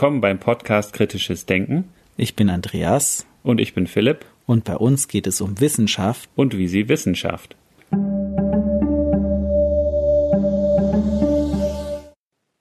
Willkommen 0.00 0.22
beim 0.22 0.38
Podcast 0.38 0.94
Kritisches 0.94 1.44
Denken. 1.44 1.92
Ich 2.16 2.34
bin 2.34 2.48
Andreas. 2.48 3.26
Und 3.42 3.60
ich 3.60 3.74
bin 3.74 3.86
Philipp. 3.86 4.24
Und 4.46 4.64
bei 4.64 4.74
uns 4.74 5.08
geht 5.08 5.26
es 5.26 5.42
um 5.42 5.60
Wissenschaft. 5.60 6.30
Und 6.34 6.56
wie 6.56 6.68
sie 6.68 6.88
Wissenschaft. 6.88 7.54
In 7.90 8.08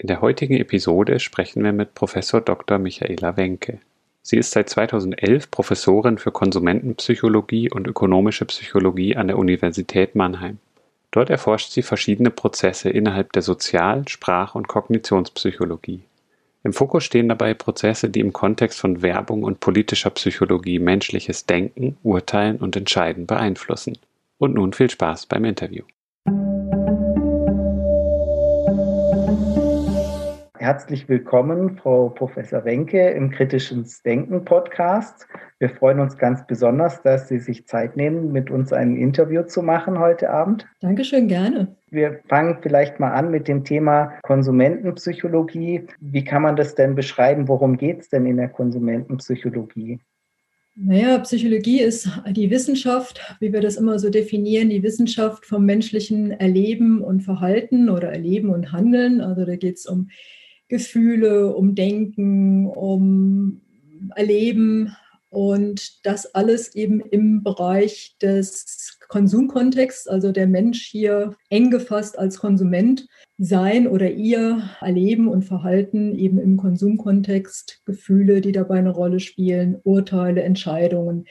der 0.04 0.20
heutigen 0.20 0.58
Episode 0.58 1.22
sprechen 1.22 1.64
wir 1.64 1.72
mit 1.72 1.94
Professor 1.94 2.42
Dr. 2.42 2.78
Michaela 2.78 3.38
Wenke. 3.38 3.80
Sie 4.22 4.36
ist 4.36 4.52
seit 4.52 4.68
2011 4.68 5.50
Professorin 5.50 6.18
für 6.18 6.34
Konsumentenpsychologie 6.34 7.72
und 7.72 7.88
ökonomische 7.88 8.44
Psychologie 8.48 9.16
an 9.16 9.28
der 9.28 9.38
Universität 9.38 10.14
Mannheim. 10.14 10.58
Dort 11.12 11.30
erforscht 11.30 11.72
sie 11.72 11.84
verschiedene 11.84 12.32
Prozesse 12.32 12.90
innerhalb 12.90 13.32
der 13.32 13.44
Sozial-, 13.44 14.10
Sprach- 14.10 14.56
und 14.56 14.68
Kognitionspsychologie. 14.68 16.02
Im 16.64 16.74
Fokus 16.74 17.06
stehen 17.06 17.30
dabei 17.30 17.54
Prozesse, 17.54 18.10
die 18.10 18.20
im 18.20 18.34
Kontext 18.34 18.80
von 18.80 19.02
Werbung 19.02 19.44
und 19.44 19.62
politischer 19.62 20.10
Psychologie 20.10 20.80
menschliches 20.80 21.46
Denken, 21.46 21.98
Urteilen 22.04 22.58
und 22.58 22.76
Entscheiden 22.76 23.28
beeinflussen. 23.28 23.98
Und 24.38 24.56
nun 24.56 24.74
viel 24.74 24.90
Spaß 24.90 25.26
beim 25.28 25.46
Interview. 25.46 25.84
Herzlich 30.60 31.08
willkommen, 31.08 31.78
Frau 31.78 32.10
Professor 32.10 32.66
Wenke, 32.66 33.12
im 33.12 33.32
Kritischen 33.32 33.88
Denken 34.04 34.44
Podcast. 34.44 35.26
Wir 35.58 35.70
freuen 35.70 36.02
uns 36.02 36.18
ganz 36.18 36.46
besonders, 36.48 37.02
dass 37.02 37.30
Sie 37.30 37.40
sich 37.40 37.66
Zeit 37.66 37.96
nehmen, 37.96 38.34
mit 38.34 38.52
uns 38.52 38.74
ein 38.74 38.98
Interview 38.98 39.44
zu 39.44 39.62
machen 39.62 40.00
heute 40.00 40.30
Abend. 40.30 40.68
Dankeschön, 40.82 41.30
gerne. 41.30 41.78
Wir 41.92 42.20
fangen 42.28 42.58
vielleicht 42.62 43.00
mal 43.00 43.14
an 43.14 43.32
mit 43.32 43.48
dem 43.48 43.64
Thema 43.64 44.12
Konsumentenpsychologie. 44.24 45.88
Wie 46.02 46.24
kann 46.26 46.42
man 46.42 46.58
das 46.58 46.76
denn 46.76 46.94
beschreiben? 46.94 47.48
Worum 47.48 47.78
geht 47.78 48.02
es 48.02 48.10
denn 48.10 48.26
in 48.26 48.36
der 48.36 48.50
Konsumentenpsychologie? 48.50 50.02
Naja, 50.76 51.20
Psychologie 51.20 51.80
ist 51.80 52.10
die 52.32 52.50
Wissenschaft, 52.52 53.38
wie 53.40 53.54
wir 53.54 53.62
das 53.62 53.78
immer 53.78 53.98
so 53.98 54.10
definieren, 54.10 54.70
die 54.70 54.84
Wissenschaft 54.84 55.46
vom 55.46 55.66
menschlichen 55.66 56.32
Erleben 56.32 57.02
und 57.02 57.22
Verhalten 57.22 57.90
oder 57.90 58.12
Erleben 58.12 58.50
und 58.50 58.74
Handeln. 58.74 59.22
Also 59.22 59.46
da 59.46 59.56
geht 59.56 59.78
es 59.78 59.86
um 59.86 60.10
Gefühle, 60.70 61.54
um 61.56 61.76
Denken, 61.76 62.68
um 62.68 63.62
Erleben 64.16 64.96
und 65.30 66.06
das 66.06 66.34
alles 66.34 66.74
eben 66.76 67.02
im 67.02 67.44
Bereich 67.44 68.16
des 68.22 68.98
Konsumkontexts, 69.10 70.08
also 70.08 70.32
der 70.32 70.48
Mensch 70.48 70.84
hier 70.84 71.36
eng 71.50 71.70
gefasst 71.70 72.18
als 72.18 72.40
Konsument 72.40 73.08
sein 73.38 73.88
oder 73.88 74.12
ihr 74.12 74.70
Erleben 74.82 75.28
und 75.28 75.44
Verhalten 75.44 76.16
eben 76.16 76.40
im 76.40 76.58
Konsumkontext, 76.58 77.82
Gefühle, 77.86 78.42
die 78.42 78.52
dabei 78.52 78.80
eine 78.80 78.92
Rolle 78.92 79.20
spielen, 79.20 79.78
Urteile, 79.84 80.44
Entscheidungen 80.44 81.26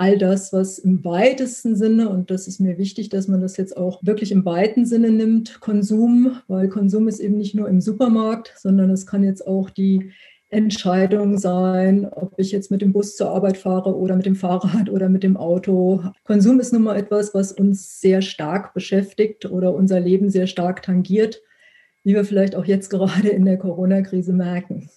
all 0.00 0.16
das, 0.16 0.50
was 0.50 0.78
im 0.78 1.04
weitesten 1.04 1.76
Sinne, 1.76 2.08
und 2.08 2.30
das 2.30 2.48
ist 2.48 2.58
mir 2.58 2.78
wichtig, 2.78 3.10
dass 3.10 3.28
man 3.28 3.42
das 3.42 3.58
jetzt 3.58 3.76
auch 3.76 4.00
wirklich 4.02 4.32
im 4.32 4.46
weiten 4.46 4.86
Sinne 4.86 5.10
nimmt, 5.10 5.60
Konsum, 5.60 6.38
weil 6.48 6.70
Konsum 6.70 7.06
ist 7.06 7.20
eben 7.20 7.36
nicht 7.36 7.54
nur 7.54 7.68
im 7.68 7.82
Supermarkt, 7.82 8.54
sondern 8.56 8.88
es 8.88 9.04
kann 9.06 9.22
jetzt 9.22 9.46
auch 9.46 9.68
die 9.68 10.12
Entscheidung 10.48 11.36
sein, 11.36 12.08
ob 12.10 12.32
ich 12.38 12.50
jetzt 12.50 12.70
mit 12.70 12.80
dem 12.80 12.94
Bus 12.94 13.14
zur 13.14 13.28
Arbeit 13.28 13.58
fahre 13.58 13.94
oder 13.94 14.16
mit 14.16 14.24
dem 14.24 14.36
Fahrrad 14.36 14.88
oder 14.88 15.10
mit 15.10 15.22
dem 15.22 15.36
Auto. 15.36 16.02
Konsum 16.24 16.60
ist 16.60 16.72
nun 16.72 16.84
mal 16.84 16.96
etwas, 16.96 17.34
was 17.34 17.52
uns 17.52 18.00
sehr 18.00 18.22
stark 18.22 18.72
beschäftigt 18.72 19.44
oder 19.44 19.74
unser 19.74 20.00
Leben 20.00 20.30
sehr 20.30 20.46
stark 20.46 20.82
tangiert, 20.82 21.42
wie 22.04 22.14
wir 22.14 22.24
vielleicht 22.24 22.56
auch 22.56 22.64
jetzt 22.64 22.88
gerade 22.88 23.28
in 23.28 23.44
der 23.44 23.58
Corona-Krise 23.58 24.32
merken. 24.32 24.88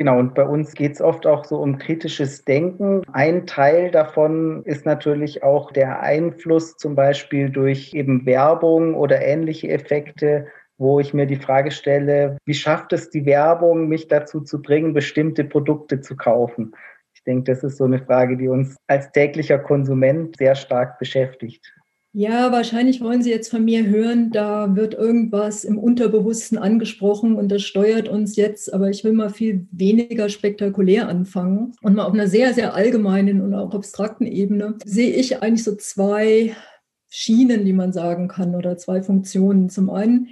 Genau, 0.00 0.18
und 0.18 0.34
bei 0.34 0.46
uns 0.46 0.72
geht 0.72 0.92
es 0.92 1.02
oft 1.02 1.26
auch 1.26 1.44
so 1.44 1.58
um 1.58 1.76
kritisches 1.76 2.42
Denken. 2.46 3.02
Ein 3.12 3.46
Teil 3.46 3.90
davon 3.90 4.62
ist 4.64 4.86
natürlich 4.86 5.42
auch 5.42 5.72
der 5.72 6.00
Einfluss 6.00 6.78
zum 6.78 6.94
Beispiel 6.94 7.50
durch 7.50 7.92
eben 7.92 8.24
Werbung 8.24 8.94
oder 8.94 9.20
ähnliche 9.20 9.68
Effekte, 9.68 10.46
wo 10.78 11.00
ich 11.00 11.12
mir 11.12 11.26
die 11.26 11.36
Frage 11.36 11.70
stelle, 11.70 12.38
wie 12.46 12.54
schafft 12.54 12.94
es 12.94 13.10
die 13.10 13.26
Werbung, 13.26 13.88
mich 13.88 14.08
dazu 14.08 14.40
zu 14.40 14.62
bringen, 14.62 14.94
bestimmte 14.94 15.44
Produkte 15.44 16.00
zu 16.00 16.16
kaufen? 16.16 16.72
Ich 17.12 17.22
denke, 17.24 17.52
das 17.52 17.62
ist 17.62 17.76
so 17.76 17.84
eine 17.84 17.98
Frage, 17.98 18.38
die 18.38 18.48
uns 18.48 18.76
als 18.86 19.12
täglicher 19.12 19.58
Konsument 19.58 20.34
sehr 20.38 20.54
stark 20.54 20.98
beschäftigt. 20.98 21.74
Ja, 22.12 22.50
wahrscheinlich 22.50 23.00
wollen 23.00 23.22
Sie 23.22 23.30
jetzt 23.30 23.50
von 23.50 23.64
mir 23.64 23.86
hören, 23.86 24.32
da 24.32 24.74
wird 24.74 24.94
irgendwas 24.94 25.62
im 25.62 25.78
Unterbewussten 25.78 26.58
angesprochen 26.58 27.36
und 27.36 27.48
das 27.52 27.62
steuert 27.62 28.08
uns 28.08 28.34
jetzt, 28.34 28.74
aber 28.74 28.90
ich 28.90 29.04
will 29.04 29.12
mal 29.12 29.30
viel 29.30 29.68
weniger 29.70 30.28
spektakulär 30.28 31.08
anfangen 31.08 31.72
und 31.82 31.94
mal 31.94 32.06
auf 32.06 32.12
einer 32.12 32.26
sehr, 32.26 32.52
sehr 32.52 32.74
allgemeinen 32.74 33.40
und 33.40 33.54
auch 33.54 33.72
abstrakten 33.72 34.26
Ebene 34.26 34.74
sehe 34.84 35.14
ich 35.14 35.40
eigentlich 35.40 35.62
so 35.62 35.76
zwei 35.76 36.56
Schienen, 37.08 37.64
die 37.64 37.72
man 37.72 37.92
sagen 37.92 38.26
kann 38.26 38.56
oder 38.56 38.76
zwei 38.76 39.02
Funktionen. 39.02 39.68
Zum 39.68 39.88
einen 39.88 40.30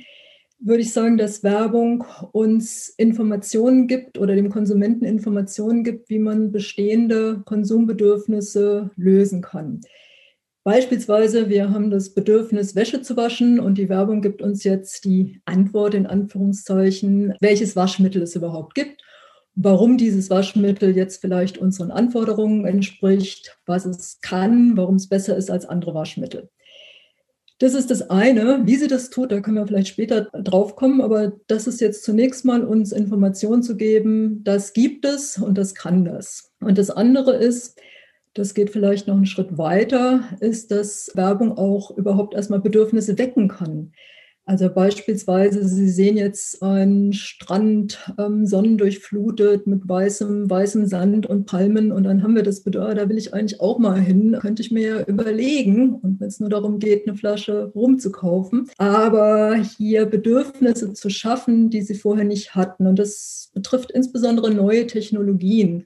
würde 0.58 0.82
ich 0.82 0.92
sagen, 0.92 1.16
dass 1.16 1.44
Werbung 1.44 2.04
uns 2.32 2.88
Informationen 2.96 3.86
gibt 3.86 4.18
oder 4.18 4.34
dem 4.34 4.50
Konsumenten 4.50 5.04
Informationen 5.04 5.84
gibt, 5.84 6.10
wie 6.10 6.18
man 6.18 6.50
bestehende 6.50 7.42
Konsumbedürfnisse 7.44 8.90
lösen 8.96 9.42
kann. 9.42 9.80
Beispielsweise, 10.68 11.48
wir 11.48 11.70
haben 11.70 11.90
das 11.90 12.10
Bedürfnis, 12.10 12.76
Wäsche 12.76 13.00
zu 13.00 13.16
waschen 13.16 13.58
und 13.58 13.78
die 13.78 13.88
Werbung 13.88 14.20
gibt 14.20 14.42
uns 14.42 14.64
jetzt 14.64 15.06
die 15.06 15.40
Antwort 15.46 15.94
in 15.94 16.06
Anführungszeichen, 16.06 17.32
welches 17.40 17.74
Waschmittel 17.74 18.20
es 18.20 18.36
überhaupt 18.36 18.74
gibt, 18.74 19.00
warum 19.54 19.96
dieses 19.96 20.28
Waschmittel 20.28 20.94
jetzt 20.94 21.22
vielleicht 21.22 21.56
unseren 21.56 21.90
Anforderungen 21.90 22.66
entspricht, 22.66 23.56
was 23.64 23.86
es 23.86 24.18
kann, 24.20 24.76
warum 24.76 24.96
es 24.96 25.08
besser 25.08 25.38
ist 25.38 25.50
als 25.50 25.64
andere 25.64 25.94
Waschmittel. 25.94 26.50
Das 27.58 27.72
ist 27.72 27.90
das 27.90 28.10
eine. 28.10 28.66
Wie 28.66 28.76
sie 28.76 28.88
das 28.88 29.08
tut, 29.08 29.32
da 29.32 29.40
können 29.40 29.56
wir 29.56 29.66
vielleicht 29.66 29.88
später 29.88 30.28
drauf 30.34 30.76
kommen, 30.76 31.00
aber 31.00 31.32
das 31.46 31.66
ist 31.66 31.80
jetzt 31.80 32.04
zunächst 32.04 32.44
mal 32.44 32.62
uns 32.62 32.92
Informationen 32.92 33.62
zu 33.62 33.74
geben, 33.74 34.44
das 34.44 34.74
gibt 34.74 35.06
es 35.06 35.38
und 35.38 35.56
das 35.56 35.74
kann 35.74 36.04
das. 36.04 36.52
Und 36.60 36.76
das 36.76 36.90
andere 36.90 37.36
ist, 37.36 37.80
das 38.38 38.54
geht 38.54 38.70
vielleicht 38.70 39.08
noch 39.08 39.16
einen 39.16 39.26
Schritt 39.26 39.58
weiter, 39.58 40.22
ist, 40.40 40.70
dass 40.70 41.10
Werbung 41.14 41.58
auch 41.58 41.96
überhaupt 41.96 42.34
erstmal 42.34 42.60
Bedürfnisse 42.60 43.18
wecken 43.18 43.48
kann. 43.48 43.92
Also 44.48 44.70
beispielsweise, 44.70 45.68
Sie 45.68 45.90
sehen 45.90 46.16
jetzt 46.16 46.62
einen 46.62 47.12
Strand 47.12 48.14
ähm, 48.18 48.46
sonnendurchflutet 48.46 49.66
mit 49.66 49.86
weißem, 49.86 50.48
weißem 50.48 50.86
Sand 50.86 51.26
und 51.26 51.44
Palmen 51.44 51.92
und 51.92 52.04
dann 52.04 52.22
haben 52.22 52.34
wir 52.34 52.42
das 52.42 52.62
Bedürfnis, 52.62 52.96
da 52.96 53.08
will 53.10 53.18
ich 53.18 53.34
eigentlich 53.34 53.60
auch 53.60 53.78
mal 53.78 54.00
hin, 54.00 54.38
könnte 54.40 54.62
ich 54.62 54.70
mir 54.70 54.82
ja 54.88 55.02
überlegen 55.02 55.96
und 55.96 56.18
wenn 56.18 56.28
es 56.28 56.40
nur 56.40 56.48
darum 56.48 56.78
geht, 56.78 57.06
eine 57.06 57.14
Flasche 57.14 57.72
rumzukaufen, 57.74 58.70
aber 58.78 59.56
hier 59.76 60.06
Bedürfnisse 60.06 60.94
zu 60.94 61.10
schaffen, 61.10 61.68
die 61.68 61.82
Sie 61.82 61.94
vorher 61.94 62.24
nicht 62.24 62.54
hatten 62.54 62.86
und 62.86 62.98
das 62.98 63.50
betrifft 63.52 63.90
insbesondere 63.90 64.50
neue 64.50 64.86
Technologien. 64.86 65.84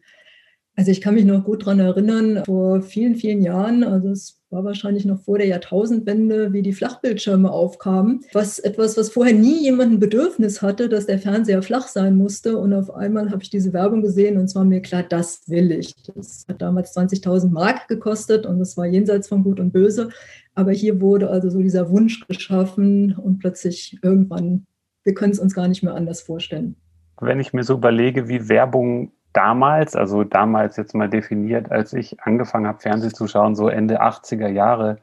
Also 0.74 0.90
ich 0.90 1.02
kann 1.02 1.14
mich 1.14 1.26
noch 1.26 1.44
gut 1.44 1.62
daran 1.62 1.80
erinnern, 1.80 2.42
vor 2.46 2.80
vielen, 2.80 3.14
vielen 3.14 3.42
Jahren, 3.42 3.84
also 3.84 4.08
es 4.08 4.42
war 4.52 4.64
wahrscheinlich 4.64 5.04
noch 5.04 5.20
vor 5.20 5.38
der 5.38 5.46
Jahrtausendwende, 5.46 6.52
wie 6.52 6.62
die 6.62 6.72
Flachbildschirme 6.72 7.50
aufkamen. 7.50 8.20
Was 8.32 8.58
etwas, 8.58 8.96
was 8.96 9.10
vorher 9.10 9.34
nie 9.34 9.62
jemand 9.62 9.98
Bedürfnis 9.98 10.62
hatte, 10.62 10.88
dass 10.88 11.06
der 11.06 11.18
Fernseher 11.18 11.62
flach 11.62 11.88
sein 11.88 12.16
musste. 12.16 12.58
Und 12.58 12.74
auf 12.74 12.90
einmal 12.94 13.30
habe 13.30 13.42
ich 13.42 13.50
diese 13.50 13.72
Werbung 13.72 14.02
gesehen 14.02 14.36
und 14.36 14.44
es 14.44 14.54
war 14.54 14.64
mir 14.64 14.82
klar, 14.82 15.02
das 15.02 15.48
will 15.48 15.72
ich. 15.72 15.94
Das 16.14 16.44
hat 16.48 16.60
damals 16.60 16.94
20.000 16.96 17.50
Mark 17.50 17.88
gekostet 17.88 18.46
und 18.46 18.58
das 18.58 18.76
war 18.76 18.86
jenseits 18.86 19.28
von 19.28 19.42
Gut 19.42 19.58
und 19.58 19.72
Böse. 19.72 20.10
Aber 20.54 20.72
hier 20.72 21.00
wurde 21.00 21.30
also 21.30 21.48
so 21.48 21.60
dieser 21.60 21.90
Wunsch 21.90 22.26
geschaffen 22.26 23.14
und 23.16 23.38
plötzlich 23.38 23.98
irgendwann, 24.02 24.66
wir 25.04 25.14
können 25.14 25.32
es 25.32 25.38
uns 25.38 25.54
gar 25.54 25.68
nicht 25.68 25.82
mehr 25.82 25.94
anders 25.94 26.20
vorstellen. 26.20 26.76
Wenn 27.20 27.40
ich 27.40 27.52
mir 27.52 27.62
so 27.62 27.74
überlege, 27.74 28.28
wie 28.28 28.48
Werbung 28.48 29.12
damals, 29.32 29.96
also 29.96 30.24
damals 30.24 30.76
jetzt 30.76 30.94
mal 30.94 31.08
definiert, 31.08 31.70
als 31.70 31.92
ich 31.92 32.20
angefangen 32.20 32.66
habe, 32.66 32.80
Fernsehen 32.80 33.14
zu 33.14 33.26
schauen, 33.26 33.54
so 33.54 33.68
Ende 33.68 34.02
80er 34.02 34.48
Jahre, 34.48 34.98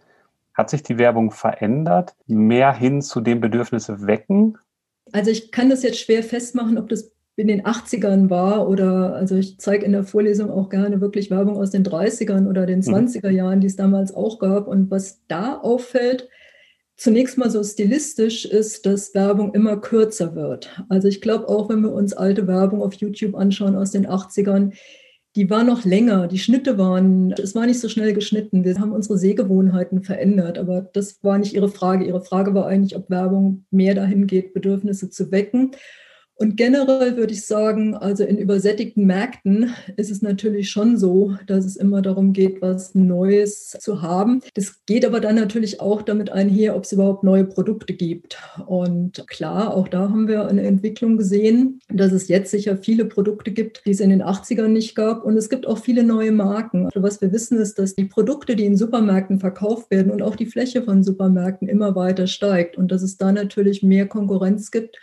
hat 0.54 0.70
sich 0.70 0.84
die 0.84 0.98
Werbung 0.98 1.32
verändert, 1.32 2.16
mehr 2.28 2.74
hin 2.74 3.02
zu 3.02 3.22
dem 3.22 3.40
Bedürfnisse 3.40 4.06
wecken? 4.08 4.58
Also 5.12 5.32
ich 5.32 5.52
kann 5.52 5.70
das 5.70 5.84
jetzt 5.84 6.00
schwer 6.00 6.22
festmachen, 6.22 6.78
ob 6.78 6.90
das 6.90 7.12
in 7.38 7.48
den 7.48 7.64
80ern 7.64 8.30
war 8.30 8.68
oder, 8.68 9.16
also 9.16 9.36
ich 9.36 9.58
zeige 9.60 9.86
in 9.86 9.94
der 9.94 10.04
Vorlesung 10.04 10.52
auch 10.52 10.70
gerne 10.70 11.00
wirklich 11.00 11.32
Werbung 11.32 11.58
aus 11.58 11.72
den 11.72 11.86
30ern 11.86 12.50
oder 12.50 12.66
den 12.66 12.82
20er 12.82 13.30
mhm. 13.30 13.36
Jahren, 13.36 13.62
die 13.62 13.68
es 13.68 13.78
damals 13.78 14.14
auch 14.14 14.40
gab. 14.40 14.68
Und 14.68 14.92
was 14.92 15.22
da 15.30 15.56
auffällt, 15.56 16.28
zunächst 17.00 17.38
mal 17.38 17.50
so 17.50 17.64
stilistisch 17.64 18.46
ist, 18.46 18.86
dass 18.86 19.16
Werbung 19.16 19.54
immer 19.54 19.78
kürzer 19.78 20.36
wird. 20.36 20.70
Also 20.90 21.08
ich 21.08 21.22
glaube 21.22 21.48
auch, 21.48 21.70
wenn 21.70 21.82
wir 21.82 21.94
uns 21.94 22.14
alte 22.14 22.46
Werbung 22.46 22.84
auf 22.84 22.94
YouTube 22.94 23.36
anschauen 23.36 23.76
aus 23.76 23.92
den 23.92 24.06
80ern, 24.06 24.74
die 25.36 25.50
war 25.50 25.64
noch 25.64 25.86
länger, 25.86 26.28
die 26.28 26.40
Schnitte 26.40 26.78
waren, 26.78 27.32
es 27.34 27.56
war 27.56 27.66
nicht 27.66 27.80
so 27.80 27.88
schnell 27.88 28.14
geschnitten. 28.14 28.66
Wir 28.66 28.78
haben 28.80 28.92
unsere 28.92 29.18
Sehgewohnheiten 29.18 30.04
verändert, 30.04 30.58
aber 30.58 30.82
das 30.82 31.24
war 31.24 31.38
nicht 31.38 31.54
Ihre 31.54 31.70
Frage. 31.70 32.04
Ihre 32.04 32.22
Frage 32.22 32.54
war 32.54 32.66
eigentlich, 32.66 32.98
ob 32.98 33.10
Werbung 33.10 33.66
mehr 33.72 33.96
dahin 33.96 34.28
geht, 34.28 34.54
Bedürfnisse 34.54 35.10
zu 35.10 35.32
wecken. 35.32 35.72
Und 36.40 36.56
generell 36.56 37.18
würde 37.18 37.34
ich 37.34 37.46
sagen, 37.46 37.96
also 37.96 38.24
in 38.24 38.38
übersättigten 38.38 39.06
Märkten 39.06 39.74
ist 39.98 40.10
es 40.10 40.22
natürlich 40.22 40.70
schon 40.70 40.96
so, 40.96 41.36
dass 41.48 41.66
es 41.66 41.76
immer 41.76 42.02
darum 42.02 42.32
geht, 42.32 42.62
was 42.62 42.96
Neues 42.96 43.72
zu 43.78 44.02
haben. 44.02 44.42
Das 44.54 44.86
geht 44.86 45.06
aber 45.06 45.20
dann 45.20 45.36
natürlich 45.36 45.82
auch 45.82 46.02
damit 46.02 46.32
einher, 46.32 46.78
ob 46.78 46.86
es 46.86 46.94
überhaupt 46.94 47.26
neue 47.26 47.44
Produkte 47.44 47.94
gibt. 47.94 48.38
Und 48.68 49.28
klar, 49.28 49.76
auch 49.76 49.90
da 49.90 50.10
haben 50.10 50.30
wir 50.30 50.48
eine 50.48 50.62
Entwicklung 50.62 51.18
gesehen, 51.18 51.82
dass 51.90 52.14
es 52.14 52.30
jetzt 52.30 52.52
sicher 52.52 52.78
viele 52.78 53.04
Produkte 53.04 53.52
gibt, 53.52 53.86
die 53.86 53.92
es 53.92 54.00
in 54.00 54.10
den 54.10 54.24
80ern 54.24 54.70
nicht 54.70 54.96
gab. 54.96 55.26
Und 55.26 55.36
es 55.36 55.50
gibt 55.50 55.68
auch 55.68 55.80
viele 55.80 56.06
neue 56.06 56.32
Marken. 56.32 56.86
Also 56.86 57.04
was 57.04 57.20
wir 57.20 57.34
wissen 57.34 57.58
ist, 57.58 57.78
dass 57.80 57.96
die 57.96 58.06
Produkte, 58.06 58.56
die 58.56 58.66
in 58.66 58.78
Supermärkten 58.78 59.42
verkauft 59.42 59.92
werden 59.92 60.10
und 60.10 60.22
auch 60.22 60.38
die 60.38 60.46
Fläche 60.46 60.84
von 60.84 61.04
Supermärkten 61.04 61.68
immer 61.68 61.98
weiter 61.98 62.28
steigt 62.28 62.78
und 62.78 62.94
dass 62.94 63.02
es 63.02 63.18
da 63.18 63.34
natürlich 63.34 63.84
mehr 63.84 64.08
Konkurrenz 64.08 64.72
gibt 64.72 64.98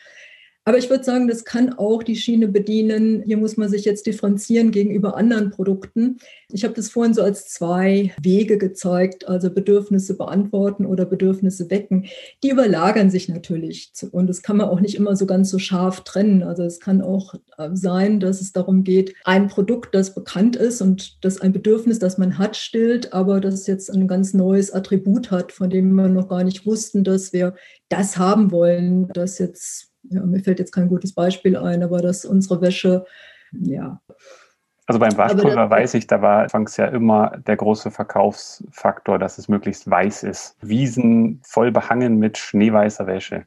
aber 0.68 0.78
ich 0.78 0.90
würde 0.90 1.04
sagen, 1.04 1.28
das 1.28 1.44
kann 1.44 1.74
auch 1.74 2.02
die 2.02 2.16
Schiene 2.16 2.48
bedienen. 2.48 3.22
Hier 3.24 3.36
muss 3.36 3.56
man 3.56 3.68
sich 3.68 3.84
jetzt 3.84 4.04
differenzieren 4.04 4.72
gegenüber 4.72 5.16
anderen 5.16 5.50
Produkten. 5.50 6.18
Ich 6.50 6.64
habe 6.64 6.74
das 6.74 6.88
vorhin 6.88 7.14
so 7.14 7.22
als 7.22 7.46
zwei 7.46 8.12
Wege 8.20 8.58
gezeigt, 8.58 9.28
also 9.28 9.48
Bedürfnisse 9.48 10.16
beantworten 10.16 10.84
oder 10.84 11.06
Bedürfnisse 11.06 11.70
wecken. 11.70 12.06
Die 12.42 12.50
überlagern 12.50 13.10
sich 13.10 13.28
natürlich 13.28 13.92
und 14.10 14.26
das 14.26 14.42
kann 14.42 14.56
man 14.56 14.68
auch 14.68 14.80
nicht 14.80 14.96
immer 14.96 15.14
so 15.14 15.24
ganz 15.24 15.50
so 15.50 15.60
scharf 15.60 16.00
trennen. 16.00 16.42
Also 16.42 16.64
es 16.64 16.80
kann 16.80 17.00
auch 17.00 17.34
äh, 17.58 17.68
sein, 17.74 18.18
dass 18.18 18.40
es 18.40 18.52
darum 18.52 18.82
geht, 18.82 19.14
ein 19.24 19.46
Produkt, 19.46 19.94
das 19.94 20.16
bekannt 20.16 20.56
ist 20.56 20.82
und 20.82 21.24
das 21.24 21.40
ein 21.40 21.52
Bedürfnis, 21.52 22.00
das 22.00 22.18
man 22.18 22.38
hat, 22.38 22.56
stillt, 22.56 23.12
aber 23.12 23.40
das 23.40 23.68
jetzt 23.68 23.88
ein 23.88 24.08
ganz 24.08 24.34
neues 24.34 24.72
Attribut 24.72 25.30
hat, 25.30 25.52
von 25.52 25.70
dem 25.70 25.94
wir 25.94 26.08
noch 26.08 26.28
gar 26.28 26.42
nicht 26.42 26.66
wussten, 26.66 27.04
dass 27.04 27.32
wir 27.32 27.54
das 27.88 28.18
haben 28.18 28.50
wollen, 28.50 29.06
das 29.12 29.38
jetzt 29.38 29.92
ja, 30.10 30.22
mir 30.22 30.40
fällt 30.40 30.58
jetzt 30.58 30.72
kein 30.72 30.88
gutes 30.88 31.12
Beispiel 31.12 31.56
ein, 31.56 31.82
aber 31.82 32.00
dass 32.00 32.24
unsere 32.24 32.60
Wäsche, 32.60 33.04
ja. 33.52 34.00
Also 34.86 35.00
beim 35.00 35.16
Waschpulver 35.16 35.68
weiß 35.68 35.94
ich, 35.94 36.06
da 36.06 36.22
war 36.22 36.44
anfangs 36.44 36.76
ja 36.76 36.86
immer 36.86 37.38
der 37.46 37.56
große 37.56 37.90
Verkaufsfaktor, 37.90 39.18
dass 39.18 39.38
es 39.38 39.48
möglichst 39.48 39.90
weiß 39.90 40.22
ist. 40.22 40.56
Wiesen 40.60 41.40
voll 41.42 41.72
behangen 41.72 42.18
mit 42.18 42.38
schneeweißer 42.38 43.06
Wäsche 43.06 43.44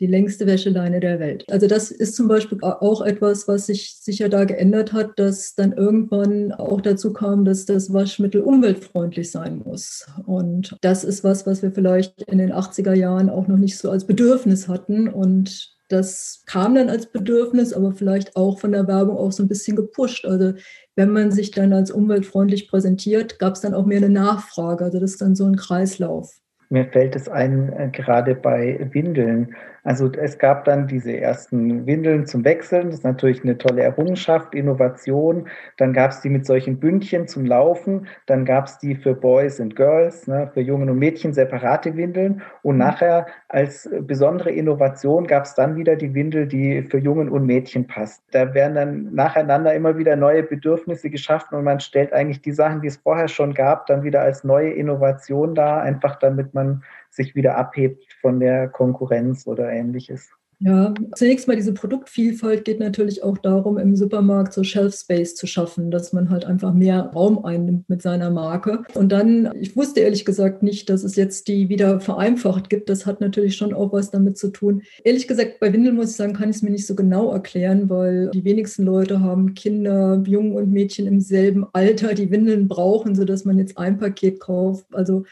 die 0.00 0.06
längste 0.06 0.46
Wäscheleine 0.46 1.00
der 1.00 1.18
Welt. 1.18 1.44
Also 1.50 1.66
das 1.66 1.90
ist 1.90 2.14
zum 2.14 2.28
Beispiel 2.28 2.58
auch 2.62 3.02
etwas, 3.02 3.48
was 3.48 3.66
sich 3.66 3.96
sicher 3.96 4.28
da 4.28 4.44
geändert 4.44 4.92
hat, 4.92 5.18
dass 5.18 5.54
dann 5.54 5.72
irgendwann 5.72 6.52
auch 6.52 6.80
dazu 6.80 7.12
kam, 7.12 7.44
dass 7.44 7.64
das 7.64 7.92
Waschmittel 7.92 8.42
umweltfreundlich 8.42 9.30
sein 9.30 9.62
muss. 9.64 10.06
Und 10.26 10.76
das 10.82 11.02
ist 11.02 11.24
was, 11.24 11.46
was 11.46 11.62
wir 11.62 11.72
vielleicht 11.72 12.22
in 12.22 12.38
den 12.38 12.52
80er 12.52 12.94
Jahren 12.94 13.28
auch 13.28 13.48
noch 13.48 13.56
nicht 13.56 13.76
so 13.76 13.90
als 13.90 14.06
Bedürfnis 14.06 14.68
hatten. 14.68 15.08
Und 15.08 15.76
das 15.88 16.42
kam 16.46 16.74
dann 16.74 16.90
als 16.90 17.06
Bedürfnis, 17.06 17.72
aber 17.72 17.92
vielleicht 17.92 18.36
auch 18.36 18.60
von 18.60 18.72
der 18.72 18.86
Werbung 18.86 19.16
auch 19.16 19.32
so 19.32 19.42
ein 19.42 19.48
bisschen 19.48 19.76
gepusht. 19.76 20.26
Also 20.26 20.52
wenn 20.96 21.10
man 21.10 21.30
sich 21.30 21.50
dann 21.50 21.72
als 21.72 21.90
umweltfreundlich 21.90 22.68
präsentiert, 22.68 23.38
gab 23.38 23.54
es 23.54 23.60
dann 23.60 23.74
auch 23.74 23.86
mehr 23.86 23.98
eine 23.98 24.10
Nachfrage. 24.10 24.84
Also 24.84 25.00
das 25.00 25.12
ist 25.12 25.22
dann 25.22 25.34
so 25.34 25.46
ein 25.46 25.56
Kreislauf. 25.56 26.38
Mir 26.70 26.84
fällt 26.86 27.16
es 27.16 27.28
ein, 27.28 27.72
äh, 27.72 27.88
gerade 27.90 28.34
bei 28.34 28.88
Windeln. 28.92 29.54
Also 29.88 30.12
es 30.12 30.36
gab 30.36 30.66
dann 30.66 30.86
diese 30.86 31.16
ersten 31.16 31.86
Windeln 31.86 32.26
zum 32.26 32.44
Wechseln. 32.44 32.88
Das 32.88 32.96
ist 32.96 33.04
natürlich 33.04 33.42
eine 33.42 33.56
tolle 33.56 33.80
Errungenschaft, 33.80 34.54
Innovation. 34.54 35.48
Dann 35.78 35.94
gab 35.94 36.10
es 36.10 36.20
die 36.20 36.28
mit 36.28 36.44
solchen 36.44 36.78
Bündchen 36.78 37.26
zum 37.26 37.46
Laufen. 37.46 38.06
Dann 38.26 38.44
gab 38.44 38.66
es 38.66 38.76
die 38.76 38.94
für 38.94 39.14
Boys 39.14 39.60
und 39.60 39.76
Girls, 39.76 40.26
ne, 40.26 40.50
für 40.52 40.60
Jungen 40.60 40.90
und 40.90 40.98
Mädchen 40.98 41.32
separate 41.32 41.96
Windeln. 41.96 42.42
Und 42.60 42.76
nachher 42.76 43.28
als 43.48 43.88
besondere 44.02 44.50
Innovation 44.50 45.26
gab 45.26 45.44
es 45.44 45.54
dann 45.54 45.74
wieder 45.74 45.96
die 45.96 46.12
Windel, 46.12 46.46
die 46.46 46.82
für 46.82 46.98
Jungen 46.98 47.30
und 47.30 47.46
Mädchen 47.46 47.86
passt. 47.86 48.22
Da 48.32 48.52
werden 48.52 48.74
dann 48.74 49.14
nacheinander 49.14 49.72
immer 49.72 49.96
wieder 49.96 50.16
neue 50.16 50.42
Bedürfnisse 50.42 51.08
geschaffen 51.08 51.56
und 51.56 51.64
man 51.64 51.80
stellt 51.80 52.12
eigentlich 52.12 52.42
die 52.42 52.52
Sachen, 52.52 52.82
die 52.82 52.88
es 52.88 52.98
vorher 52.98 53.28
schon 53.28 53.54
gab, 53.54 53.86
dann 53.86 54.02
wieder 54.02 54.20
als 54.20 54.44
neue 54.44 54.68
Innovation 54.68 55.54
dar, 55.54 55.80
einfach 55.80 56.16
damit 56.16 56.52
man 56.52 56.82
sich 57.08 57.34
wieder 57.34 57.56
abhebt 57.56 58.04
von 58.20 58.40
der 58.40 58.68
Konkurrenz 58.68 59.46
oder 59.46 59.70
ähnliches. 59.70 60.28
Ja, 60.60 60.92
zunächst 61.14 61.46
mal 61.46 61.54
diese 61.54 61.72
Produktvielfalt 61.72 62.64
geht 62.64 62.80
natürlich 62.80 63.22
auch 63.22 63.38
darum, 63.38 63.78
im 63.78 63.94
Supermarkt 63.94 64.52
so 64.52 64.64
Shelf 64.64 64.96
Space 64.96 65.36
zu 65.36 65.46
schaffen, 65.46 65.92
dass 65.92 66.12
man 66.12 66.30
halt 66.30 66.44
einfach 66.44 66.74
mehr 66.74 67.12
Raum 67.14 67.44
einnimmt 67.44 67.88
mit 67.88 68.02
seiner 68.02 68.30
Marke. 68.30 68.82
Und 68.94 69.12
dann, 69.12 69.52
ich 69.60 69.76
wusste 69.76 70.00
ehrlich 70.00 70.24
gesagt 70.24 70.64
nicht, 70.64 70.90
dass 70.90 71.04
es 71.04 71.14
jetzt 71.14 71.46
die 71.46 71.68
wieder 71.68 72.00
vereinfacht 72.00 72.70
gibt. 72.70 72.88
Das 72.88 73.06
hat 73.06 73.20
natürlich 73.20 73.54
schon 73.54 73.72
auch 73.72 73.92
was 73.92 74.10
damit 74.10 74.36
zu 74.36 74.48
tun. 74.48 74.82
Ehrlich 75.04 75.28
gesagt, 75.28 75.60
bei 75.60 75.72
Windeln 75.72 75.94
muss 75.94 76.10
ich 76.10 76.16
sagen, 76.16 76.32
kann 76.32 76.50
ich 76.50 76.56
es 76.56 76.62
mir 76.62 76.70
nicht 76.70 76.88
so 76.88 76.96
genau 76.96 77.30
erklären, 77.30 77.88
weil 77.88 78.28
die 78.30 78.44
wenigsten 78.44 78.82
Leute 78.82 79.20
haben 79.20 79.54
Kinder, 79.54 80.20
Jungen 80.26 80.56
und 80.56 80.72
Mädchen 80.72 81.06
im 81.06 81.20
selben 81.20 81.66
Alter, 81.72 82.14
die 82.14 82.32
Windeln 82.32 82.66
brauchen, 82.66 83.14
sodass 83.14 83.44
man 83.44 83.58
jetzt 83.58 83.78
ein 83.78 83.96
Paket 83.96 84.40
kauft. 84.40 84.86
Also 84.92 85.22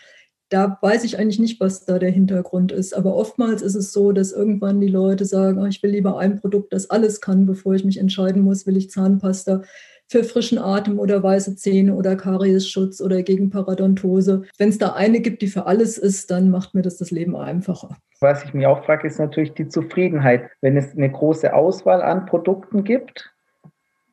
da 0.49 0.79
weiß 0.81 1.05
ich 1.05 1.19
eigentlich 1.19 1.41
nicht, 1.41 1.61
was 1.61 1.85
da 1.85 1.99
der 1.99 2.11
Hintergrund 2.11 2.73
ist. 2.73 2.95
Aber 2.95 3.17
oftmals 3.17 3.63
ist 3.63 3.75
es 3.75 3.93
so, 3.93 4.13
dass 4.13 4.33
irgendwann 4.33 4.81
die 4.81 4.89
Leute 4.89 5.25
sagen, 5.25 5.59
oh, 5.59 5.67
ich 5.67 5.83
will 5.83 5.91
lieber 5.91 6.19
ein 6.19 6.41
Produkt, 6.41 6.73
das 6.73 6.91
alles 6.91 7.21
kann, 7.21 7.47
bevor 7.47 7.75
ich 7.75 7.85
mich 7.85 7.99
entscheiden 7.99 8.43
muss, 8.43 8.67
will 8.67 8.77
ich 8.77 8.91
Zahnpasta 8.91 9.63
für 10.09 10.23
frischen 10.23 10.59
Atem 10.59 10.99
oder 10.99 11.23
weiße 11.23 11.57
Zähne 11.57 11.95
oder 11.95 12.17
Kariesschutz 12.17 13.01
oder 13.01 13.23
gegen 13.23 13.51
Paradontose. 13.51 14.43
Wenn 14.57 14.69
es 14.69 14.79
da 14.79 14.93
eine 14.93 15.21
gibt, 15.21 15.43
die 15.43 15.49
für 15.49 15.67
alles 15.67 15.99
ist, 15.99 16.31
dann 16.31 16.51
macht 16.51 16.75
mir 16.75 16.83
das 16.83 16.97
das 16.97 17.11
Leben 17.11 17.35
einfacher. 17.35 17.97
Was 18.21 18.45
ich 18.45 18.55
mir 18.55 18.71
auch 18.71 18.85
frage, 18.85 19.09
ist 19.09 19.19
natürlich 19.19 19.55
die 19.55 19.69
Zufriedenheit. 19.69 20.49
Wenn 20.61 20.77
es 20.77 20.93
eine 20.93 21.11
große 21.11 21.53
Auswahl 21.53 22.03
an 22.03 22.27
Produkten 22.27 22.85
gibt, 22.85 23.36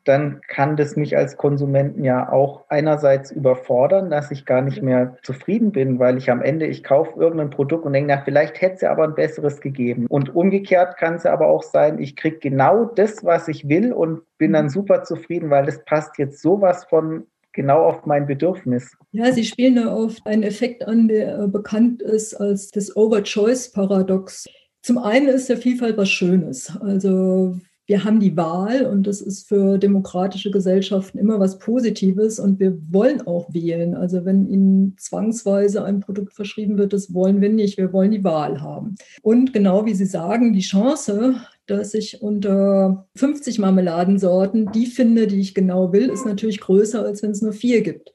dann 0.04 0.42
kann 0.48 0.76
das 0.76 0.96
mich 0.96 1.16
als 1.16 1.38
Konsumenten 1.38 2.04
ja 2.04 2.32
auch 2.32 2.66
einerseits 2.68 3.32
überfordern, 3.32 4.10
dass 4.10 4.32
ich 4.32 4.46
gar 4.46 4.62
nicht 4.62 4.82
mehr 4.82 5.18
zufrieden 5.24 5.72
bin, 5.72 6.00
weil 6.00 6.18
ich 6.18 6.30
am 6.30 6.42
Ende, 6.42 6.68
ich 6.68 6.84
kaufe 6.84 7.20
irgendein 7.20 7.50
Produkt 7.50 7.86
und 7.86 7.94
denke, 7.94 8.14
na, 8.14 8.22
vielleicht 8.24 8.62
hätte 8.62 8.76
es 8.76 8.82
ja 8.82 8.92
aber 8.92 9.06
ein 9.06 9.16
besseres 9.16 9.62
gegeben. 9.62 10.08
Und 10.08 10.36
umgekehrt 10.36 10.98
kann 10.98 11.16
es 11.16 11.26
aber 11.26 11.48
auch 11.48 11.64
sein, 11.64 12.00
ich 12.00 12.16
kriege 12.16 12.40
genau 12.40 12.86
das, 12.86 13.24
was 13.24 13.48
ich 13.48 13.70
will 13.70 13.94
und 13.94 14.22
bin 14.38 14.54
dann 14.54 14.70
super 14.70 15.04
zufrieden, 15.04 15.50
weil 15.50 15.66
das 15.66 15.84
passt 15.86 16.18
jetzt 16.18 16.42
sowas 16.42 16.86
von 16.86 17.26
genau 17.54 17.84
auf 17.84 18.06
mein 18.06 18.26
Bedürfnis. 18.26 18.98
Ja, 19.12 19.32
Sie 19.32 19.46
spielen 19.46 19.76
da 19.76 19.94
auf 19.94 20.18
einen 20.26 20.44
Effekt 20.44 20.86
an, 20.86 21.08
der 21.08 21.40
äh, 21.40 21.48
bekannt 21.48 22.02
ist 22.02 22.34
als 22.34 22.72
das 22.72 22.96
Over-Choice-Paradox. 22.96 24.50
Zum 24.82 24.98
einen 24.98 25.28
ist 25.30 25.48
der 25.48 25.58
Vielfalt 25.58 25.96
was 25.98 26.10
Schönes. 26.10 26.76
Also 26.82 27.56
wir 27.86 28.06
haben 28.06 28.22
die 28.22 28.38
Wahl 28.38 28.86
und 28.86 29.08
das 29.08 29.20
ist 29.20 29.48
für 29.48 29.78
demokratische 29.78 30.52
Gesellschaften 30.52 31.18
immer 31.18 31.40
was 31.40 31.60
Positives 31.60 32.40
und 32.40 32.60
wir 32.60 32.78
wollen 32.90 33.28
auch 33.28 33.54
wählen. 33.54 33.94
Also 33.94 34.24
wenn 34.24 34.48
Ihnen 34.48 34.96
zwangsweise 34.98 35.84
ein 35.84 36.00
Produkt 36.00 36.34
verschrieben 36.34 36.78
wird, 36.78 36.94
das 36.94 37.14
wollen 37.14 37.42
wir 37.42 37.50
nicht. 37.50 37.78
Wir 37.78 37.92
wollen 37.92 38.12
die 38.12 38.24
Wahl 38.24 38.62
haben. 38.62 38.96
Und 39.22 39.52
genau 39.52 39.86
wie 39.86 39.96
Sie 39.96 40.06
sagen, 40.06 40.54
die 40.54 40.62
Chance, 40.62 41.36
dass 41.66 41.94
ich 41.94 42.22
unter 42.22 43.08
50 43.16 43.60
Marmeladensorten 43.60 44.72
die 44.72 44.86
finde, 44.86 45.28
die 45.28 45.42
ich 45.42 45.54
genau 45.54 45.92
will, 45.92 46.10
ist 46.10 46.26
natürlich 46.26 46.62
größer, 46.62 47.04
als 47.04 47.22
wenn 47.22 47.32
es 47.32 47.42
nur 47.42 47.54
vier 47.54 47.82
gibt. 47.82 48.13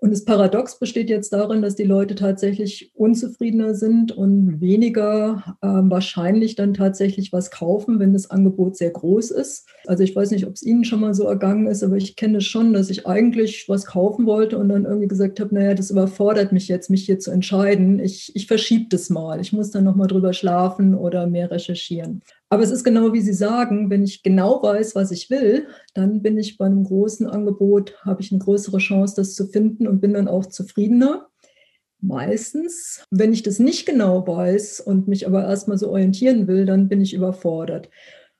Und 0.00 0.12
das 0.12 0.24
Paradox 0.24 0.78
besteht 0.78 1.10
jetzt 1.10 1.30
darin, 1.34 1.60
dass 1.60 1.76
die 1.76 1.84
Leute 1.84 2.14
tatsächlich 2.14 2.90
unzufriedener 2.94 3.74
sind 3.74 4.12
und 4.12 4.58
weniger 4.58 5.58
äh, 5.60 5.66
wahrscheinlich 5.66 6.54
dann 6.54 6.72
tatsächlich 6.72 7.34
was 7.34 7.50
kaufen, 7.50 7.98
wenn 7.98 8.14
das 8.14 8.30
Angebot 8.30 8.78
sehr 8.78 8.90
groß 8.90 9.30
ist. 9.30 9.68
Also 9.86 10.02
ich 10.02 10.16
weiß 10.16 10.30
nicht, 10.30 10.46
ob 10.46 10.54
es 10.54 10.62
Ihnen 10.62 10.84
schon 10.84 11.00
mal 11.00 11.12
so 11.12 11.24
ergangen 11.24 11.66
ist, 11.66 11.82
aber 11.82 11.96
ich 11.96 12.16
kenne 12.16 12.38
es 12.38 12.46
schon, 12.46 12.72
dass 12.72 12.88
ich 12.88 13.06
eigentlich 13.06 13.68
was 13.68 13.84
kaufen 13.84 14.24
wollte 14.24 14.56
und 14.56 14.70
dann 14.70 14.86
irgendwie 14.86 15.08
gesagt 15.08 15.38
habe, 15.38 15.54
naja, 15.54 15.74
das 15.74 15.90
überfordert 15.90 16.50
mich 16.50 16.66
jetzt, 16.68 16.88
mich 16.88 17.04
hier 17.04 17.18
zu 17.18 17.30
entscheiden. 17.30 17.98
Ich, 17.98 18.34
ich 18.34 18.46
verschiebe 18.46 18.86
das 18.88 19.10
mal. 19.10 19.38
Ich 19.38 19.52
muss 19.52 19.70
dann 19.70 19.84
nochmal 19.84 20.08
drüber 20.08 20.32
schlafen 20.32 20.94
oder 20.94 21.26
mehr 21.26 21.50
recherchieren. 21.50 22.22
Aber 22.52 22.64
es 22.64 22.72
ist 22.72 22.82
genau 22.82 23.12
wie 23.12 23.20
Sie 23.20 23.32
sagen, 23.32 23.90
wenn 23.90 24.02
ich 24.02 24.24
genau 24.24 24.60
weiß, 24.60 24.96
was 24.96 25.12
ich 25.12 25.30
will, 25.30 25.68
dann 25.94 26.20
bin 26.20 26.36
ich 26.36 26.58
bei 26.58 26.66
einem 26.66 26.82
großen 26.82 27.28
Angebot, 27.28 27.94
habe 28.04 28.22
ich 28.22 28.32
eine 28.32 28.40
größere 28.40 28.78
Chance, 28.78 29.14
das 29.16 29.34
zu 29.36 29.46
finden 29.46 29.86
und 29.86 30.00
bin 30.00 30.14
dann 30.14 30.26
auch 30.26 30.46
zufriedener. 30.46 31.28
Meistens, 32.00 33.04
wenn 33.10 33.32
ich 33.32 33.44
das 33.44 33.60
nicht 33.60 33.86
genau 33.86 34.26
weiß 34.26 34.80
und 34.80 35.06
mich 35.06 35.28
aber 35.28 35.44
erstmal 35.44 35.78
so 35.78 35.90
orientieren 35.90 36.48
will, 36.48 36.66
dann 36.66 36.88
bin 36.88 37.00
ich 37.00 37.14
überfordert. 37.14 37.88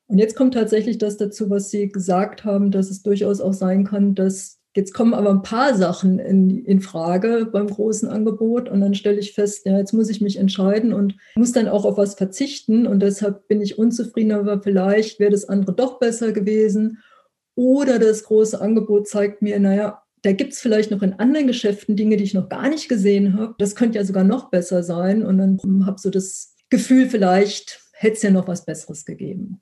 Und 0.08 0.18
jetzt 0.18 0.34
kommt 0.34 0.54
tatsächlich 0.54 0.98
das 0.98 1.16
dazu, 1.16 1.48
was 1.48 1.70
Sie 1.70 1.88
gesagt 1.88 2.44
haben, 2.44 2.72
dass 2.72 2.90
es 2.90 3.02
durchaus 3.02 3.40
auch 3.40 3.52
sein 3.52 3.84
kann, 3.84 4.16
dass 4.16 4.59
Jetzt 4.76 4.94
kommen 4.94 5.14
aber 5.14 5.30
ein 5.30 5.42
paar 5.42 5.74
Sachen 5.74 6.20
in, 6.20 6.64
in 6.64 6.80
Frage 6.80 7.48
beim 7.50 7.66
großen 7.66 8.08
Angebot 8.08 8.68
und 8.68 8.80
dann 8.80 8.94
stelle 8.94 9.18
ich 9.18 9.32
fest, 9.32 9.66
ja, 9.66 9.76
jetzt 9.76 9.92
muss 9.92 10.08
ich 10.08 10.20
mich 10.20 10.36
entscheiden 10.36 10.92
und 10.92 11.16
muss 11.34 11.50
dann 11.50 11.66
auch 11.66 11.84
auf 11.84 11.96
was 11.96 12.14
verzichten 12.14 12.86
und 12.86 13.00
deshalb 13.00 13.48
bin 13.48 13.60
ich 13.60 13.78
unzufrieden, 13.78 14.30
aber 14.30 14.62
vielleicht 14.62 15.18
wäre 15.18 15.32
das 15.32 15.48
andere 15.48 15.74
doch 15.74 15.98
besser 15.98 16.30
gewesen. 16.30 16.98
Oder 17.56 17.98
das 17.98 18.22
große 18.22 18.60
Angebot 18.60 19.08
zeigt 19.08 19.42
mir, 19.42 19.58
naja, 19.58 20.02
da 20.22 20.32
gibt 20.32 20.52
es 20.52 20.60
vielleicht 20.60 20.92
noch 20.92 21.02
in 21.02 21.14
anderen 21.14 21.48
Geschäften 21.48 21.96
Dinge, 21.96 22.16
die 22.16 22.24
ich 22.24 22.34
noch 22.34 22.48
gar 22.48 22.68
nicht 22.68 22.88
gesehen 22.88 23.36
habe. 23.36 23.54
Das 23.58 23.74
könnte 23.74 23.98
ja 23.98 24.04
sogar 24.04 24.24
noch 24.24 24.50
besser 24.50 24.84
sein 24.84 25.24
und 25.24 25.38
dann 25.38 25.86
habe 25.86 25.98
so 25.98 26.10
das 26.10 26.54
Gefühl, 26.68 27.08
vielleicht 27.08 27.80
hätte 27.92 28.16
es 28.16 28.22
ja 28.22 28.30
noch 28.30 28.46
was 28.46 28.64
Besseres 28.64 29.04
gegeben. 29.04 29.60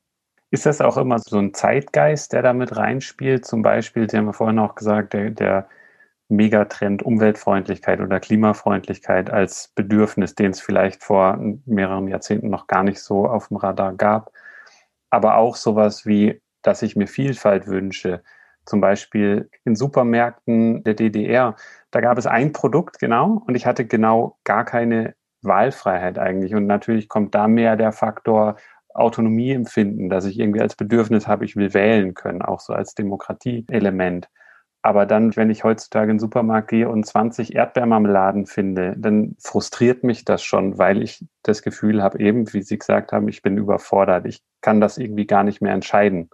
Ist 0.50 0.64
das 0.64 0.80
auch 0.80 0.96
immer 0.96 1.18
so 1.18 1.38
ein 1.38 1.52
Zeitgeist, 1.52 2.32
der 2.32 2.42
damit 2.42 2.76
reinspielt? 2.76 3.44
Zum 3.44 3.62
Beispiel, 3.62 4.08
Sie 4.08 4.16
haben 4.16 4.26
ja 4.26 4.32
vorhin 4.32 4.58
auch 4.58 4.74
gesagt, 4.74 5.12
der, 5.12 5.30
der 5.30 5.68
Megatrend 6.28 7.02
Umweltfreundlichkeit 7.02 8.00
oder 8.00 8.20
Klimafreundlichkeit 8.20 9.30
als 9.30 9.68
Bedürfnis, 9.74 10.34
den 10.34 10.50
es 10.50 10.60
vielleicht 10.60 11.02
vor 11.02 11.38
mehreren 11.66 12.08
Jahrzehnten 12.08 12.50
noch 12.50 12.66
gar 12.66 12.82
nicht 12.82 13.00
so 13.00 13.26
auf 13.26 13.48
dem 13.48 13.58
Radar 13.58 13.94
gab. 13.94 14.30
Aber 15.10 15.36
auch 15.36 15.56
sowas 15.56 16.06
wie, 16.06 16.40
dass 16.62 16.82
ich 16.82 16.96
mir 16.96 17.08
Vielfalt 17.08 17.66
wünsche. 17.66 18.22
Zum 18.66 18.80
Beispiel 18.80 19.50
in 19.64 19.76
Supermärkten 19.76 20.84
der 20.84 20.94
DDR, 20.94 21.56
da 21.90 22.00
gab 22.00 22.18
es 22.18 22.26
ein 22.26 22.52
Produkt 22.52 22.98
genau 22.98 23.42
und 23.46 23.54
ich 23.54 23.64
hatte 23.66 23.86
genau 23.86 24.38
gar 24.44 24.64
keine 24.66 25.14
Wahlfreiheit 25.42 26.18
eigentlich. 26.18 26.54
Und 26.54 26.66
natürlich 26.66 27.08
kommt 27.08 27.34
da 27.34 27.48
mehr 27.48 27.76
der 27.76 27.92
Faktor 27.92 28.56
Autonomie 28.98 29.52
empfinden, 29.52 30.08
dass 30.08 30.24
ich 30.24 30.38
irgendwie 30.38 30.60
als 30.60 30.76
Bedürfnis 30.76 31.26
habe, 31.26 31.44
ich 31.44 31.56
will 31.56 31.74
wählen 31.74 32.14
können, 32.14 32.42
auch 32.42 32.60
so 32.60 32.72
als 32.72 32.94
Demokratieelement. 32.94 34.28
Aber 34.82 35.06
dann, 35.06 35.34
wenn 35.36 35.50
ich 35.50 35.64
heutzutage 35.64 36.10
in 36.10 36.16
den 36.16 36.20
Supermarkt 36.20 36.68
gehe 36.68 36.88
und 36.88 37.04
20 37.04 37.54
Erdbeermarmeladen 37.54 38.46
finde, 38.46 38.94
dann 38.96 39.34
frustriert 39.38 40.04
mich 40.04 40.24
das 40.24 40.42
schon, 40.42 40.78
weil 40.78 41.02
ich 41.02 41.24
das 41.42 41.62
Gefühl 41.62 42.02
habe, 42.02 42.20
eben, 42.20 42.52
wie 42.52 42.62
Sie 42.62 42.78
gesagt 42.78 43.12
haben, 43.12 43.28
ich 43.28 43.42
bin 43.42 43.58
überfordert. 43.58 44.26
Ich 44.26 44.42
kann 44.60 44.80
das 44.80 44.96
irgendwie 44.96 45.26
gar 45.26 45.42
nicht 45.42 45.60
mehr 45.60 45.74
entscheiden. 45.74 46.30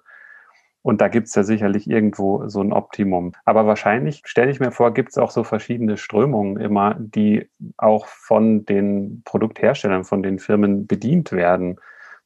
Und 0.82 1.00
da 1.00 1.08
gibt 1.08 1.28
es 1.28 1.34
ja 1.34 1.42
sicherlich 1.42 1.88
irgendwo 1.88 2.46
so 2.48 2.60
ein 2.60 2.74
Optimum. 2.74 3.32
Aber 3.46 3.66
wahrscheinlich, 3.66 4.22
stelle 4.26 4.50
ich 4.50 4.60
mir 4.60 4.70
vor, 4.70 4.92
gibt 4.92 5.08
es 5.10 5.18
auch 5.18 5.30
so 5.30 5.42
verschiedene 5.42 5.96
Strömungen 5.96 6.58
immer, 6.58 6.94
die 6.98 7.48
auch 7.78 8.06
von 8.06 8.66
den 8.66 9.22
Produktherstellern, 9.24 10.04
von 10.04 10.22
den 10.22 10.38
Firmen 10.38 10.86
bedient 10.86 11.32
werden 11.32 11.78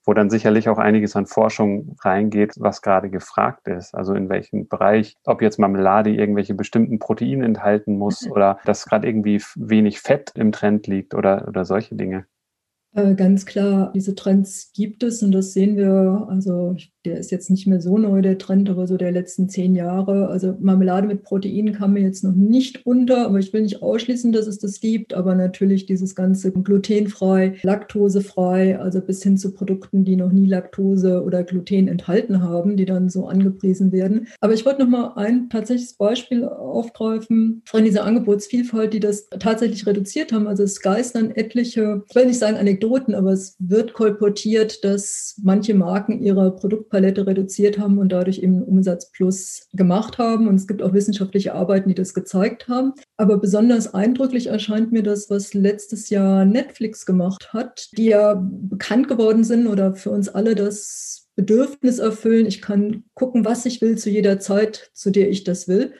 wo 0.08 0.14
dann 0.14 0.30
sicherlich 0.30 0.70
auch 0.70 0.78
einiges 0.78 1.16
an 1.16 1.26
Forschung 1.26 1.94
reingeht, 2.00 2.54
was 2.56 2.80
gerade 2.80 3.10
gefragt 3.10 3.68
ist. 3.68 3.94
Also 3.94 4.14
in 4.14 4.30
welchem 4.30 4.66
Bereich, 4.66 5.16
ob 5.26 5.42
jetzt 5.42 5.58
Marmelade 5.58 6.08
irgendwelche 6.08 6.54
bestimmten 6.54 6.98
Proteine 6.98 7.44
enthalten 7.44 7.98
muss 7.98 8.24
mhm. 8.24 8.32
oder 8.32 8.58
dass 8.64 8.86
gerade 8.86 9.06
irgendwie 9.06 9.42
wenig 9.54 10.00
Fett 10.00 10.32
im 10.34 10.50
Trend 10.50 10.86
liegt 10.86 11.14
oder, 11.14 11.46
oder 11.46 11.66
solche 11.66 11.94
Dinge. 11.94 12.24
Äh, 12.94 13.16
ganz 13.16 13.44
klar, 13.44 13.92
diese 13.94 14.14
Trends 14.14 14.72
gibt 14.74 15.02
es 15.02 15.22
und 15.22 15.32
das 15.32 15.52
sehen 15.52 15.76
wir. 15.76 16.26
Also 16.30 16.74
der 17.08 17.18
ist 17.18 17.30
jetzt 17.30 17.50
nicht 17.50 17.66
mehr 17.66 17.80
so 17.80 17.96
neu, 17.96 18.20
der 18.20 18.38
Trend, 18.38 18.68
aber 18.68 18.86
so 18.86 18.96
der 18.96 19.12
letzten 19.12 19.48
zehn 19.48 19.74
Jahre. 19.74 20.28
Also 20.28 20.54
Marmelade 20.60 21.06
mit 21.06 21.22
Protein 21.22 21.72
kam 21.72 21.94
mir 21.94 22.02
jetzt 22.02 22.22
noch 22.22 22.34
nicht 22.34 22.84
unter, 22.84 23.26
aber 23.26 23.38
ich 23.38 23.52
will 23.52 23.62
nicht 23.62 23.82
ausschließen, 23.82 24.30
dass 24.32 24.46
es 24.46 24.58
das 24.58 24.80
gibt. 24.80 25.14
Aber 25.14 25.34
natürlich 25.34 25.86
dieses 25.86 26.14
ganze 26.14 26.52
glutenfrei, 26.52 27.54
laktosefrei, 27.62 28.78
also 28.78 29.00
bis 29.00 29.22
hin 29.22 29.38
zu 29.38 29.54
Produkten, 29.54 30.04
die 30.04 30.16
noch 30.16 30.32
nie 30.32 30.46
Laktose 30.46 31.22
oder 31.22 31.44
Gluten 31.44 31.88
enthalten 31.88 32.42
haben, 32.42 32.76
die 32.76 32.84
dann 32.84 33.08
so 33.08 33.26
angepriesen 33.26 33.90
werden. 33.90 34.28
Aber 34.40 34.52
ich 34.52 34.66
wollte 34.66 34.82
noch 34.82 34.90
mal 34.90 35.12
ein 35.16 35.48
tatsächliches 35.48 35.94
Beispiel 35.94 36.44
aufgreifen 36.44 37.62
von 37.64 37.84
dieser 37.84 38.04
Angebotsvielfalt, 38.04 38.92
die 38.92 39.00
das 39.00 39.28
tatsächlich 39.38 39.86
reduziert 39.86 40.32
haben. 40.32 40.46
Also 40.46 40.62
es 40.62 40.80
geistern 40.80 41.30
etliche, 41.30 42.02
ich 42.08 42.14
will 42.14 42.26
nicht 42.26 42.38
sagen 42.38 42.56
Anekdoten, 42.56 43.14
aber 43.14 43.32
es 43.32 43.56
wird 43.58 43.94
kolportiert, 43.94 44.84
dass 44.84 45.40
manche 45.42 45.74
Marken 45.74 46.20
ihre 46.20 46.54
Produktpalette 46.54 46.97
Produktpalette 46.98 47.26
reduziert 47.26 47.78
haben 47.78 47.98
und 47.98 48.10
dadurch 48.10 48.38
eben 48.38 48.56
einen 48.56 48.64
Umsatzplus 48.64 49.68
gemacht 49.72 50.18
haben. 50.18 50.48
Und 50.48 50.56
es 50.56 50.66
gibt 50.66 50.82
auch 50.82 50.92
wissenschaftliche 50.92 51.54
Arbeiten, 51.54 51.88
die 51.88 51.94
das 51.94 52.14
gezeigt 52.14 52.68
haben. 52.68 52.92
Aber 53.16 53.38
besonders 53.38 53.94
eindrücklich 53.94 54.48
erscheint 54.48 54.92
mir 54.92 55.02
das, 55.02 55.30
was 55.30 55.54
letztes 55.54 56.10
Jahr 56.10 56.44
Netflix 56.44 57.06
gemacht 57.06 57.52
hat, 57.52 57.88
die 57.96 58.06
ja 58.06 58.42
bekannt 58.42 59.08
geworden 59.08 59.44
sind 59.44 59.66
oder 59.66 59.94
für 59.94 60.10
uns 60.10 60.28
alle 60.28 60.54
das 60.54 61.28
Bedürfnis 61.36 62.00
erfüllen. 62.00 62.46
Ich 62.46 62.60
kann 62.60 63.04
gucken, 63.14 63.44
was 63.44 63.64
ich 63.64 63.80
will 63.80 63.96
zu 63.96 64.10
jeder 64.10 64.40
Zeit, 64.40 64.90
zu 64.92 65.10
der 65.10 65.30
ich 65.30 65.44
das 65.44 65.68
will 65.68 65.92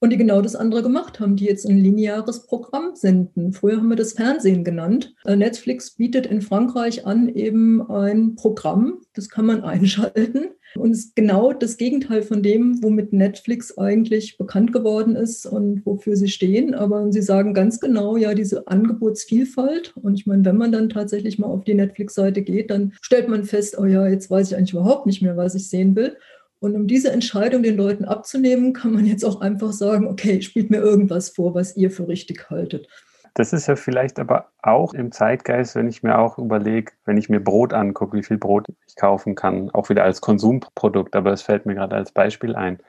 und 0.00 0.10
die 0.10 0.16
genau 0.16 0.42
das 0.42 0.56
andere 0.56 0.82
gemacht 0.82 1.20
haben, 1.20 1.36
die 1.36 1.46
jetzt 1.46 1.66
ein 1.66 1.78
lineares 1.78 2.46
Programm 2.46 2.94
senden. 2.94 3.52
Früher 3.52 3.78
haben 3.78 3.88
wir 3.88 3.96
das 3.96 4.12
Fernsehen 4.12 4.64
genannt. 4.64 5.14
Äh, 5.24 5.36
Netflix 5.36 5.92
bietet 5.92 6.26
in 6.26 6.42
Frankreich 6.42 7.06
an 7.06 7.28
eben 7.28 7.88
ein 7.90 8.34
Programm, 8.36 9.00
das 9.14 9.28
kann 9.28 9.46
man 9.46 9.60
einschalten 9.64 10.50
und 10.76 10.92
ist 10.92 11.16
genau 11.16 11.52
das 11.52 11.76
Gegenteil 11.76 12.22
von 12.22 12.42
dem, 12.42 12.82
womit 12.82 13.12
Netflix 13.12 13.76
eigentlich 13.78 14.36
bekannt 14.36 14.72
geworden 14.72 15.16
ist 15.16 15.46
und 15.46 15.84
wofür 15.86 16.16
sie 16.16 16.28
stehen. 16.28 16.74
Aber 16.74 17.10
sie 17.12 17.22
sagen 17.22 17.54
ganz 17.54 17.80
genau, 17.80 18.16
ja, 18.16 18.34
diese 18.34 18.66
Angebotsvielfalt. 18.68 19.94
Und 19.96 20.14
ich 20.14 20.26
meine, 20.26 20.44
wenn 20.44 20.56
man 20.56 20.72
dann 20.72 20.88
tatsächlich 20.88 21.38
mal 21.38 21.46
auf 21.46 21.64
die 21.64 21.74
Netflix-Seite 21.74 22.42
geht, 22.42 22.70
dann 22.70 22.92
stellt 23.00 23.28
man 23.28 23.44
fest, 23.44 23.78
oh 23.78 23.86
ja, 23.86 24.06
jetzt 24.06 24.30
weiß 24.30 24.50
ich 24.50 24.56
eigentlich 24.56 24.72
überhaupt 24.72 25.06
nicht 25.06 25.22
mehr, 25.22 25.36
was 25.36 25.54
ich 25.54 25.68
sehen 25.68 25.96
will. 25.96 26.16
Und 26.66 26.74
um 26.74 26.88
diese 26.88 27.12
Entscheidung 27.12 27.62
den 27.62 27.76
Leuten 27.76 28.04
abzunehmen, 28.04 28.72
kann 28.72 28.92
man 28.92 29.06
jetzt 29.06 29.24
auch 29.24 29.40
einfach 29.40 29.70
sagen, 29.70 30.08
okay, 30.08 30.42
spielt 30.42 30.68
mir 30.68 30.78
irgendwas 30.78 31.28
vor, 31.28 31.54
was 31.54 31.76
ihr 31.76 31.92
für 31.92 32.08
richtig 32.08 32.50
haltet. 32.50 32.88
Das 33.34 33.52
ist 33.52 33.68
ja 33.68 33.76
vielleicht 33.76 34.18
aber 34.18 34.48
auch 34.62 34.92
im 34.92 35.12
Zeitgeist, 35.12 35.76
wenn 35.76 35.86
ich 35.86 36.02
mir 36.02 36.18
auch 36.18 36.38
überlege, 36.38 36.90
wenn 37.04 37.18
ich 37.18 37.28
mir 37.28 37.38
Brot 37.38 37.72
angucke, 37.72 38.16
wie 38.16 38.24
viel 38.24 38.36
Brot 38.36 38.66
ich 38.88 38.96
kaufen 38.96 39.36
kann, 39.36 39.70
auch 39.70 39.90
wieder 39.90 40.02
als 40.02 40.20
Konsumprodukt, 40.20 41.14
aber 41.14 41.30
es 41.32 41.42
fällt 41.42 41.66
mir 41.66 41.76
gerade 41.76 41.94
als 41.94 42.10
Beispiel 42.10 42.56
ein, 42.56 42.80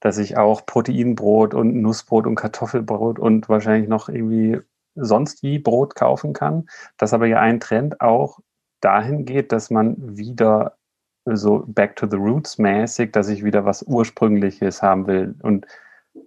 dass 0.00 0.16
ich 0.16 0.38
auch 0.38 0.64
Proteinbrot 0.64 1.52
und 1.52 1.82
Nussbrot 1.82 2.26
und 2.26 2.36
Kartoffelbrot 2.36 3.18
und 3.18 3.50
wahrscheinlich 3.50 3.90
noch 3.90 4.08
irgendwie 4.08 4.58
sonst 4.94 5.42
wie 5.42 5.58
Brot 5.58 5.96
kaufen 5.96 6.32
kann, 6.32 6.66
dass 6.96 7.12
aber 7.12 7.26
ja 7.26 7.40
ein 7.40 7.60
Trend 7.60 8.00
auch 8.00 8.38
dahin 8.80 9.26
geht, 9.26 9.52
dass 9.52 9.68
man 9.68 10.16
wieder 10.16 10.78
so 11.26 11.64
Back 11.66 11.96
to 11.96 12.06
the 12.10 12.16
Roots 12.16 12.58
mäßig, 12.58 13.12
dass 13.12 13.28
ich 13.28 13.44
wieder 13.44 13.64
was 13.64 13.82
Ursprüngliches 13.84 14.82
haben 14.82 15.06
will. 15.06 15.34
Und 15.42 15.66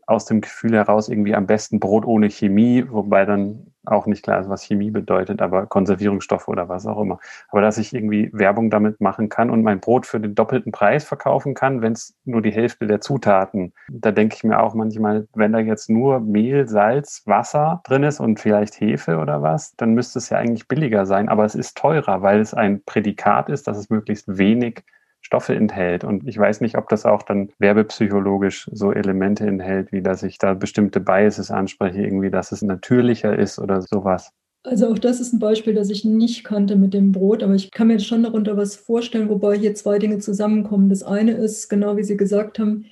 aus 0.07 0.25
dem 0.25 0.41
Gefühl 0.41 0.73
heraus 0.73 1.09
irgendwie 1.09 1.35
am 1.35 1.47
besten 1.47 1.79
Brot 1.79 2.05
ohne 2.05 2.29
Chemie, 2.29 2.85
wobei 2.89 3.25
dann 3.25 3.71
auch 3.85 4.05
nicht 4.05 4.23
klar 4.23 4.41
ist, 4.41 4.49
was 4.49 4.63
Chemie 4.63 4.91
bedeutet, 4.91 5.41
aber 5.41 5.65
Konservierungsstoffe 5.67 6.47
oder 6.47 6.69
was 6.69 6.85
auch 6.85 6.99
immer. 6.99 7.19
Aber 7.49 7.61
dass 7.61 7.77
ich 7.77 7.93
irgendwie 7.93 8.29
Werbung 8.33 8.69
damit 8.69 9.01
machen 9.01 9.29
kann 9.29 9.49
und 9.49 9.63
mein 9.63 9.79
Brot 9.79 10.05
für 10.05 10.19
den 10.19 10.35
doppelten 10.35 10.71
Preis 10.71 11.03
verkaufen 11.03 11.53
kann, 11.53 11.81
wenn 11.81 11.93
es 11.93 12.15
nur 12.25 12.41
die 12.41 12.51
Hälfte 12.51 12.87
der 12.87 13.01
Zutaten. 13.01 13.73
Da 13.89 14.11
denke 14.11 14.35
ich 14.35 14.43
mir 14.43 14.59
auch 14.59 14.73
manchmal, 14.73 15.27
wenn 15.33 15.53
da 15.53 15.59
jetzt 15.59 15.89
nur 15.89 16.19
Mehl, 16.19 16.67
Salz, 16.67 17.23
Wasser 17.25 17.81
drin 17.85 18.03
ist 18.03 18.19
und 18.19 18.39
vielleicht 18.39 18.79
Hefe 18.79 19.17
oder 19.17 19.41
was, 19.41 19.75
dann 19.75 19.93
müsste 19.93 20.19
es 20.19 20.29
ja 20.29 20.37
eigentlich 20.37 20.67
billiger 20.67 21.05
sein, 21.05 21.29
aber 21.29 21.45
es 21.45 21.55
ist 21.55 21.77
teurer, 21.77 22.21
weil 22.21 22.39
es 22.39 22.53
ein 22.53 22.83
Prädikat 22.83 23.49
ist, 23.49 23.67
dass 23.67 23.77
es 23.77 23.89
möglichst 23.89 24.37
wenig 24.37 24.83
Stoffe 25.25 25.55
enthält. 25.55 26.03
Und 26.03 26.27
ich 26.27 26.37
weiß 26.37 26.61
nicht, 26.61 26.77
ob 26.77 26.87
das 26.87 27.03
auch 27.03 27.23
dann 27.23 27.49
werbepsychologisch 27.57 28.69
so 28.71 28.93
Elemente 28.93 29.47
enthält, 29.47 29.91
wie 29.91 30.03
dass 30.03 30.21
ich 30.21 30.37
da 30.37 30.53
bestimmte 30.53 30.99
Biases 30.99 31.49
anspreche, 31.49 32.03
irgendwie, 32.03 32.29
dass 32.29 32.51
es 32.51 32.61
natürlicher 32.61 33.37
ist 33.37 33.57
oder 33.57 33.81
sowas. 33.81 34.29
Also 34.61 34.87
auch 34.87 34.99
das 34.99 35.19
ist 35.19 35.33
ein 35.33 35.39
Beispiel, 35.39 35.73
das 35.73 35.89
ich 35.89 36.05
nicht 36.05 36.43
kannte 36.43 36.75
mit 36.75 36.93
dem 36.93 37.11
Brot, 37.11 37.41
aber 37.41 37.55
ich 37.55 37.71
kann 37.71 37.87
mir 37.87 37.99
schon 37.99 38.23
darunter 38.23 38.55
was 38.55 38.75
vorstellen, 38.75 39.29
wobei 39.29 39.57
hier 39.57 39.73
zwei 39.73 39.97
Dinge 39.97 40.19
zusammenkommen. 40.19 40.89
Das 40.89 41.01
eine 41.01 41.31
ist, 41.31 41.69
genau 41.69 41.97
wie 41.97 42.03
Sie 42.03 42.17
gesagt 42.17 42.59
haben, 42.59 42.85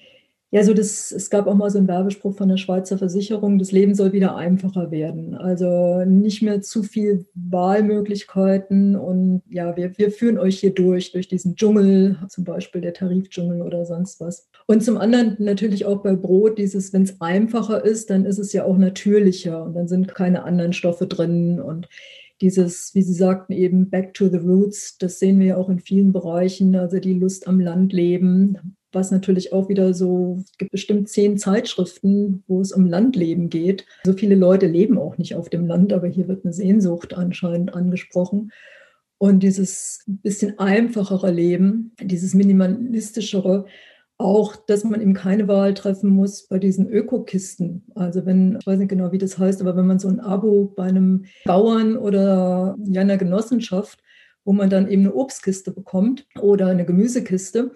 ja, 0.54 0.64
so 0.64 0.76
das, 0.76 1.12
es 1.12 1.32
gab 1.32 1.48
auch 1.48 1.56
mal 1.56 1.72
so 1.72 1.80
einen 1.80 1.88
Werbespruch 1.88 2.36
von 2.38 2.48
der 2.48 2.58
Schweizer 2.58 3.00
Versicherung, 3.00 3.58
das 3.58 3.72
Leben 3.72 3.96
soll 3.96 4.14
wieder 4.14 4.36
einfacher 4.36 4.92
werden. 4.92 5.34
Also 5.34 6.06
nicht 6.06 6.44
mehr 6.44 6.62
zu 6.62 6.84
viel 6.84 7.26
Wahlmöglichkeiten 7.34 8.96
und 8.96 9.42
ja, 9.50 9.76
wir, 9.76 9.98
wir 9.98 10.12
führen 10.12 10.38
euch 10.38 10.60
hier 10.60 10.72
durch, 10.72 11.12
durch 11.12 11.28
diesen 11.28 11.56
Dschungel, 11.56 12.18
zum 12.30 12.44
Beispiel 12.44 12.82
der 12.82 12.94
Tarifdschungel 12.94 13.64
oder 13.64 13.84
sonst 13.88 14.22
was. 14.22 14.48
Und 14.68 14.84
zum 14.84 14.98
anderen 14.98 15.38
natürlich 15.40 15.88
auch 15.88 16.04
bei 16.04 16.16
Brot 16.16 16.60
dieses, 16.60 16.94
wenn 16.94 17.02
es 17.02 17.20
einfacher 17.20 17.84
ist, 17.84 18.12
dann 18.12 18.24
ist 18.24 18.38
es 18.38 18.54
ja 18.54 18.64
auch 18.64 18.78
natürlicher 18.78 19.64
und 19.64 19.74
dann 19.74 19.88
sind 19.88 20.14
keine 20.14 20.44
anderen 20.44 20.74
Stoffe 20.74 21.08
drin 21.08 21.60
und 21.60 21.90
dieses, 22.42 22.94
wie 22.94 23.02
Sie 23.02 23.14
sagten, 23.16 23.54
eben 23.54 23.90
Back 23.90 24.14
to 24.14 24.28
the 24.28 24.38
Roots, 24.38 25.00
das 25.00 25.18
sehen 25.18 25.40
wir 25.40 25.48
ja 25.48 25.58
auch 25.58 25.70
in 25.70 25.80
vielen 25.80 26.14
Bereichen, 26.14 26.76
also 26.76 27.00
die 27.00 27.16
Lust 27.16 27.48
am 27.48 27.60
Landleben, 27.60 28.76
was 28.94 29.12
natürlich 29.12 29.54
auch 29.54 29.70
wieder 29.70 29.94
so, 29.94 30.40
es 30.44 30.58
gibt 30.58 30.72
bestimmt 30.72 31.10
zehn 31.10 31.38
Zeitschriften, 31.38 32.44
wo 32.48 32.62
es 32.62 32.72
um 32.72 32.86
Landleben 32.86 33.50
geht. 33.50 33.86
So 34.06 34.14
viele 34.14 34.36
Leute 34.36 34.68
leben 34.68 34.98
auch 34.98 35.18
nicht 35.18 35.36
auf 35.36 35.50
dem 35.50 35.66
Land, 35.68 35.94
aber 35.94 36.08
hier 36.08 36.28
wird 36.28 36.46
eine 36.46 36.54
Sehnsucht 36.54 37.14
anscheinend 37.14 37.74
angesprochen. 37.74 38.52
Und 39.18 39.42
dieses 39.42 40.04
bisschen 40.06 40.60
einfachere 40.60 41.32
Leben, 41.32 41.94
dieses 42.02 42.34
minimalistischere, 42.34 43.66
auch, 44.18 44.56
dass 44.56 44.84
man 44.84 45.02
eben 45.02 45.14
keine 45.14 45.48
Wahl 45.48 45.74
treffen 45.74 46.10
muss 46.10 46.48
bei 46.48 46.60
diesen 46.60 46.88
Ökokisten. 46.88 47.84
Also 47.96 48.26
wenn, 48.26 48.58
ich 48.60 48.68
weiß 48.68 48.80
nicht 48.80 48.90
genau, 48.90 49.12
wie 49.12 49.18
das 49.18 49.38
heißt, 49.38 49.62
aber 49.62 49.76
wenn 49.76 49.88
man 49.88 50.00
so 50.00 50.08
ein 50.08 50.20
Abo 50.20 50.74
bei 50.76 50.84
einem 50.84 51.26
Bauern 51.46 51.98
oder 51.98 52.78
einer 52.96 53.18
Genossenschaft, 53.18 54.00
wo 54.46 54.54
man 54.54 54.70
dann 54.70 54.90
eben 54.90 55.04
eine 55.04 55.16
Obstkiste 55.16 55.72
bekommt 55.72 56.26
oder 56.40 56.68
eine 56.68 56.86
Gemüsekiste, 56.86 57.72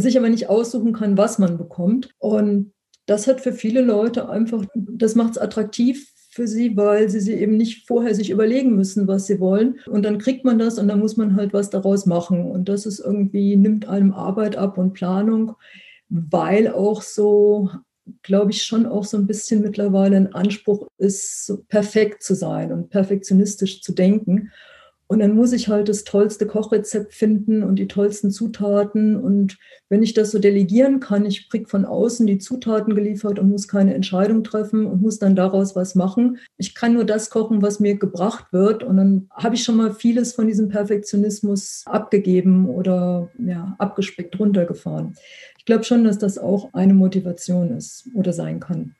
sich 0.00 0.18
aber 0.18 0.28
nicht 0.28 0.48
aussuchen 0.48 0.92
kann, 0.92 1.16
was 1.16 1.38
man 1.38 1.58
bekommt. 1.58 2.10
Und 2.18 2.72
das 3.06 3.26
hat 3.26 3.40
für 3.40 3.52
viele 3.52 3.80
Leute 3.80 4.28
einfach, 4.28 4.64
das 4.74 5.14
macht 5.14 5.32
es 5.32 5.38
attraktiv 5.38 6.12
für 6.30 6.46
sie, 6.46 6.76
weil 6.76 7.08
sie 7.08 7.20
sie 7.20 7.34
eben 7.34 7.56
nicht 7.56 7.86
vorher 7.86 8.14
sich 8.14 8.30
überlegen 8.30 8.76
müssen, 8.76 9.08
was 9.08 9.26
sie 9.26 9.40
wollen. 9.40 9.80
Und 9.86 10.04
dann 10.04 10.18
kriegt 10.18 10.44
man 10.44 10.58
das 10.58 10.78
und 10.78 10.88
dann 10.88 11.00
muss 11.00 11.16
man 11.16 11.36
halt 11.36 11.52
was 11.52 11.70
daraus 11.70 12.06
machen. 12.06 12.50
Und 12.50 12.68
das 12.68 12.86
ist 12.86 13.00
irgendwie, 13.00 13.56
nimmt 13.56 13.88
einem 13.88 14.12
Arbeit 14.12 14.56
ab 14.56 14.78
und 14.78 14.92
Planung, 14.92 15.54
weil 16.08 16.68
auch 16.68 17.02
so 17.02 17.70
glaube 18.22 18.50
ich, 18.50 18.64
schon 18.64 18.86
auch 18.86 19.04
so 19.04 19.16
ein 19.16 19.26
bisschen 19.26 19.62
mittlerweile 19.62 20.16
ein 20.16 20.32
Anspruch 20.32 20.88
ist, 20.98 21.52
perfekt 21.68 22.22
zu 22.22 22.34
sein 22.34 22.72
und 22.72 22.90
perfektionistisch 22.90 23.82
zu 23.82 23.92
denken. 23.92 24.50
Und 25.08 25.20
dann 25.20 25.34
muss 25.34 25.52
ich 25.52 25.68
halt 25.68 25.88
das 25.88 26.04
tollste 26.04 26.46
Kochrezept 26.46 27.14
finden 27.14 27.62
und 27.62 27.76
die 27.76 27.88
tollsten 27.88 28.30
Zutaten. 28.30 29.16
Und 29.16 29.56
wenn 29.88 30.02
ich 30.02 30.12
das 30.12 30.30
so 30.30 30.38
delegieren 30.38 31.00
kann, 31.00 31.24
ich 31.24 31.48
kriege 31.48 31.66
von 31.66 31.86
außen 31.86 32.26
die 32.26 32.36
Zutaten 32.36 32.94
geliefert 32.94 33.38
und 33.38 33.48
muss 33.48 33.68
keine 33.68 33.94
Entscheidung 33.94 34.44
treffen 34.44 34.84
und 34.84 35.00
muss 35.00 35.18
dann 35.18 35.34
daraus 35.34 35.74
was 35.74 35.94
machen. 35.94 36.38
Ich 36.58 36.74
kann 36.74 36.92
nur 36.92 37.04
das 37.04 37.30
kochen, 37.30 37.62
was 37.62 37.80
mir 37.80 37.96
gebracht 37.96 38.52
wird. 38.52 38.82
Und 38.82 38.98
dann 38.98 39.30
habe 39.32 39.54
ich 39.54 39.64
schon 39.64 39.78
mal 39.78 39.94
vieles 39.94 40.34
von 40.34 40.46
diesem 40.46 40.68
Perfektionismus 40.68 41.84
abgegeben 41.86 42.68
oder 42.68 43.30
ja, 43.38 43.76
abgespeckt 43.78 44.38
runtergefahren. 44.38 45.14
Ich 45.56 45.64
glaube 45.64 45.84
schon, 45.84 46.04
dass 46.04 46.18
das 46.18 46.36
auch 46.36 46.74
eine 46.74 46.92
Motivation 46.92 47.70
ist 47.70 48.08
oder 48.14 48.34
sein 48.34 48.60
kann. 48.60 48.94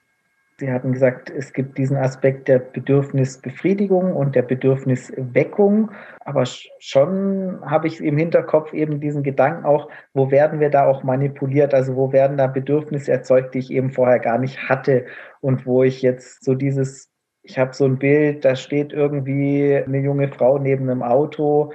Sie 0.61 0.73
hatten 0.73 0.93
gesagt, 0.93 1.31
es 1.31 1.53
gibt 1.53 1.79
diesen 1.79 1.97
Aspekt 1.97 2.49
der 2.49 2.59
Bedürfnisbefriedigung 2.59 4.17
und 4.17 4.35
der 4.35 4.43
Bedürfnisweckung. 4.43 5.93
Aber 6.25 6.45
schon 6.81 7.61
habe 7.65 7.87
ich 7.87 8.01
im 8.01 8.19
Hinterkopf 8.19 8.73
eben 8.73 9.01
diesen 9.01 9.23
Gedanken 9.23 9.65
auch, 9.65 9.89
wo 10.15 10.33
werden 10.33 10.59
wir 10.59 10.71
da 10.71 10.87
auch 10.87 11.05
manipuliert? 11.05 11.75
Also 11.75 11.95
wo 11.95 12.13
werden 12.13 12.37
da 12.37 12.49
Bedürfnisse 12.49 13.13
erzeugt, 13.13 13.55
die 13.55 13.61
ich 13.61 13.71
eben 13.71 13.93
vorher 13.93 14.19
gar 14.19 14.39
nicht 14.39 14.69
hatte 14.69 15.07
und 15.41 15.65
wo 15.65 15.85
ich 15.85 16.03
jetzt 16.03 16.45
so 16.45 16.55
dieses 16.55 17.09
ich 17.49 17.59
habe 17.59 17.73
so 17.73 17.87
ein 17.87 17.99
Bild, 17.99 18.45
da 18.45 18.57
steht 18.57 18.93
irgendwie 18.93 19.75
eine 19.75 20.01
junge 20.01 20.29
Frau 20.29 20.59
neben 20.59 20.91
einem 20.91 21.03
Auto, 21.03 21.73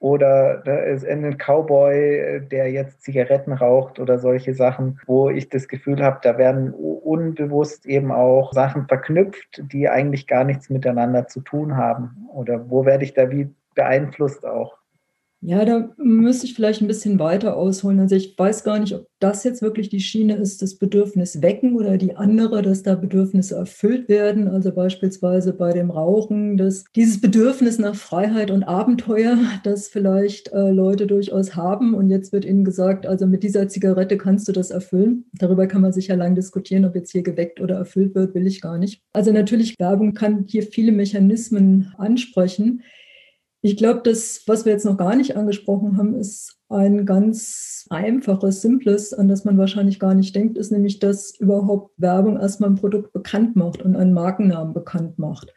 oder 0.00 0.58
da 0.58 0.76
ist 0.76 1.04
ein 1.04 1.36
Cowboy, 1.38 2.40
der 2.50 2.70
jetzt 2.70 3.02
Zigaretten 3.02 3.52
raucht 3.52 3.98
oder 3.98 4.18
solche 4.18 4.54
Sachen, 4.54 5.00
wo 5.06 5.28
ich 5.28 5.48
das 5.48 5.66
Gefühl 5.66 6.02
habe, 6.02 6.20
da 6.22 6.38
werden 6.38 6.72
unbewusst 6.72 7.84
eben 7.84 8.12
auch 8.12 8.52
Sachen 8.52 8.86
verknüpft, 8.86 9.62
die 9.72 9.88
eigentlich 9.88 10.26
gar 10.28 10.44
nichts 10.44 10.70
miteinander 10.70 11.26
zu 11.26 11.40
tun 11.40 11.76
haben. 11.76 12.28
Oder 12.32 12.70
wo 12.70 12.84
werde 12.84 13.04
ich 13.04 13.14
da 13.14 13.30
wie 13.30 13.48
beeinflusst 13.74 14.46
auch? 14.46 14.77
Ja, 15.40 15.64
da 15.64 15.90
müsste 15.98 16.46
ich 16.46 16.54
vielleicht 16.54 16.80
ein 16.80 16.88
bisschen 16.88 17.20
weiter 17.20 17.56
ausholen. 17.56 18.00
Also 18.00 18.16
ich 18.16 18.36
weiß 18.36 18.64
gar 18.64 18.80
nicht, 18.80 18.92
ob 18.92 19.06
das 19.20 19.44
jetzt 19.44 19.62
wirklich 19.62 19.88
die 19.88 20.00
Schiene 20.00 20.34
ist, 20.34 20.62
das 20.62 20.74
Bedürfnis 20.74 21.40
wecken 21.40 21.76
oder 21.76 21.96
die 21.96 22.16
andere, 22.16 22.60
dass 22.60 22.82
da 22.82 22.96
Bedürfnisse 22.96 23.54
erfüllt 23.54 24.08
werden. 24.08 24.48
Also 24.48 24.72
beispielsweise 24.72 25.52
bei 25.52 25.72
dem 25.72 25.92
Rauchen, 25.92 26.56
dass 26.56 26.84
dieses 26.96 27.20
Bedürfnis 27.20 27.78
nach 27.78 27.94
Freiheit 27.94 28.50
und 28.50 28.64
Abenteuer, 28.64 29.38
das 29.62 29.86
vielleicht 29.86 30.52
äh, 30.52 30.70
Leute 30.70 31.06
durchaus 31.06 31.54
haben. 31.54 31.94
Und 31.94 32.10
jetzt 32.10 32.32
wird 32.32 32.44
ihnen 32.44 32.64
gesagt, 32.64 33.06
also 33.06 33.28
mit 33.28 33.44
dieser 33.44 33.68
Zigarette 33.68 34.18
kannst 34.18 34.48
du 34.48 34.52
das 34.52 34.72
erfüllen. 34.72 35.26
Darüber 35.34 35.68
kann 35.68 35.82
man 35.82 35.92
sicher 35.92 36.16
lang 36.16 36.34
diskutieren, 36.34 36.84
ob 36.84 36.96
jetzt 36.96 37.12
hier 37.12 37.22
geweckt 37.22 37.60
oder 37.60 37.76
erfüllt 37.76 38.16
wird, 38.16 38.34
will 38.34 38.46
ich 38.48 38.60
gar 38.60 38.76
nicht. 38.76 39.02
Also 39.12 39.30
natürlich, 39.30 39.76
Werbung 39.78 40.14
kann 40.14 40.46
hier 40.48 40.64
viele 40.64 40.90
Mechanismen 40.90 41.94
ansprechen. 41.96 42.82
Ich 43.60 43.76
glaube, 43.76 44.02
das, 44.04 44.42
was 44.46 44.64
wir 44.64 44.72
jetzt 44.72 44.84
noch 44.84 44.96
gar 44.96 45.16
nicht 45.16 45.36
angesprochen 45.36 45.96
haben, 45.96 46.14
ist 46.14 46.58
ein 46.68 47.06
ganz 47.06 47.86
einfaches, 47.90 48.62
simples, 48.62 49.12
an 49.12 49.26
das 49.26 49.44
man 49.44 49.58
wahrscheinlich 49.58 49.98
gar 49.98 50.14
nicht 50.14 50.36
denkt, 50.36 50.56
ist 50.56 50.70
nämlich, 50.70 51.00
dass 51.00 51.34
überhaupt 51.38 51.92
Werbung 51.96 52.38
erstmal 52.38 52.70
ein 52.70 52.76
Produkt 52.76 53.12
bekannt 53.12 53.56
macht 53.56 53.82
und 53.82 53.96
einen 53.96 54.12
Markennamen 54.12 54.74
bekannt 54.74 55.18
macht. 55.18 55.52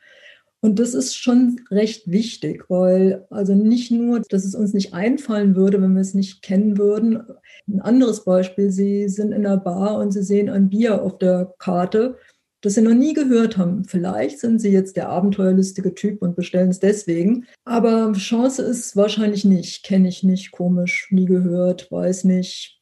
Und 0.64 0.78
das 0.78 0.94
ist 0.94 1.16
schon 1.16 1.60
recht 1.72 2.10
wichtig, 2.10 2.66
weil 2.70 3.26
also 3.32 3.56
nicht 3.56 3.92
nur, 3.92 4.22
dass 4.22 4.46
es 4.46 4.54
uns 4.54 4.74
nicht 4.74 4.94
einfallen 4.94 5.56
würde, 5.56 5.82
wenn 5.82 5.96
wir 5.96 6.02
es 6.02 6.14
nicht 6.14 6.44
kennen 6.44 6.78
würden. 6.78 7.24
Ein 7.68 7.82
anderes 7.82 8.24
Beispiel, 8.24 8.72
Sie 8.72 9.10
sind 9.10 9.32
in 9.32 9.46
einer 9.46 9.58
Bar 9.58 9.98
und 9.98 10.12
Sie 10.12 10.22
sehen 10.22 10.50
ein 10.50 10.70
Bier 10.70 11.02
auf 11.02 11.18
der 11.18 11.54
Karte 11.58 12.16
das 12.62 12.76
sie 12.76 12.82
noch 12.82 12.94
nie 12.94 13.14
gehört 13.14 13.58
haben. 13.58 13.86
Vielleicht 13.86 14.40
sind 14.40 14.60
sie 14.60 14.70
jetzt 14.70 14.96
der 14.96 15.10
abenteuerlustige 15.10 15.94
Typ 15.94 16.22
und 16.22 16.36
bestellen 16.36 16.70
es 16.70 16.80
deswegen. 16.80 17.46
Aber 17.66 18.14
Chance 18.14 18.62
ist 18.62 18.96
wahrscheinlich 18.96 19.44
nicht. 19.44 19.84
Kenne 19.84 20.08
ich 20.08 20.24
nicht, 20.24 20.52
komisch, 20.52 21.08
nie 21.12 21.26
gehört, 21.26 21.92
weiß 21.92 22.24
nicht. 22.26 22.80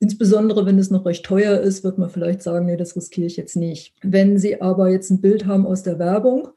Insbesondere 0.00 0.64
wenn 0.64 0.78
es 0.78 0.90
noch 0.90 1.04
recht 1.04 1.24
teuer 1.24 1.60
ist, 1.60 1.84
wird 1.84 1.98
man 1.98 2.08
vielleicht 2.08 2.42
sagen, 2.42 2.66
nee, 2.66 2.76
das 2.76 2.96
riskiere 2.96 3.26
ich 3.26 3.36
jetzt 3.36 3.56
nicht. 3.56 3.94
Wenn 4.02 4.38
Sie 4.38 4.60
aber 4.60 4.90
jetzt 4.90 5.10
ein 5.10 5.20
Bild 5.20 5.44
haben 5.44 5.66
aus 5.66 5.82
der 5.82 5.98
Werbung, 5.98 6.48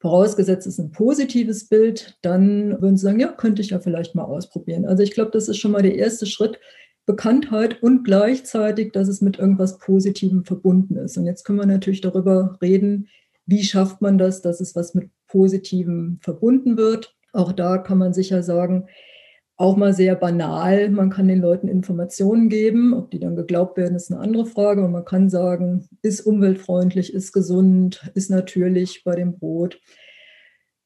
vorausgesetzt 0.00 0.66
ist 0.66 0.80
ein 0.80 0.90
positives 0.90 1.68
Bild, 1.68 2.18
dann 2.22 2.82
würden 2.82 2.96
Sie 2.96 3.04
sagen, 3.04 3.20
ja, 3.20 3.28
könnte 3.28 3.62
ich 3.62 3.70
ja 3.70 3.78
vielleicht 3.78 4.16
mal 4.16 4.24
ausprobieren. 4.24 4.84
Also 4.84 5.04
ich 5.04 5.12
glaube, 5.12 5.30
das 5.30 5.48
ist 5.48 5.58
schon 5.58 5.70
mal 5.70 5.82
der 5.82 5.94
erste 5.94 6.26
Schritt, 6.26 6.58
Bekanntheit 7.06 7.82
und 7.82 8.04
gleichzeitig, 8.04 8.92
dass 8.92 9.08
es 9.08 9.20
mit 9.20 9.38
irgendwas 9.38 9.78
Positivem 9.78 10.44
verbunden 10.44 10.96
ist. 10.96 11.16
Und 11.16 11.26
jetzt 11.26 11.44
können 11.44 11.58
wir 11.58 11.66
natürlich 11.66 12.00
darüber 12.00 12.58
reden, 12.62 13.08
wie 13.46 13.64
schafft 13.64 14.00
man 14.00 14.18
das, 14.18 14.40
dass 14.42 14.60
es 14.60 14.76
was 14.76 14.94
mit 14.94 15.10
Positivem 15.26 16.18
verbunden 16.22 16.76
wird. 16.76 17.16
Auch 17.32 17.52
da 17.52 17.78
kann 17.78 17.98
man 17.98 18.12
sicher 18.12 18.42
sagen, 18.42 18.86
auch 19.56 19.76
mal 19.76 19.92
sehr 19.92 20.16
banal, 20.16 20.90
man 20.90 21.10
kann 21.10 21.28
den 21.28 21.40
Leuten 21.40 21.68
Informationen 21.68 22.48
geben. 22.48 22.94
Ob 22.94 23.10
die 23.10 23.20
dann 23.20 23.36
geglaubt 23.36 23.76
werden, 23.76 23.94
ist 23.94 24.10
eine 24.10 24.20
andere 24.20 24.46
Frage. 24.46 24.84
Und 24.84 24.92
man 24.92 25.04
kann 25.04 25.28
sagen, 25.28 25.86
ist 26.02 26.22
umweltfreundlich, 26.22 27.12
ist 27.12 27.32
gesund, 27.32 28.10
ist 28.14 28.30
natürlich 28.30 29.04
bei 29.04 29.14
dem 29.14 29.38
Brot. 29.38 29.80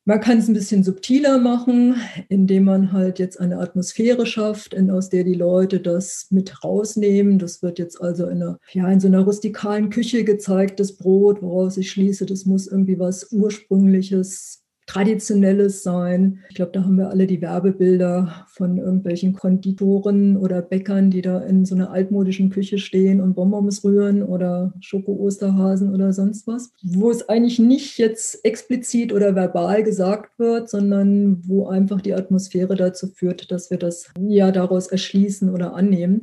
Man 0.08 0.20
kann 0.20 0.38
es 0.38 0.46
ein 0.46 0.54
bisschen 0.54 0.84
subtiler 0.84 1.38
machen, 1.38 1.96
indem 2.28 2.62
man 2.62 2.92
halt 2.92 3.18
jetzt 3.18 3.40
eine 3.40 3.58
Atmosphäre 3.58 4.24
schafft, 4.24 4.72
in, 4.72 4.88
aus 4.88 5.08
der 5.08 5.24
die 5.24 5.34
Leute 5.34 5.80
das 5.80 6.28
mit 6.30 6.62
rausnehmen. 6.62 7.40
Das 7.40 7.60
wird 7.60 7.80
jetzt 7.80 8.00
also 8.00 8.26
in, 8.28 8.40
einer, 8.40 8.60
ja, 8.70 8.88
in 8.88 9.00
so 9.00 9.08
einer 9.08 9.22
rustikalen 9.22 9.90
Küche 9.90 10.22
gezeigt, 10.22 10.78
das 10.78 10.96
Brot, 10.96 11.42
woraus 11.42 11.76
ich 11.76 11.90
schließe, 11.90 12.24
das 12.24 12.46
muss 12.46 12.68
irgendwie 12.68 13.00
was 13.00 13.32
Ursprüngliches, 13.32 14.62
Traditionelles 14.86 15.82
sein. 15.82 16.44
Ich 16.48 16.54
glaube, 16.54 16.70
da 16.70 16.84
haben 16.84 16.96
wir 16.96 17.10
alle 17.10 17.26
die 17.26 17.42
Werbebilder 17.42 18.46
von 18.48 18.78
irgendwelchen 18.78 19.34
Konditoren 19.34 20.36
oder 20.36 20.62
Bäckern, 20.62 21.10
die 21.10 21.22
da 21.22 21.40
in 21.40 21.64
so 21.64 21.74
einer 21.74 21.90
altmodischen 21.90 22.50
Küche 22.50 22.78
stehen 22.78 23.20
und 23.20 23.34
Bonbons 23.34 23.82
rühren 23.82 24.22
oder 24.22 24.72
Schoko-Osterhasen 24.80 25.92
oder 25.92 26.12
sonst 26.12 26.46
was, 26.46 26.72
wo 26.82 27.10
es 27.10 27.28
eigentlich 27.28 27.58
nicht 27.58 27.98
jetzt 27.98 28.44
explizit 28.44 29.12
oder 29.12 29.34
verbal 29.34 29.82
gesagt 29.82 30.38
wird, 30.38 30.70
sondern 30.70 31.42
wo 31.46 31.66
einfach 31.66 32.00
die 32.00 32.14
Atmosphäre 32.14 32.76
dazu 32.76 33.08
führt, 33.08 33.50
dass 33.50 33.70
wir 33.70 33.78
das 33.78 34.10
ja 34.20 34.52
daraus 34.52 34.86
erschließen 34.86 35.52
oder 35.52 35.74
annehmen. 35.74 36.20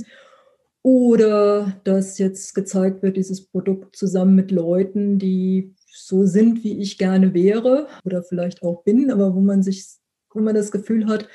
Oder 0.83 1.77
dass 1.85 2.17
jetzt 2.17 2.55
gezeigt 2.55 3.03
wird, 3.03 3.15
dieses 3.15 3.45
Produkt 3.45 3.95
zusammen 3.95 4.35
mit 4.35 4.51
Leuten, 4.51 5.17
die 5.17 5.73
so 5.93 6.25
sind, 6.25 6.63
wie 6.63 6.79
ich 6.79 6.97
gerne 6.97 7.33
wäre 7.33 7.87
oder 8.03 8.23
vielleicht 8.23 8.63
auch 8.63 8.83
bin, 8.83 9.11
aber 9.11 9.35
wo 9.35 9.41
man 9.41 9.61
sich, 9.61 9.85
wo 10.33 10.39
man 10.39 10.55
das 10.55 10.71
Gefühl 10.71 11.07
hat, 11.07 11.27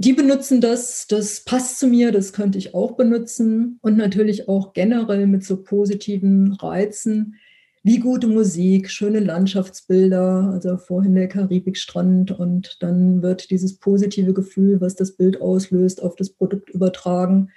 die 0.00 0.12
benutzen 0.12 0.60
das, 0.60 1.06
das 1.08 1.40
passt 1.40 1.80
zu 1.80 1.88
mir, 1.88 2.12
das 2.12 2.32
könnte 2.32 2.58
ich 2.58 2.72
auch 2.72 2.92
benutzen. 2.92 3.78
Und 3.82 3.96
natürlich 3.96 4.48
auch 4.48 4.72
generell 4.72 5.26
mit 5.26 5.44
so 5.44 5.62
positiven 5.62 6.52
Reizen 6.52 7.34
wie 7.82 7.98
gute 7.98 8.26
Musik, 8.26 8.90
schöne 8.90 9.20
Landschaftsbilder, 9.20 10.50
also 10.52 10.76
vorhin 10.76 11.14
der 11.14 11.28
Karibikstrand 11.28 12.32
und 12.32 12.76
dann 12.80 13.22
wird 13.22 13.50
dieses 13.50 13.78
positive 13.78 14.34
Gefühl, 14.34 14.80
was 14.80 14.94
das 14.94 15.12
Bild 15.12 15.40
auslöst, 15.40 16.02
auf 16.02 16.14
das 16.14 16.30
Produkt 16.30 16.70
übertragen 16.70 17.50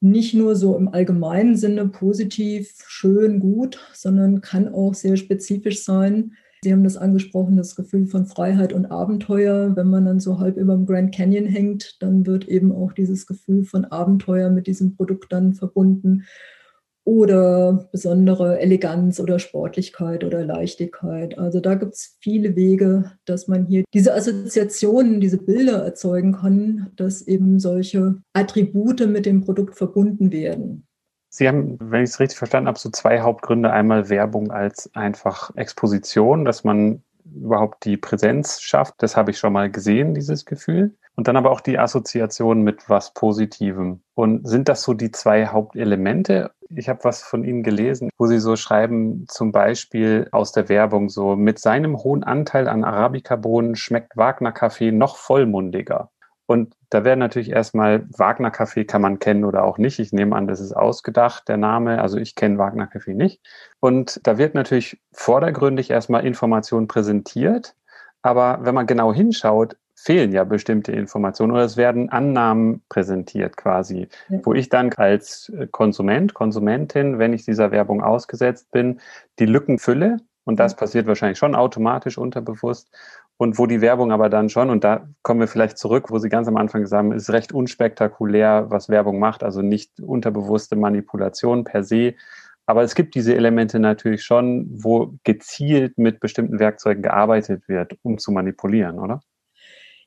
nicht 0.00 0.34
nur 0.34 0.56
so 0.56 0.76
im 0.76 0.88
allgemeinen 0.88 1.56
Sinne 1.56 1.88
positiv, 1.88 2.74
schön, 2.86 3.40
gut, 3.40 3.78
sondern 3.94 4.40
kann 4.40 4.72
auch 4.72 4.94
sehr 4.94 5.16
spezifisch 5.16 5.82
sein. 5.82 6.32
Sie 6.62 6.72
haben 6.72 6.84
das 6.84 6.96
angesprochen, 6.96 7.56
das 7.56 7.76
Gefühl 7.76 8.06
von 8.06 8.26
Freiheit 8.26 8.72
und 8.72 8.86
Abenteuer. 8.86 9.76
Wenn 9.76 9.88
man 9.88 10.04
dann 10.04 10.20
so 10.20 10.38
halb 10.38 10.56
über 10.56 10.74
dem 10.74 10.86
Grand 10.86 11.14
Canyon 11.14 11.46
hängt, 11.46 12.02
dann 12.02 12.26
wird 12.26 12.48
eben 12.48 12.72
auch 12.72 12.92
dieses 12.92 13.26
Gefühl 13.26 13.64
von 13.64 13.84
Abenteuer 13.84 14.50
mit 14.50 14.66
diesem 14.66 14.96
Produkt 14.96 15.32
dann 15.32 15.54
verbunden 15.54 16.24
oder 17.06 17.88
besondere 17.92 18.58
Eleganz 18.58 19.20
oder 19.20 19.38
Sportlichkeit 19.38 20.24
oder 20.24 20.44
Leichtigkeit. 20.44 21.38
Also 21.38 21.60
da 21.60 21.76
gibt 21.76 21.94
es 21.94 22.16
viele 22.20 22.56
Wege, 22.56 23.12
dass 23.24 23.46
man 23.46 23.64
hier 23.64 23.84
diese 23.94 24.12
Assoziationen, 24.12 25.20
diese 25.20 25.38
Bilder 25.38 25.84
erzeugen 25.84 26.32
kann, 26.32 26.90
dass 26.96 27.22
eben 27.22 27.60
solche 27.60 28.16
Attribute 28.32 29.06
mit 29.06 29.24
dem 29.24 29.44
Produkt 29.44 29.76
verbunden 29.76 30.32
werden. 30.32 30.84
Sie 31.28 31.46
haben, 31.46 31.78
wenn 31.80 32.02
ich 32.02 32.10
es 32.10 32.18
richtig 32.18 32.38
verstanden 32.38 32.66
habe, 32.66 32.78
so 32.78 32.90
zwei 32.90 33.20
Hauptgründe. 33.20 33.70
Einmal 33.70 34.08
Werbung 34.08 34.50
als 34.50 34.90
einfach 34.94 35.54
Exposition, 35.54 36.44
dass 36.44 36.64
man 36.64 37.02
überhaupt 37.24 37.84
die 37.84 37.96
Präsenz 37.96 38.60
schafft. 38.60 38.94
Das 38.98 39.16
habe 39.16 39.30
ich 39.30 39.38
schon 39.38 39.52
mal 39.52 39.70
gesehen, 39.70 40.14
dieses 40.14 40.44
Gefühl. 40.44 40.96
Und 41.16 41.28
dann 41.28 41.36
aber 41.36 41.50
auch 41.50 41.60
die 41.60 41.78
Assoziation 41.78 42.62
mit 42.62 42.88
was 42.88 43.14
Positivem. 43.14 44.02
Und 44.14 44.46
sind 44.46 44.68
das 44.68 44.82
so 44.82 44.92
die 44.92 45.10
zwei 45.10 45.46
Hauptelemente? 45.46 46.52
Ich 46.68 46.88
habe 46.88 47.04
was 47.04 47.22
von 47.22 47.42
Ihnen 47.42 47.62
gelesen, 47.62 48.10
wo 48.18 48.26
Sie 48.26 48.38
so 48.38 48.54
schreiben, 48.56 49.24
zum 49.28 49.50
Beispiel 49.50 50.28
aus 50.30 50.52
der 50.52 50.68
Werbung 50.68 51.08
so, 51.08 51.34
mit 51.34 51.58
seinem 51.58 51.96
hohen 51.96 52.22
Anteil 52.22 52.68
an 52.68 52.84
Arabica-Bohnen 52.84 53.76
schmeckt 53.76 54.16
Wagner-Kaffee 54.16 54.92
noch 54.92 55.16
vollmundiger. 55.16 56.10
Und 56.46 56.74
da 56.90 57.04
wäre 57.04 57.16
natürlich 57.16 57.50
erstmal 57.50 58.06
Wagner 58.16 58.52
Kaffee 58.52 58.84
kann 58.84 59.02
man 59.02 59.18
kennen 59.18 59.44
oder 59.44 59.64
auch 59.64 59.78
nicht. 59.78 59.98
Ich 59.98 60.12
nehme 60.12 60.36
an, 60.36 60.46
das 60.46 60.60
ist 60.60 60.72
ausgedacht, 60.72 61.48
der 61.48 61.56
Name. 61.56 62.00
Also 62.00 62.18
ich 62.18 62.36
kenne 62.36 62.58
Wagner 62.58 62.86
Kaffee 62.86 63.14
nicht. 63.14 63.40
Und 63.80 64.20
da 64.22 64.38
wird 64.38 64.54
natürlich 64.54 65.00
vordergründig 65.12 65.90
erstmal 65.90 66.24
Information 66.24 66.86
präsentiert. 66.86 67.74
Aber 68.22 68.60
wenn 68.62 68.76
man 68.76 68.86
genau 68.86 69.12
hinschaut, 69.12 69.76
fehlen 70.06 70.30
ja 70.30 70.44
bestimmte 70.44 70.92
Informationen 70.92 71.52
oder 71.52 71.64
es 71.64 71.76
werden 71.76 72.10
Annahmen 72.10 72.80
präsentiert 72.88 73.56
quasi, 73.56 74.06
ja. 74.28 74.38
wo 74.44 74.54
ich 74.54 74.68
dann 74.68 74.92
als 74.92 75.52
Konsument, 75.72 76.32
Konsumentin, 76.32 77.18
wenn 77.18 77.32
ich 77.32 77.44
dieser 77.44 77.72
Werbung 77.72 78.04
ausgesetzt 78.04 78.70
bin, 78.70 79.00
die 79.40 79.46
Lücken 79.46 79.80
fülle. 79.80 80.18
Und 80.44 80.60
das 80.60 80.76
passiert 80.76 81.08
wahrscheinlich 81.08 81.38
schon 81.38 81.56
automatisch 81.56 82.18
unterbewusst 82.18 82.88
und 83.36 83.58
wo 83.58 83.66
die 83.66 83.80
Werbung 83.80 84.12
aber 84.12 84.28
dann 84.28 84.48
schon, 84.48 84.70
und 84.70 84.84
da 84.84 85.08
kommen 85.22 85.40
wir 85.40 85.48
vielleicht 85.48 85.76
zurück, 85.76 86.10
wo 86.10 86.20
Sie 86.20 86.28
ganz 86.28 86.46
am 86.46 86.56
Anfang 86.56 86.82
gesagt 86.82 86.98
haben, 87.00 87.12
ist 87.12 87.30
recht 87.30 87.52
unspektakulär, 87.52 88.66
was 88.70 88.88
Werbung 88.88 89.18
macht, 89.18 89.42
also 89.42 89.60
nicht 89.60 89.98
unterbewusste 90.00 90.76
Manipulation 90.76 91.64
per 91.64 91.82
se. 91.82 92.14
Aber 92.64 92.84
es 92.84 92.94
gibt 92.94 93.16
diese 93.16 93.34
Elemente 93.34 93.80
natürlich 93.80 94.22
schon, 94.22 94.68
wo 94.70 95.14
gezielt 95.24 95.98
mit 95.98 96.20
bestimmten 96.20 96.60
Werkzeugen 96.60 97.02
gearbeitet 97.02 97.66
wird, 97.66 97.96
um 98.02 98.18
zu 98.18 98.30
manipulieren, 98.30 99.00
oder? 99.00 99.20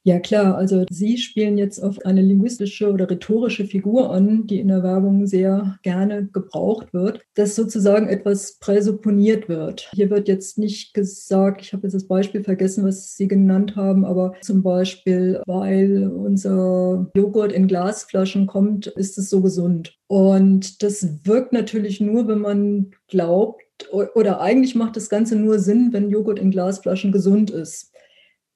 Ja 0.03 0.17
klar, 0.19 0.55
also 0.57 0.85
Sie 0.89 1.17
spielen 1.17 1.57
jetzt 1.57 1.83
auf 1.83 1.99
eine 2.05 2.21
linguistische 2.21 2.91
oder 2.91 3.09
rhetorische 3.09 3.65
Figur 3.65 4.11
an, 4.11 4.47
die 4.47 4.59
in 4.59 4.69
der 4.69 4.81
Werbung 4.81 5.27
sehr 5.27 5.77
gerne 5.83 6.27
gebraucht 6.31 6.93
wird, 6.93 7.21
dass 7.35 7.55
sozusagen 7.55 8.07
etwas 8.07 8.57
präsupponiert 8.59 9.49
wird. 9.49 9.89
Hier 9.93 10.09
wird 10.09 10.29
jetzt 10.29 10.57
nicht 10.57 10.93
gesagt, 10.93 11.61
ich 11.61 11.73
habe 11.73 11.83
jetzt 11.83 11.95
das 11.95 12.07
Beispiel 12.07 12.43
vergessen, 12.43 12.85
was 12.85 13.17
Sie 13.17 13.27
genannt 13.27 13.75
haben, 13.75 14.05
aber 14.05 14.33
zum 14.41 14.63
Beispiel, 14.63 15.41
weil 15.45 16.07
unser 16.07 17.11
Joghurt 17.13 17.51
in 17.51 17.67
Glasflaschen 17.67 18.47
kommt, 18.47 18.87
ist 18.87 19.17
es 19.17 19.29
so 19.29 19.41
gesund. 19.41 19.97
Und 20.07 20.81
das 20.81 21.25
wirkt 21.25 21.51
natürlich 21.51 21.99
nur, 21.99 22.27
wenn 22.27 22.39
man 22.39 22.91
glaubt, 23.09 23.61
oder 23.91 24.41
eigentlich 24.41 24.75
macht 24.75 24.95
das 24.97 25.09
Ganze 25.09 25.35
nur 25.37 25.59
Sinn, 25.59 25.89
wenn 25.93 26.09
Joghurt 26.09 26.39
in 26.39 26.51
Glasflaschen 26.51 27.11
gesund 27.11 27.49
ist 27.49 27.88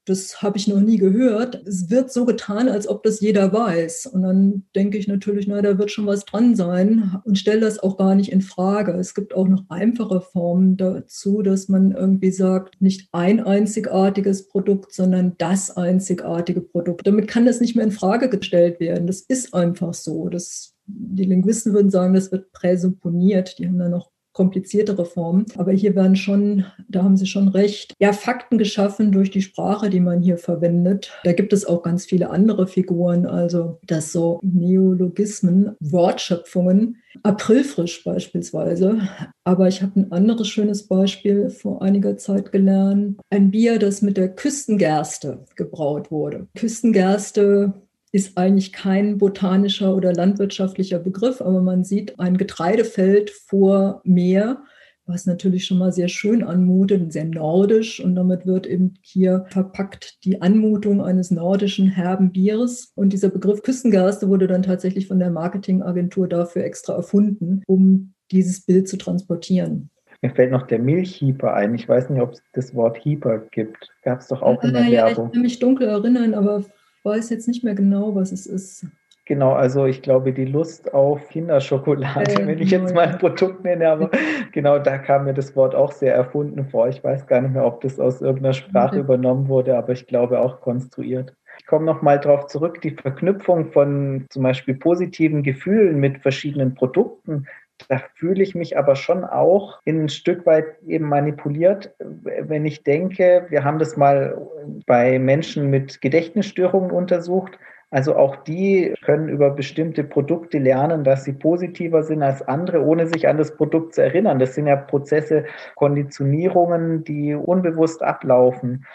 das 0.06 0.42
habe 0.42 0.58
ich 0.58 0.68
noch 0.68 0.82
nie 0.82 0.98
gehört. 0.98 1.66
Es 1.66 1.90
wird 1.90 2.12
so 2.12 2.26
getan, 2.26 2.68
als 2.68 2.88
ob 2.88 3.04
das 3.04 3.22
jeder 3.22 3.54
weiß. 3.54 4.08
Und 4.08 4.22
dann 4.24 4.64
denke 4.76 4.98
ich 4.98 5.08
natürlich, 5.08 5.48
na, 5.48 5.62
da 5.62 5.78
wird 5.78 5.92
schon 5.92 6.06
was 6.06 6.26
dran 6.26 6.56
sein 6.56 7.22
und 7.24 7.38
stelle 7.38 7.62
das 7.62 7.80
auch 7.80 7.98
gar 7.98 8.14
nicht 8.16 8.32
in 8.32 8.42
Frage. 8.42 8.92
Es 8.94 9.14
gibt 9.14 9.34
auch 9.34 9.48
noch 9.48 9.64
einfache 9.70 10.20
Formen 10.20 10.76
dazu, 10.76 11.42
dass 11.42 11.70
man 11.70 11.92
irgendwie 11.92 12.32
sagt, 12.32 12.82
nicht 12.82 13.08
ein 13.14 13.40
einzigartiges 13.40 14.48
Produkt, 14.48 14.94
sondern 14.94 15.36
das 15.38 15.76
einzigartige 15.78 16.62
Produkt. 16.62 17.08
Damit 17.08 17.30
kann 17.30 17.46
das 17.46 17.62
nicht 17.62 17.76
mehr 17.76 17.86
in 17.86 17.92
Frage 17.92 18.30
gestellt 18.30 18.80
werden. 18.80 19.08
Das 19.08 19.22
ist 19.22 19.54
einfach 19.54 19.94
so. 19.94 20.28
Das, 20.28 20.76
die 20.86 21.26
Linguisten 21.26 21.74
würden 21.74 21.92
sagen, 21.92 22.14
das 22.14 22.32
wird 22.32 22.52
präsupponiert. 22.52 23.58
Die 23.58 23.68
haben 23.68 23.80
da 23.80 23.88
noch 23.88 24.13
kompliziertere 24.34 25.06
Formen. 25.06 25.46
Aber 25.58 25.72
hier 25.72 25.96
werden 25.96 26.16
schon, 26.16 26.66
da 26.90 27.04
haben 27.04 27.18
Sie 27.18 27.28
schon 27.28 27.48
recht, 27.48 27.94
ja, 28.00 28.14
Fakten 28.14 28.58
geschaffen 28.58 29.12
durch 29.12 29.32
die 29.32 29.42
Sprache, 29.42 29.90
die 29.90 30.00
man 30.00 30.22
hier 30.22 30.38
verwendet. 30.38 31.12
Da 31.24 31.34
gibt 31.34 31.54
es 31.54 31.66
auch 31.66 31.84
ganz 31.84 32.06
viele 32.06 32.30
andere 32.30 32.68
Figuren, 32.68 33.26
also 33.26 33.80
das 33.86 34.12
so 34.12 34.40
Neologismen, 34.44 35.76
Wortschöpfungen, 35.80 36.98
Aprilfrisch 37.22 38.04
beispielsweise. 38.04 39.02
Aber 39.44 39.68
ich 39.68 39.82
habe 39.82 40.00
ein 40.00 40.12
anderes 40.12 40.48
schönes 40.48 40.88
Beispiel 40.88 41.50
vor 41.50 41.82
einiger 41.82 42.18
Zeit 42.18 42.52
gelernt. 42.52 43.20
Ein 43.30 43.52
Bier, 43.52 43.78
das 43.78 44.02
mit 44.02 44.18
der 44.18 44.30
Küstengerste 44.30 45.46
gebraut 45.56 46.10
wurde. 46.10 46.48
Küstengerste 46.56 47.74
ist 48.14 48.38
eigentlich 48.38 48.72
kein 48.72 49.18
botanischer 49.18 49.96
oder 49.96 50.14
landwirtschaftlicher 50.14 51.00
Begriff, 51.00 51.42
aber 51.42 51.62
man 51.62 51.84
sieht 51.84 52.20
ein 52.20 52.38
Getreidefeld 52.38 53.32
vor 53.32 54.02
Meer, 54.04 54.62
was 55.08 55.26
natürlich 55.26 55.66
schon 55.66 55.80
mal 55.80 55.92
sehr 55.92 56.08
schön 56.08 56.44
anmutet 56.44 57.02
und 57.02 57.12
sehr 57.12 57.26
nordisch. 57.26 58.00
Und 58.00 58.16
damit 58.16 58.46
wird 58.46 58.68
eben 58.68 58.94
hier 59.02 59.46
verpackt 59.50 60.24
die 60.24 60.42
Anmutung 60.42 61.04
eines 61.04 61.32
nordischen 61.32 61.90
herben 61.90 62.32
Bieres. 62.32 62.94
Und 62.96 63.12
dieser 63.14 63.30
Begriff 63.30 63.64
Küstengerste 63.64 64.30
wurde 64.30 64.46
dann 64.46 64.62
tatsächlich 64.62 65.08
von 65.08 65.18
der 65.18 65.32
Marketingagentur 65.32 66.30
dafür 66.30 66.64
extra 66.64 66.94
erfunden, 66.94 67.64
um 67.66 68.14
dieses 68.32 68.64
Bild 68.64 68.88
zu 68.88 68.98
transportieren. 68.98 69.90
Mir 70.22 70.30
fällt 70.30 70.52
noch 70.52 70.68
der 70.68 70.80
Milchhieper 70.80 71.54
ein. 71.54 71.74
Ich 71.76 71.90
weiß 71.90 72.12
nicht, 72.12 72.22
ob 72.22 72.34
es 72.34 72.44
das 72.54 72.76
Wort 72.76 72.98
Hieper 72.98 73.40
gibt. 73.40 73.90
Gab 74.04 74.22
es 74.22 74.28
doch 74.28 74.44
auch 74.44 74.64
in 74.64 74.74
der 74.74 74.84
ja, 74.84 75.08
Werbung. 75.08 75.28
Ich 75.28 75.34
kann 75.34 75.42
mich 75.42 75.60
dunkel 75.60 75.88
erinnern, 75.88 76.34
aber 76.34 76.64
weiß 77.04 77.30
jetzt 77.30 77.48
nicht 77.48 77.64
mehr 77.64 77.76
genau, 77.76 78.16
was 78.16 78.32
es 78.32 78.46
ist. 78.46 78.86
Genau, 79.26 79.54
also 79.54 79.86
ich 79.86 80.02
glaube, 80.02 80.34
die 80.34 80.44
Lust 80.44 80.94
auf 80.94 81.30
Kinderschokolade, 81.30 82.42
äh, 82.42 82.46
wenn 82.46 82.60
ich 82.60 82.72
jetzt 82.72 82.94
mal 82.94 83.08
ein 83.08 83.18
Produkt 83.18 83.64
nenne, 83.64 83.90
aber 83.90 84.12
genau 84.52 84.80
da 84.80 84.98
kam 84.98 85.24
mir 85.24 85.34
das 85.34 85.56
Wort 85.56 85.76
auch 85.76 85.94
sehr 85.94 86.14
erfunden 86.14 86.66
vor. 86.66 86.90
Ich 86.90 87.02
weiß 87.02 87.26
gar 87.26 87.40
nicht 87.40 87.54
mehr, 87.54 87.66
ob 87.66 87.80
das 87.82 88.02
aus 88.02 88.22
irgendeiner 88.22 88.54
Sprache 88.54 89.00
übernommen 89.00 89.48
wurde, 89.48 89.78
aber 89.78 89.94
ich 89.94 90.08
glaube 90.08 90.42
auch 90.42 90.60
konstruiert. 90.60 91.34
Ich 91.60 91.66
komme 91.68 91.86
nochmal 91.86 92.20
darauf 92.20 92.48
zurück, 92.48 92.82
die 92.82 92.92
Verknüpfung 92.92 93.72
von 93.72 94.26
zum 94.30 94.44
Beispiel 94.44 94.76
positiven 94.76 95.44
Gefühlen 95.44 96.00
mit 96.00 96.18
verschiedenen 96.18 96.74
Produkten 96.74 97.46
da 97.90 98.02
fühle 98.16 98.44
ich 98.44 98.56
mich 98.56 98.78
aber 98.78 98.96
schon 98.96 99.24
auch 99.24 99.80
in 99.86 100.04
ein 100.04 100.10
Stück 100.10 100.46
weit 100.46 100.66
eben 100.88 101.06
manipuliert, 101.06 101.94
wenn 102.00 102.66
ich 102.66 102.84
denke, 102.84 103.46
wir 103.50 103.64
haben 103.64 103.80
das 103.80 103.98
mal 103.98 104.38
bei 104.86 105.20
Menschen 105.20 105.70
mit 105.70 106.02
Gedächtnisstörungen 106.02 106.92
untersucht. 106.92 107.58
Also 107.90 108.16
auch 108.16 108.38
die 108.38 108.96
können 109.04 109.30
über 109.30 109.52
bestimmte 109.52 110.04
Produkte 110.04 110.58
lernen, 110.58 111.04
dass 111.04 111.26
sie 111.26 111.34
positiver 111.34 112.02
sind 112.02 112.24
als 112.24 112.42
andere, 112.42 112.82
ohne 112.84 113.06
sich 113.06 113.28
an 113.28 113.38
das 113.38 113.56
Produkt 113.56 113.94
zu 113.94 114.02
erinnern. 114.02 114.40
Das 114.40 114.56
sind 114.56 114.66
ja 114.66 114.76
Prozesse, 114.76 115.46
Konditionierungen, 115.76 117.04
die 117.04 117.36
unbewusst 117.36 118.02
ablaufen 118.02 118.86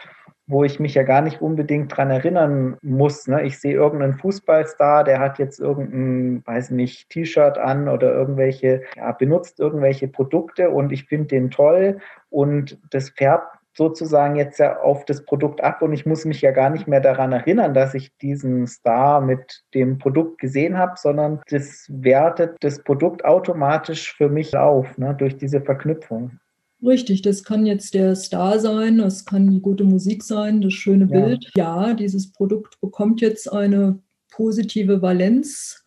wo 0.49 0.65
ich 0.65 0.81
mich 0.81 0.95
ja 0.95 1.03
gar 1.03 1.21
nicht 1.21 1.41
unbedingt 1.43 1.95
dran 1.95 2.11
erinnern 2.11 2.79
muss. 2.83 3.29
Ne? 3.29 3.45
Ich 3.45 3.61
sehe 3.61 3.75
irgendeinen 3.75 4.15
Fußballstar, 4.15 5.05
der 5.05 5.21
hat 5.21 5.39
jetzt 5.39 5.61
irgendein, 5.61 6.43
weiß 6.45 6.71
nicht, 6.71 7.11
T-Shirt 7.11 7.59
an 7.59 7.89
oder 7.89 8.13
irgendwelche, 8.13 8.83
ja, 8.97 9.13
benutzt 9.13 9.61
irgendwelche 9.61 10.09
Produkte 10.09 10.71
und 10.71 10.91
ich 10.91 11.05
finde 11.05 11.29
den 11.29 11.51
toll 11.51 11.99
und 12.31 12.79
das 12.91 13.11
färbt 13.11 13.59
sozusagen 13.77 14.35
jetzt 14.35 14.59
ja 14.59 14.81
auf 14.81 15.05
das 15.05 15.25
Produkt 15.25 15.63
ab 15.63 15.83
und 15.83 15.93
ich 15.93 16.05
muss 16.05 16.25
mich 16.25 16.41
ja 16.41 16.51
gar 16.51 16.71
nicht 16.71 16.89
mehr 16.89 17.01
daran 17.01 17.33
erinnern, 17.33 17.75
dass 17.75 17.95
ich 17.95 18.17
diesen 18.17 18.67
Star 18.67 19.21
mit 19.21 19.63
dem 19.73 19.99
Produkt 19.99 20.39
gesehen 20.39 20.79
habe, 20.79 20.95
sondern 20.97 21.41
das 21.49 21.87
wertet 21.89 22.57
das 22.61 22.83
Produkt 22.83 23.25
automatisch 23.25 24.17
für 24.17 24.29
mich 24.31 24.57
auf, 24.57 24.99
ne, 24.99 25.15
durch 25.15 25.37
diese 25.37 25.61
Verknüpfung. 25.61 26.41
Richtig, 26.83 27.23
das 27.23 27.43
kann 27.43 27.67
jetzt 27.67 27.95
der 27.95 28.15
Star 28.15 28.61
sein, 28.61 28.99
das 28.99 29.25
kann 29.25 29.51
die 29.51 29.61
gute 29.61 29.85
Musik 29.85 30.23
sein, 30.23 30.61
das 30.61 30.75
schöne 30.75 31.09
ja. 31.11 31.21
Bild. 31.21 31.51
Ja, 31.57 31.95
dieses 31.95 32.33
Produkt 32.33 32.81
bekommt 32.81 33.21
jetzt 33.21 33.53
eine 33.53 34.01
positive 34.31 35.03
Valenz. 35.03 35.85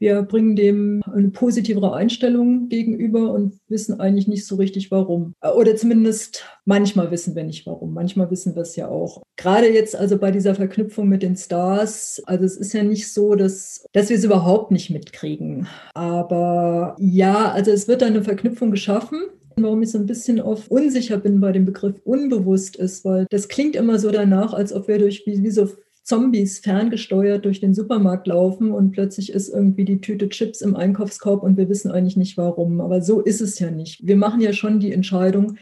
Wir 0.00 0.22
bringen 0.22 0.54
dem 0.54 1.02
eine 1.12 1.30
positivere 1.30 1.92
Einstellung 1.92 2.68
gegenüber 2.68 3.32
und 3.32 3.58
wissen 3.66 3.98
eigentlich 3.98 4.28
nicht 4.28 4.46
so 4.46 4.54
richtig 4.54 4.92
warum. 4.92 5.34
Oder 5.56 5.74
zumindest 5.74 6.44
manchmal 6.64 7.10
wissen 7.10 7.34
wir 7.34 7.42
nicht 7.42 7.66
warum. 7.66 7.94
Manchmal 7.94 8.30
wissen 8.30 8.54
wir 8.54 8.62
es 8.62 8.76
ja 8.76 8.86
auch. 8.86 9.22
Gerade 9.36 9.72
jetzt 9.72 9.96
also 9.96 10.16
bei 10.16 10.30
dieser 10.30 10.54
Verknüpfung 10.54 11.08
mit 11.08 11.24
den 11.24 11.34
Stars, 11.34 12.22
also 12.26 12.44
es 12.44 12.56
ist 12.56 12.74
ja 12.74 12.84
nicht 12.84 13.12
so, 13.12 13.34
dass, 13.34 13.86
dass 13.92 14.08
wir 14.08 14.16
es 14.16 14.24
überhaupt 14.24 14.70
nicht 14.70 14.90
mitkriegen. 14.90 15.66
Aber 15.94 16.94
ja, 17.00 17.50
also 17.50 17.72
es 17.72 17.88
wird 17.88 18.04
eine 18.04 18.22
Verknüpfung 18.22 18.70
geschaffen 18.70 19.18
Warum 19.62 19.82
ich 19.82 19.90
so 19.90 19.98
ein 19.98 20.06
bisschen 20.06 20.40
oft 20.40 20.70
unsicher 20.70 21.18
bin 21.18 21.40
bei 21.40 21.52
dem 21.52 21.64
Begriff 21.64 22.00
unbewusst 22.04 22.76
ist, 22.76 23.04
weil 23.04 23.26
das 23.30 23.48
klingt 23.48 23.76
immer 23.76 23.98
so 23.98 24.10
danach, 24.10 24.52
als 24.52 24.72
ob 24.72 24.88
wir 24.88 24.98
durch 24.98 25.24
wie, 25.26 25.42
wie 25.42 25.50
so 25.50 25.68
Zombies 26.08 26.60
ferngesteuert 26.60 27.44
durch 27.44 27.60
den 27.60 27.74
Supermarkt 27.74 28.26
laufen 28.26 28.72
und 28.72 28.92
plötzlich 28.92 29.30
ist 29.30 29.50
irgendwie 29.50 29.84
die 29.84 30.00
Tüte 30.00 30.30
Chips 30.30 30.62
im 30.62 30.74
Einkaufskorb 30.74 31.42
und 31.42 31.58
wir 31.58 31.68
wissen 31.68 31.90
eigentlich 31.90 32.16
nicht 32.16 32.38
warum. 32.38 32.80
Aber 32.80 33.02
so 33.02 33.20
ist 33.20 33.42
es 33.42 33.58
ja 33.58 33.70
nicht. 33.70 34.06
Wir 34.06 34.16
machen 34.16 34.40
ja 34.40 34.54
schon 34.54 34.80
die 34.80 34.92
Entscheidung, 34.92 35.58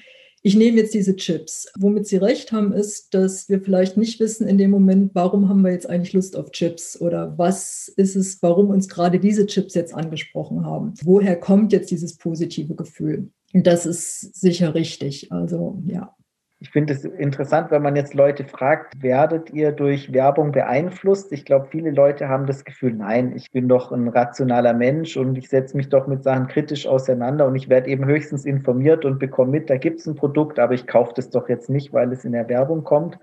ich 0.47 0.55
nehme 0.55 0.77
jetzt 0.77 0.95
diese 0.95 1.17
Chips. 1.17 1.67
Womit 1.77 2.07
Sie 2.07 2.19
recht 2.19 2.53
haben, 2.53 2.73
ist, 2.73 3.13
dass 3.15 3.49
wir 3.49 3.61
vielleicht 3.61 3.97
nicht 3.97 4.21
wissen 4.21 4.47
in 4.47 4.59
dem 4.59 4.71
Moment, 4.71 5.13
warum 5.13 5.49
haben 5.49 5.63
wir 5.63 5.73
jetzt 5.73 5.91
eigentlich 5.91 6.13
Lust 6.13 6.37
auf 6.37 6.53
Chips 6.53 7.01
oder 7.01 7.37
was 7.37 7.93
ist 7.97 8.15
es, 8.15 8.41
warum 8.43 8.71
uns 8.71 8.89
gerade 8.89 9.19
diese 9.19 9.47
Chips 9.47 9.75
jetzt 9.75 9.93
angesprochen 9.93 10.65
haben. 10.65 10.95
Woher 11.03 11.35
kommt 11.35 11.73
jetzt 11.73 11.91
dieses 11.91 12.17
positive 12.17 12.77
Gefühl? 12.77 13.33
Das 13.63 13.87
ist 13.87 14.35
sicher 14.35 14.75
richtig. 14.75 15.33
Also 15.33 15.83
ja. 15.87 16.13
Ich 16.59 16.71
finde 16.71 16.95
es 16.95 17.05
interessant, 17.05 17.71
wenn 17.71 17.83
man 17.83 17.97
jetzt 17.97 18.15
Leute 18.15 18.45
fragt, 18.45 19.03
werdet 19.03 19.51
ihr 19.51 19.73
durch 19.73 20.15
Werbung 20.15 20.53
beeinflusst? 20.53 21.31
Ich 21.33 21.45
glaube, 21.45 21.69
viele 21.71 21.91
Leute 21.91 22.29
haben 22.29 22.47
das 22.47 22.65
Gefühl, 22.65 22.95
nein, 22.95 23.35
ich 23.37 23.51
bin 23.53 23.69
doch 23.69 23.93
ein 23.93 24.09
rationaler 24.09 24.73
Mensch 24.73 25.19
und 25.19 25.37
ich 25.37 25.51
setze 25.51 25.77
mich 25.77 25.91
doch 25.91 26.07
mit 26.07 26.25
Sachen 26.25 26.47
kritisch 26.47 26.87
auseinander 26.87 27.47
und 27.47 27.57
ich 27.57 27.69
werde 27.69 27.91
eben 27.91 28.07
höchstens 28.07 28.47
informiert 28.47 29.05
und 29.05 29.19
bekomme 29.19 29.51
mit, 29.51 29.69
da 29.69 29.77
gibt 29.77 30.01
es 30.01 30.07
ein 30.07 30.15
Produkt, 30.15 30.59
aber 30.59 30.73
ich 30.73 30.87
kaufe 30.87 31.13
das 31.15 31.29
doch 31.29 31.47
jetzt 31.51 31.69
nicht, 31.69 31.93
weil 31.93 32.11
es 32.11 32.25
in 32.25 32.33
der 32.33 32.49
Werbung 32.49 32.85
kommt. 32.85 33.19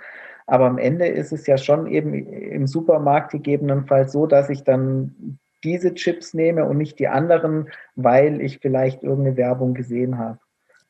Aber 0.45 0.65
am 0.65 0.77
Ende 0.77 1.07
ist 1.07 1.33
es 1.33 1.47
ja 1.47 1.57
schon 1.57 1.87
eben 1.87 2.13
im 2.13 2.67
Supermarkt 2.67 3.31
gegebenenfalls 3.31 4.11
so, 4.11 4.27
dass 4.27 4.49
ich 4.51 4.63
dann 4.63 5.39
diese 5.63 5.93
Chips 5.93 6.33
nehme 6.33 6.65
und 6.65 6.77
nicht 6.77 6.99
die 6.99 7.07
anderen, 7.07 7.69
weil 7.95 8.41
ich 8.41 8.59
vielleicht 8.59 9.03
irgendeine 9.03 9.37
Werbung 9.37 9.73
gesehen 9.73 10.17
habe. 10.17 10.39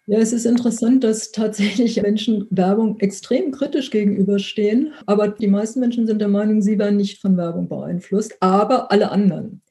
Ja, 0.06 0.20
es 0.20 0.34
ist 0.34 0.46
interessant, 0.46 1.04
dass 1.06 1.32
tatsächlich 1.32 2.02
Menschen 2.02 2.46
Werbung 2.50 3.00
extrem 3.00 3.52
kritisch 3.52 3.90
gegenüberstehen. 3.90 4.94
Aber 5.06 5.30
die 5.30 5.48
meisten 5.48 5.80
Menschen 5.80 6.08
sind 6.08 6.20
der 6.20 6.28
Meinung, 6.28 6.62
sie 6.62 6.78
werden 6.78 6.98
nicht 6.98 7.22
von 7.22 7.38
Werbung 7.38 7.70
beeinflusst, 7.70 8.36
aber 8.42 8.92
alle 8.92 9.12
anderen. 9.12 9.63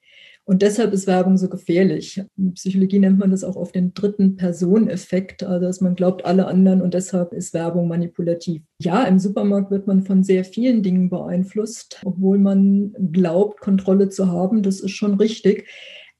Und 0.45 0.63
deshalb 0.63 0.93
ist 0.93 1.07
Werbung 1.07 1.37
so 1.37 1.49
gefährlich. 1.49 2.21
In 2.37 2.55
Psychologie 2.55 2.99
nennt 2.99 3.19
man 3.19 3.31
das 3.31 3.45
auch 3.45 3.57
auf 3.57 3.71
den 3.71 3.95
dritten 3.95 4.37
Personeneffekt, 4.37 5.45
also 5.45 5.67
dass 5.67 5.81
man 5.81 5.95
glaubt, 5.95 6.25
alle 6.25 6.47
anderen 6.47 6.83
und 6.83 6.95
deshalb 6.95 7.33
ist 7.33 7.55
Werbung 7.55 7.87
manipulativ. 7.87 8.63
Ja, 8.81 9.05
im 9.05 9.21
Supermarkt 9.21 9.71
wird 9.71 9.87
man 9.87 10.03
von 10.03 10.25
sehr 10.25 10.45
vielen 10.45 10.83
Dingen 10.83 11.11
beeinflusst, 11.11 12.01
obwohl 12.05 12.39
man 12.39 12.93
glaubt, 13.13 13.61
Kontrolle 13.61 14.09
zu 14.09 14.33
haben. 14.33 14.63
Das 14.63 14.81
ist 14.81 14.91
schon 14.91 15.15
richtig. 15.15 15.69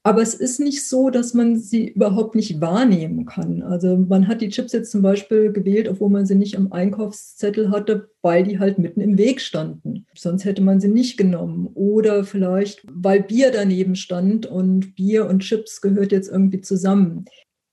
Aber 0.05 0.21
es 0.21 0.33
ist 0.33 0.59
nicht 0.59 0.85
so, 0.85 1.09
dass 1.09 1.33
man 1.33 1.57
sie 1.57 1.87
überhaupt 1.87 2.35
nicht 2.35 2.59
wahrnehmen 2.59 3.25
kann. 3.25 3.63
Also 3.63 3.95
man 3.95 4.27
hat 4.27 4.41
die 4.41 4.49
Chips 4.49 4.73
jetzt 4.73 4.91
zum 4.91 5.01
Beispiel 5.01 5.53
gewählt, 5.53 5.87
obwohl 5.87 6.09
man 6.09 6.25
sie 6.25 6.35
nicht 6.35 6.57
am 6.57 6.73
Einkaufszettel 6.73 7.71
hatte, 7.71 8.09
weil 8.21 8.43
die 8.43 8.59
halt 8.59 8.79
mitten 8.79 8.99
im 8.99 9.17
Weg 9.17 9.39
standen. 9.39 10.05
Sonst 10.13 10.43
hätte 10.43 10.61
man 10.61 10.81
sie 10.81 10.89
nicht 10.89 11.15
genommen. 11.15 11.69
Oder 11.73 12.25
vielleicht, 12.25 12.85
weil 12.91 13.23
Bier 13.23 13.51
daneben 13.51 13.95
stand 13.95 14.45
und 14.45 14.93
Bier 14.95 15.25
und 15.25 15.39
Chips 15.39 15.79
gehört 15.79 16.11
jetzt 16.11 16.29
irgendwie 16.29 16.59
zusammen. 16.59 17.23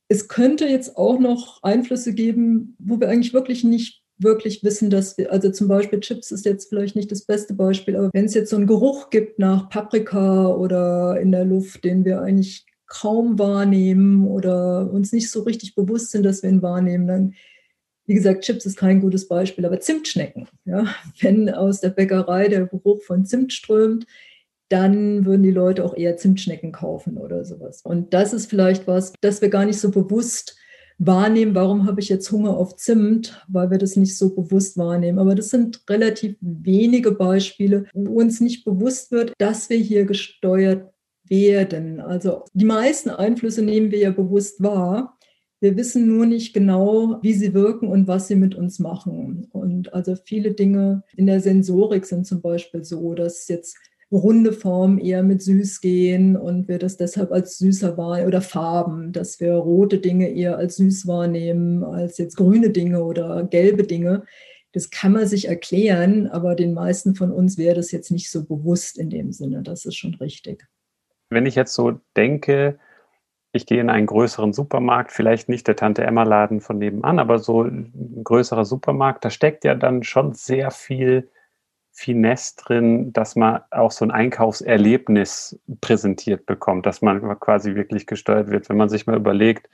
Es 0.06 0.28
könnte 0.28 0.66
jetzt 0.66 0.96
auch 0.96 1.18
noch 1.18 1.64
Einflüsse 1.64 2.14
geben, 2.14 2.76
wo 2.78 3.00
wir 3.00 3.08
eigentlich 3.08 3.34
wirklich 3.34 3.64
nicht 3.64 3.99
wirklich 4.22 4.62
wissen, 4.62 4.90
dass 4.90 5.16
wir, 5.18 5.33
also 5.33 5.50
zum 5.50 5.68
Beispiel 5.68 6.00
Chips 6.00 6.30
ist 6.30 6.44
jetzt 6.44 6.68
vielleicht 6.68 6.96
nicht 6.96 7.11
das 7.11 7.22
beste 7.22 7.54
Beispiel, 7.54 7.96
aber 7.96 8.11
wenn 8.12 8.26
es 8.26 8.35
jetzt 8.35 8.50
so 8.50 8.56
einen 8.56 8.66
Geruch 8.66 9.11
gibt 9.11 9.38
nach 9.38 9.68
Paprika 9.68 10.48
oder 10.48 11.18
in 11.20 11.33
der 11.33 11.44
Luft, 11.44 11.85
den 11.85 12.04
wir 12.04 12.20
eigentlich 12.20 12.66
kaum 12.87 13.38
wahrnehmen 13.38 14.26
oder 14.26 14.90
uns 14.90 15.12
nicht 15.12 15.30
so 15.30 15.42
richtig 15.42 15.74
bewusst 15.74 16.11
sind, 16.11 16.24
dass 16.24 16.42
wir 16.42 16.50
ihn 16.50 16.62
wahrnehmen, 16.62 17.06
dann, 17.06 17.35
wie 18.06 18.14
gesagt, 18.14 18.42
Chips 18.42 18.66
ist 18.66 18.76
kein 18.76 19.00
gutes 19.00 19.28
Beispiel, 19.28 19.64
aber 19.64 19.80
Zimtschnecken. 19.80 20.48
Ja? 20.64 20.87
Wenn 21.20 21.48
aus 21.48 21.80
der 21.80 21.90
Bäckerei 21.90 22.48
der 22.48 22.66
Geruch 22.66 23.02
von 23.02 23.24
Zimt 23.24 23.52
strömt, 23.52 24.06
dann 24.68 25.24
würden 25.24 25.42
die 25.42 25.50
Leute 25.50 25.85
auch 25.85 25.96
eher 25.96 26.16
Zimtschnecken 26.16 26.72
kaufen 26.72 27.16
oder 27.16 27.44
sowas. 27.44 27.83
Und 27.83 28.14
das 28.14 28.33
ist 28.33 28.46
vielleicht 28.48 28.87
was, 28.87 29.12
das 29.20 29.40
wir 29.40 29.48
gar 29.48 29.64
nicht 29.64 29.80
so 29.80 29.90
bewusst 29.90 30.56
wahrnehmen, 31.00 31.54
warum 31.54 31.86
habe 31.86 32.00
ich 32.00 32.10
jetzt 32.10 32.30
Hunger 32.30 32.56
auf 32.56 32.76
Zimt, 32.76 33.42
weil 33.48 33.70
wir 33.70 33.78
das 33.78 33.96
nicht 33.96 34.16
so 34.16 34.34
bewusst 34.34 34.76
wahrnehmen. 34.76 35.18
Aber 35.18 35.34
das 35.34 35.48
sind 35.48 35.82
relativ 35.88 36.36
wenige 36.40 37.12
Beispiele, 37.12 37.86
wo 37.94 38.20
uns 38.20 38.40
nicht 38.40 38.64
bewusst 38.64 39.10
wird, 39.10 39.32
dass 39.38 39.70
wir 39.70 39.78
hier 39.78 40.04
gesteuert 40.04 40.92
werden. 41.24 42.00
Also 42.00 42.44
die 42.52 42.66
meisten 42.66 43.08
Einflüsse 43.08 43.62
nehmen 43.62 43.90
wir 43.90 43.98
ja 43.98 44.10
bewusst 44.10 44.62
wahr. 44.62 45.16
Wir 45.60 45.76
wissen 45.76 46.06
nur 46.06 46.26
nicht 46.26 46.52
genau, 46.52 47.18
wie 47.22 47.34
sie 47.34 47.54
wirken 47.54 47.88
und 47.88 48.06
was 48.06 48.28
sie 48.28 48.36
mit 48.36 48.54
uns 48.54 48.78
machen. 48.78 49.48
Und 49.52 49.94
also 49.94 50.16
viele 50.16 50.52
Dinge 50.52 51.02
in 51.16 51.26
der 51.26 51.40
Sensorik 51.40 52.04
sind 52.04 52.26
zum 52.26 52.42
Beispiel 52.42 52.84
so, 52.84 53.14
dass 53.14 53.48
jetzt 53.48 53.76
runde 54.12 54.52
Formen 54.52 54.98
eher 54.98 55.22
mit 55.22 55.42
süß 55.42 55.80
gehen 55.80 56.36
und 56.36 56.68
wir 56.68 56.78
das 56.78 56.96
deshalb 56.96 57.30
als 57.30 57.58
süßer 57.58 57.96
wahrnehmen 57.96 58.28
oder 58.28 58.42
Farben, 58.42 59.12
dass 59.12 59.40
wir 59.40 59.54
rote 59.54 59.98
Dinge 59.98 60.28
eher 60.30 60.56
als 60.56 60.76
süß 60.76 61.06
wahrnehmen 61.06 61.84
als 61.84 62.18
jetzt 62.18 62.36
grüne 62.36 62.70
Dinge 62.70 63.04
oder 63.04 63.44
gelbe 63.44 63.84
Dinge. 63.84 64.24
Das 64.72 64.90
kann 64.90 65.12
man 65.12 65.26
sich 65.26 65.48
erklären, 65.48 66.26
aber 66.28 66.54
den 66.54 66.74
meisten 66.74 67.14
von 67.14 67.32
uns 67.32 67.58
wäre 67.58 67.74
das 67.74 67.92
jetzt 67.92 68.10
nicht 68.10 68.30
so 68.30 68.44
bewusst 68.44 68.98
in 68.98 69.10
dem 69.10 69.32
Sinne. 69.32 69.62
Das 69.62 69.84
ist 69.84 69.96
schon 69.96 70.14
richtig. 70.14 70.66
Wenn 71.28 71.46
ich 71.46 71.54
jetzt 71.54 71.74
so 71.74 72.00
denke, 72.16 72.78
ich 73.52 73.66
gehe 73.66 73.80
in 73.80 73.90
einen 73.90 74.06
größeren 74.06 74.52
Supermarkt, 74.52 75.12
vielleicht 75.12 75.48
nicht 75.48 75.66
der 75.66 75.76
Tante 75.76 76.04
Emma 76.04 76.22
Laden 76.22 76.60
von 76.60 76.78
nebenan, 76.78 77.18
aber 77.18 77.38
so 77.38 77.62
ein 77.62 78.22
größerer 78.22 78.64
Supermarkt, 78.64 79.24
da 79.24 79.30
steckt 79.30 79.64
ja 79.64 79.74
dann 79.74 80.02
schon 80.02 80.34
sehr 80.34 80.70
viel 80.70 81.28
Finesse 82.00 82.54
drin, 82.56 83.12
dass 83.12 83.36
man 83.36 83.60
auch 83.70 83.90
so 83.90 84.06
ein 84.06 84.10
Einkaufserlebnis 84.10 85.60
präsentiert 85.82 86.46
bekommt, 86.46 86.86
dass 86.86 87.02
man 87.02 87.38
quasi 87.40 87.74
wirklich 87.74 88.06
gesteuert 88.06 88.50
wird. 88.50 88.70
Wenn 88.70 88.78
man 88.78 88.88
sich 88.88 89.06
mal 89.06 89.16
überlegt, 89.16 89.68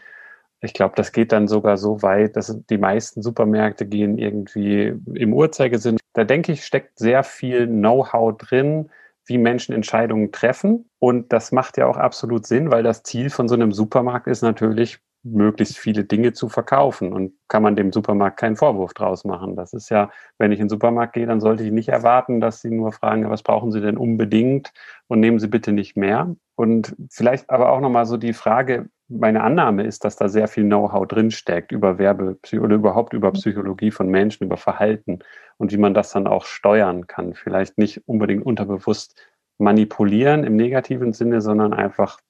ich 0.61 0.75
glaube, 0.75 0.95
das 0.97 1.12
geht 1.12 1.31
dann 1.31 1.47
sogar 1.47 1.77
so 1.77 2.03
weit, 2.03 2.35
dass 2.35 2.59
die 2.69 2.79
meisten 2.79 3.23
Supermärkte 3.23 3.87
gehen 3.87 4.19
irgendwie 4.19 4.93
im 5.15 5.33
Uhrzeigersinn. 5.33 5.99
Da 6.15 6.25
denke 6.25 6.51
ich, 6.51 6.65
steckt 6.65 6.99
sehr 6.99 7.23
viel 7.23 7.69
Know-how 7.69 8.37
drin, 8.37 8.91
wie 9.27 9.39
Menschen 9.39 9.73
Entscheidungen 9.73 10.33
treffen. 10.33 10.91
Und 10.99 11.33
das 11.33 11.53
macht 11.53 11.77
ja 11.77 11.87
auch 11.87 11.97
absolut 11.97 12.45
Sinn, 12.45 12.73
weil 12.73 12.83
das 12.83 13.05
Ziel 13.05 13.31
von 13.31 13.47
so 13.47 13.55
einem 13.55 13.71
Supermarkt 13.71 14.27
ist 14.27 14.43
natürlich, 14.43 14.99
möglichst 15.33 15.79
viele 15.79 16.05
Dinge 16.05 16.33
zu 16.33 16.49
verkaufen 16.49 17.12
und 17.12 17.33
kann 17.49 17.62
man 17.62 17.77
dem 17.77 17.93
Supermarkt 17.93 18.39
keinen 18.39 18.57
Vorwurf 18.57 18.95
draus 18.95 19.25
machen. 19.25 19.57
Das 19.57 19.73
ist 19.73 19.91
ja, 19.91 20.11
wenn 20.39 20.53
ich 20.53 20.61
in 20.61 20.67
den 20.67 20.71
Supermarkt 20.71 21.15
gehe, 21.15 21.27
dann 21.27 21.41
sollte 21.41 21.65
ich 21.65 21.73
nicht 21.73 21.89
erwarten, 21.89 22.41
dass 22.41 22.61
sie 22.61 22.71
nur 22.71 22.93
fragen, 22.93 23.29
was 23.29 23.43
brauchen 23.43 23.73
Sie 23.73 23.81
denn 23.81 23.97
unbedingt 23.97 24.73
und 25.09 25.21
nehmen 25.21 25.39
Sie 25.39 25.49
bitte 25.49 25.73
nicht 25.73 25.97
mehr. 25.97 26.35
Und 26.55 26.97
vielleicht 27.11 27.51
aber 27.51 27.73
auch 27.73 27.81
nochmal 27.81 28.07
so 28.07 28.17
die 28.17 28.33
Frage, 28.33 28.89
meine 29.09 29.43
Annahme 29.43 29.85
ist, 29.85 30.05
dass 30.05 30.17
da 30.17 30.29
sehr 30.29 30.49
viel 30.49 30.65
Know-how 30.65 31.07
drinsteckt 31.07 31.71
über 31.73 31.99
Werbe 31.99 32.39
oder 32.53 32.75
überhaupt 32.75 33.12
über 33.12 33.33
Psychologie 33.33 33.91
von 33.91 34.09
Menschen, 34.09 34.45
über 34.45 34.57
Verhalten 34.57 35.21
und 35.59 35.73
wie 35.73 35.77
man 35.77 35.95
das 35.95 36.11
dann 36.11 36.27
auch 36.27 36.45
steuern 36.45 37.07
kann. 37.07 37.35
Vielleicht 37.35 37.79
nicht 37.79 38.03
unbedingt 38.09 38.45
unterbewusst 38.45 39.21
manipulieren 39.59 40.45
im 40.45 40.57
negativen 40.57 41.12
Sinne, 41.12 41.41
sondern 41.41 41.73
einfach 41.73 42.21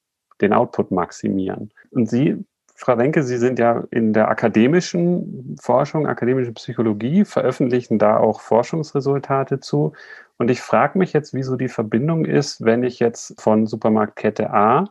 den 0.41 0.53
Output 0.53 0.91
maximieren. 0.91 1.71
Und 1.89 2.09
Sie 2.09 2.45
Frau 2.79 2.95
Wenke, 2.99 3.23
Sie 3.23 3.37
sind 3.37 3.57
ja 3.57 3.85
in 3.89 4.13
der 4.13 4.29
akademischen 4.29 5.57
Forschung, 5.59 6.05
akademische 6.05 6.53
Psychologie, 6.53 7.25
veröffentlichen 7.25 7.97
da 7.97 8.17
auch 8.17 8.39
Forschungsresultate 8.39 9.59
zu. 9.59 9.93
Und 10.37 10.51
ich 10.51 10.61
frage 10.61 10.99
mich 10.99 11.11
jetzt, 11.11 11.33
wieso 11.33 11.55
die 11.55 11.69
Verbindung 11.69 12.23
ist, 12.25 12.63
wenn 12.63 12.83
ich 12.83 12.99
jetzt 12.99 13.41
von 13.41 13.65
Supermarktkette 13.65 14.51
A 14.51 14.85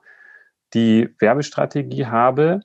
die 0.75 1.15
Werbestrategie 1.21 2.07
habe, 2.07 2.61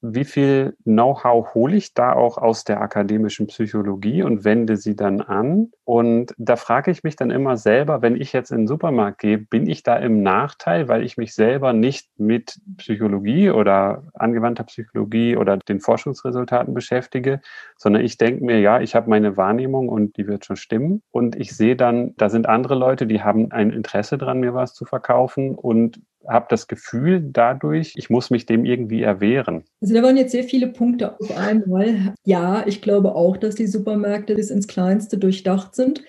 wie 0.00 0.24
viel 0.24 0.76
Know-how 0.84 1.54
hole 1.54 1.76
ich 1.76 1.92
da 1.92 2.12
auch 2.12 2.38
aus 2.38 2.64
der 2.64 2.80
akademischen 2.80 3.48
Psychologie 3.48 4.22
und 4.22 4.44
wende 4.44 4.76
sie 4.76 4.94
dann 4.94 5.20
an? 5.20 5.72
Und 5.84 6.34
da 6.38 6.56
frage 6.56 6.90
ich 6.90 7.02
mich 7.02 7.16
dann 7.16 7.30
immer 7.30 7.56
selber, 7.56 8.00
wenn 8.00 8.14
ich 8.14 8.32
jetzt 8.32 8.50
in 8.50 8.58
den 8.58 8.66
Supermarkt 8.68 9.18
gehe, 9.18 9.38
bin 9.38 9.66
ich 9.66 9.82
da 9.82 9.96
im 9.96 10.22
Nachteil, 10.22 10.86
weil 10.88 11.02
ich 11.02 11.16
mich 11.16 11.34
selber 11.34 11.72
nicht 11.72 12.08
mit 12.18 12.60
Psychologie 12.76 13.50
oder 13.50 14.04
angewandter 14.14 14.64
Psychologie 14.64 15.36
oder 15.36 15.56
den 15.56 15.80
Forschungsresultaten 15.80 16.74
beschäftige, 16.74 17.40
sondern 17.76 18.04
ich 18.04 18.18
denke 18.18 18.44
mir, 18.44 18.60
ja, 18.60 18.80
ich 18.80 18.94
habe 18.94 19.10
meine 19.10 19.36
Wahrnehmung 19.36 19.88
und 19.88 20.16
die 20.16 20.28
wird 20.28 20.44
schon 20.44 20.56
stimmen. 20.56 21.02
Und 21.10 21.34
ich 21.34 21.56
sehe 21.56 21.74
dann, 21.74 22.14
da 22.16 22.28
sind 22.28 22.48
andere 22.48 22.76
Leute, 22.76 23.06
die 23.06 23.22
haben 23.22 23.50
ein 23.50 23.70
Interesse 23.70 24.16
dran, 24.16 24.40
mir 24.40 24.54
was 24.54 24.74
zu 24.74 24.84
verkaufen 24.84 25.56
und 25.56 26.00
habe 26.28 26.46
das 26.50 26.68
Gefühl 26.68 27.20
dadurch, 27.22 27.94
ich 27.96 28.10
muss 28.10 28.30
mich 28.30 28.46
dem 28.46 28.64
irgendwie 28.64 29.02
erwehren. 29.02 29.64
Also 29.80 29.94
da 29.94 30.02
waren 30.02 30.16
jetzt 30.16 30.32
sehr 30.32 30.44
viele 30.44 30.68
Punkte 30.68 31.18
auf 31.18 31.36
einmal. 31.36 32.14
Ja, 32.24 32.66
ich 32.66 32.82
glaube 32.82 33.14
auch, 33.14 33.36
dass 33.36 33.54
die 33.54 33.66
Supermärkte 33.66 34.34
bis 34.34 34.50
ins 34.50 34.68
Kleinste 34.68 35.18
durchdacht 35.18 35.74
sind. 35.74 36.02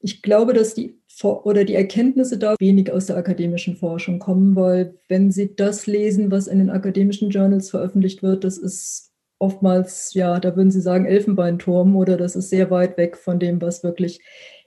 Ich 0.00 0.22
glaube, 0.22 0.52
dass 0.52 0.74
die 0.74 0.98
oder 1.24 1.64
die 1.64 1.74
Erkenntnisse 1.74 2.38
da 2.38 2.54
wenig 2.60 2.92
aus 2.92 3.06
der 3.06 3.16
akademischen 3.16 3.76
Forschung 3.76 4.20
kommen, 4.20 4.54
weil 4.54 4.94
wenn 5.08 5.32
Sie 5.32 5.56
das 5.56 5.86
lesen, 5.86 6.30
was 6.30 6.46
in 6.46 6.58
den 6.58 6.70
akademischen 6.70 7.30
Journals 7.30 7.70
veröffentlicht 7.70 8.22
wird, 8.22 8.44
das 8.44 8.56
ist 8.56 9.10
oftmals, 9.40 10.14
ja, 10.14 10.38
da 10.38 10.54
würden 10.56 10.70
Sie 10.70 10.80
sagen 10.80 11.06
Elfenbeinturm 11.06 11.96
oder 11.96 12.16
das 12.16 12.36
ist 12.36 12.50
sehr 12.50 12.70
weit 12.70 12.96
weg 12.98 13.16
von 13.16 13.40
dem, 13.40 13.60
was 13.60 13.82
wirklich 13.82 14.20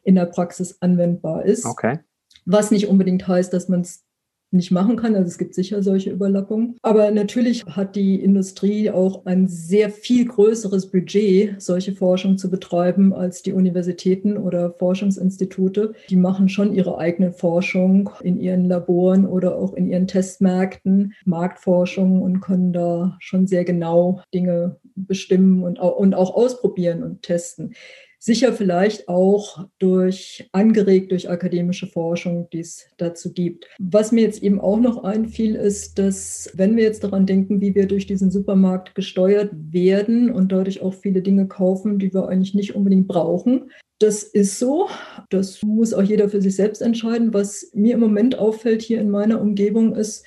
in 0.03 0.15
der 0.15 0.25
Praxis 0.25 0.77
anwendbar 0.81 1.45
ist. 1.45 1.65
Okay. 1.65 1.99
Was 2.45 2.71
nicht 2.71 2.87
unbedingt 2.87 3.27
heißt, 3.27 3.53
dass 3.53 3.69
man 3.69 3.81
es 3.81 4.03
nicht 4.51 4.71
machen 4.71 4.97
kann. 4.97 5.15
Also 5.15 5.27
es 5.27 5.37
gibt 5.37 5.55
sicher 5.55 5.81
solche 5.81 6.11
Überlappungen. 6.11 6.77
Aber 6.81 7.09
natürlich 7.11 7.65
hat 7.65 7.95
die 7.95 8.15
Industrie 8.21 8.89
auch 8.89 9.25
ein 9.25 9.47
sehr 9.47 9.89
viel 9.89 10.25
größeres 10.25 10.91
Budget, 10.91 11.61
solche 11.61 11.93
Forschung 11.93 12.37
zu 12.37 12.49
betreiben, 12.49 13.13
als 13.13 13.41
die 13.41 13.53
Universitäten 13.53 14.37
oder 14.37 14.71
Forschungsinstitute. 14.71 15.93
Die 16.09 16.15
machen 16.15 16.49
schon 16.49 16.73
ihre 16.73 16.97
eigene 16.97 17.31
Forschung 17.31 18.09
in 18.21 18.39
ihren 18.39 18.65
Laboren 18.65 19.25
oder 19.25 19.55
auch 19.55 19.73
in 19.73 19.87
ihren 19.87 20.07
Testmärkten, 20.07 21.13
Marktforschung 21.25 22.21
und 22.21 22.41
können 22.41 22.73
da 22.73 23.17
schon 23.19 23.47
sehr 23.47 23.63
genau 23.63 24.21
Dinge 24.33 24.77
bestimmen 24.95 25.63
und 25.63 25.79
auch, 25.79 25.95
und 25.97 26.13
auch 26.13 26.35
ausprobieren 26.35 27.03
und 27.03 27.21
testen. 27.21 27.73
Sicher 28.23 28.53
vielleicht 28.53 29.07
auch 29.07 29.65
durch, 29.79 30.47
angeregt 30.51 31.11
durch 31.11 31.27
akademische 31.27 31.87
Forschung, 31.87 32.47
die 32.53 32.59
es 32.59 32.85
dazu 32.97 33.33
gibt. 33.33 33.65
Was 33.79 34.11
mir 34.11 34.21
jetzt 34.21 34.43
eben 34.43 34.61
auch 34.61 34.79
noch 34.79 35.03
einfiel, 35.03 35.55
ist, 35.55 35.97
dass 35.97 36.51
wenn 36.53 36.75
wir 36.75 36.83
jetzt 36.83 37.03
daran 37.03 37.25
denken, 37.25 37.61
wie 37.61 37.73
wir 37.73 37.87
durch 37.87 38.05
diesen 38.05 38.29
Supermarkt 38.29 38.93
gesteuert 38.93 39.49
werden 39.55 40.29
und 40.29 40.51
dadurch 40.51 40.83
auch 40.83 40.93
viele 40.93 41.23
Dinge 41.23 41.47
kaufen, 41.47 41.97
die 41.97 42.13
wir 42.13 42.27
eigentlich 42.27 42.53
nicht 42.53 42.75
unbedingt 42.75 43.07
brauchen, 43.07 43.71
das 43.97 44.21
ist 44.21 44.59
so. 44.59 44.87
Das 45.31 45.63
muss 45.63 45.91
auch 45.91 46.03
jeder 46.03 46.29
für 46.29 46.43
sich 46.43 46.55
selbst 46.55 46.83
entscheiden. 46.83 47.33
Was 47.33 47.71
mir 47.73 47.95
im 47.95 48.01
Moment 48.01 48.37
auffällt 48.37 48.83
hier 48.83 49.01
in 49.01 49.09
meiner 49.09 49.41
Umgebung 49.41 49.95
ist, 49.95 50.23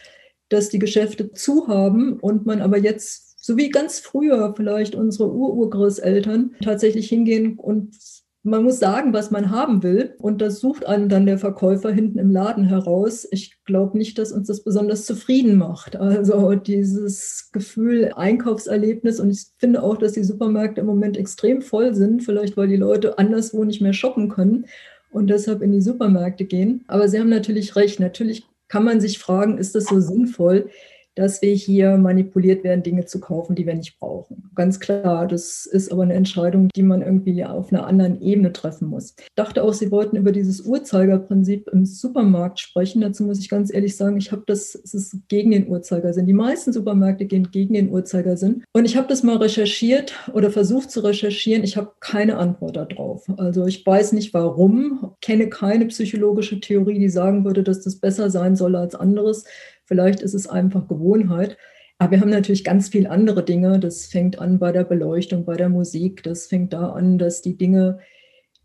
dass 0.49 0.69
die 0.69 0.81
Geschäfte 0.81 1.33
zu 1.33 1.69
haben 1.69 2.19
und 2.19 2.45
man 2.45 2.61
aber 2.61 2.79
jetzt 2.79 3.24
so 3.47 3.59
wie 3.59 3.69
ganz 3.69 3.99
früher 3.99 4.55
vielleicht 4.57 4.95
unsere 4.95 5.31
Ururgroßeltern 5.31 6.53
tatsächlich 6.63 7.11
hingehen 7.11 7.59
und 7.59 7.95
man 8.43 8.65
muss 8.65 8.79
sagen, 8.79 9.13
was 9.13 9.31
man 9.31 9.51
haben 9.51 9.83
will. 9.83 10.15
Und 10.19 10.41
das 10.41 10.61
sucht 10.61 10.87
einen 10.87 11.11
dann 11.11 11.27
der 11.27 11.37
Verkäufer 11.37 11.91
hinten 11.91 12.19
im 12.19 12.31
Laden 12.31 12.65
heraus. 12.65 13.29
Ich 13.31 13.63
glaube 13.65 13.99
nicht, 13.99 14.19
dass 14.19 14.33
uns 14.33 14.49
das 14.49 14.65
besonders 14.65 15.05
zufrieden 15.05 15.57
macht. 15.57 15.97
Also 15.97 16.55
dieses 16.55 17.51
Gefühl, 17.53 18.13
Einkaufserlebnis. 18.17 19.21
Und 19.21 19.31
ich 19.31 19.47
finde 19.59 19.83
auch, 19.83 19.99
dass 19.99 20.13
die 20.13 20.25
Supermärkte 20.25 20.81
im 20.81 20.87
Moment 20.87 21.19
extrem 21.19 21.61
voll 21.61 21.95
sind. 21.95 22.23
Vielleicht, 22.23 22.57
weil 22.57 22.69
die 22.69 22.77
Leute 22.77 23.19
anderswo 23.19 23.65
nicht 23.65 23.83
mehr 23.83 23.95
shoppen 23.95 24.31
können 24.31 24.67
und 25.11 25.29
deshalb 25.29 25.61
in 25.61 25.73
die 25.73 25.83
Supermärkte 25.83 26.47
gehen. 26.47 26.85
Aber 26.87 27.09
Sie 27.09 27.19
haben 27.19 27.31
natürlich 27.31 27.77
recht. 27.77 28.01
Natürlich 28.01 28.47
kann 28.69 28.85
man 28.85 29.01
sich 29.03 29.19
fragen, 29.19 29.59
ist 29.59 29.75
das 29.75 29.85
so 29.85 30.01
sinnvoll? 30.01 30.71
Dass 31.15 31.43
wir 31.43 31.55
hier 31.55 31.97
manipuliert 31.97 32.65
werden, 32.65 32.83
Dinge 32.83 33.07
zu 33.07 33.21
kaufen, 33.21 33.55
die 33.55 33.67
wir 33.67 33.75
nicht 33.75 33.99
brauchen. 33.99 34.51
Ganz 34.55 34.81
klar, 34.81 35.27
das 35.27 35.67
ist 35.67 35.93
aber 35.93 36.03
eine 36.03 36.15
Entscheidung, 36.15 36.69
die 36.75 36.83
man 36.83 37.03
irgendwie 37.03 37.45
auf 37.45 37.73
einer 37.73 37.87
anderen 37.87 38.21
Ebene 38.21 38.53
treffen 38.53 38.89
muss. 38.89 39.15
Ich 39.19 39.35
dachte 39.35 39.63
auch, 39.63 39.73
Sie 39.73 39.91
wollten 39.91 40.17
über 40.17 40.33
dieses 40.33 40.61
Uhrzeigerprinzip 40.63 41.69
im 41.73 41.85
Supermarkt 41.85 42.61
sprechen. 42.61 43.01
Dazu 43.01 43.25
muss 43.25 43.41
ich 43.41 43.49
ganz 43.49 43.73
ehrlich 43.73 43.97
sagen, 43.97 44.17
ich 44.17 44.33
habe 44.33 44.43
das, 44.47 44.75
es 44.75 44.95
ist 44.95 45.17
gegen 45.29 45.51
den 45.51 45.69
Uhrzeigersinn. 45.69 46.27
Die 46.27 46.33
meisten 46.33 46.73
Supermärkte 46.73 47.27
gehen 47.27 47.51
gegen 47.51 47.75
den 47.75 47.91
Uhrzeigersinn. 47.91 48.65
Und 48.73 48.85
ich 48.85 48.97
habe 48.97 49.09
das 49.09 49.23
mal 49.23 49.37
recherchiert 49.37 50.15
oder 50.33 50.51
versucht 50.51 50.91
zu 50.91 51.01
recherchieren. 51.01 51.65
Ich 51.65 51.77
habe 51.77 51.93
keine 52.01 52.39
Antwort 52.39 52.77
darauf. 52.77 53.27
Also 53.37 53.67
ich 53.67 53.85
weiß 53.85 54.13
nicht 54.13 54.35
warum, 54.35 55.13
kenne 55.21 55.49
keine 55.49 55.87
psychologische 55.87 56.61
Theorie, 56.61 56.99
die 56.99 57.09
sagen 57.09 57.45
würde, 57.45 57.63
dass 57.63 57.83
das 57.83 57.97
besser 57.97 58.31
sein 58.31 58.57
soll 58.57 58.77
als 58.77 58.95
anderes. 58.95 59.45
Vielleicht 59.87 60.21
ist 60.21 60.35
es 60.35 60.47
einfach 60.47 60.89
Gewohnheit. 60.89 61.57
Aber 61.99 62.13
wir 62.13 62.21
haben 62.21 62.31
natürlich 62.31 62.65
ganz 62.65 62.89
viele 62.89 63.11
andere 63.11 63.45
Dinge. 63.45 63.79
Das 63.79 64.07
fängt 64.07 64.39
an 64.39 64.59
bei 64.59 64.73
der 64.73 64.85
Beleuchtung, 64.85 65.45
bei 65.45 65.57
der 65.57 65.69
Musik. 65.69 66.23
Das 66.23 66.47
fängt 66.47 66.73
da 66.73 66.91
an, 66.91 67.19
dass 67.19 67.43
die 67.43 67.57
Dinge, 67.57 68.01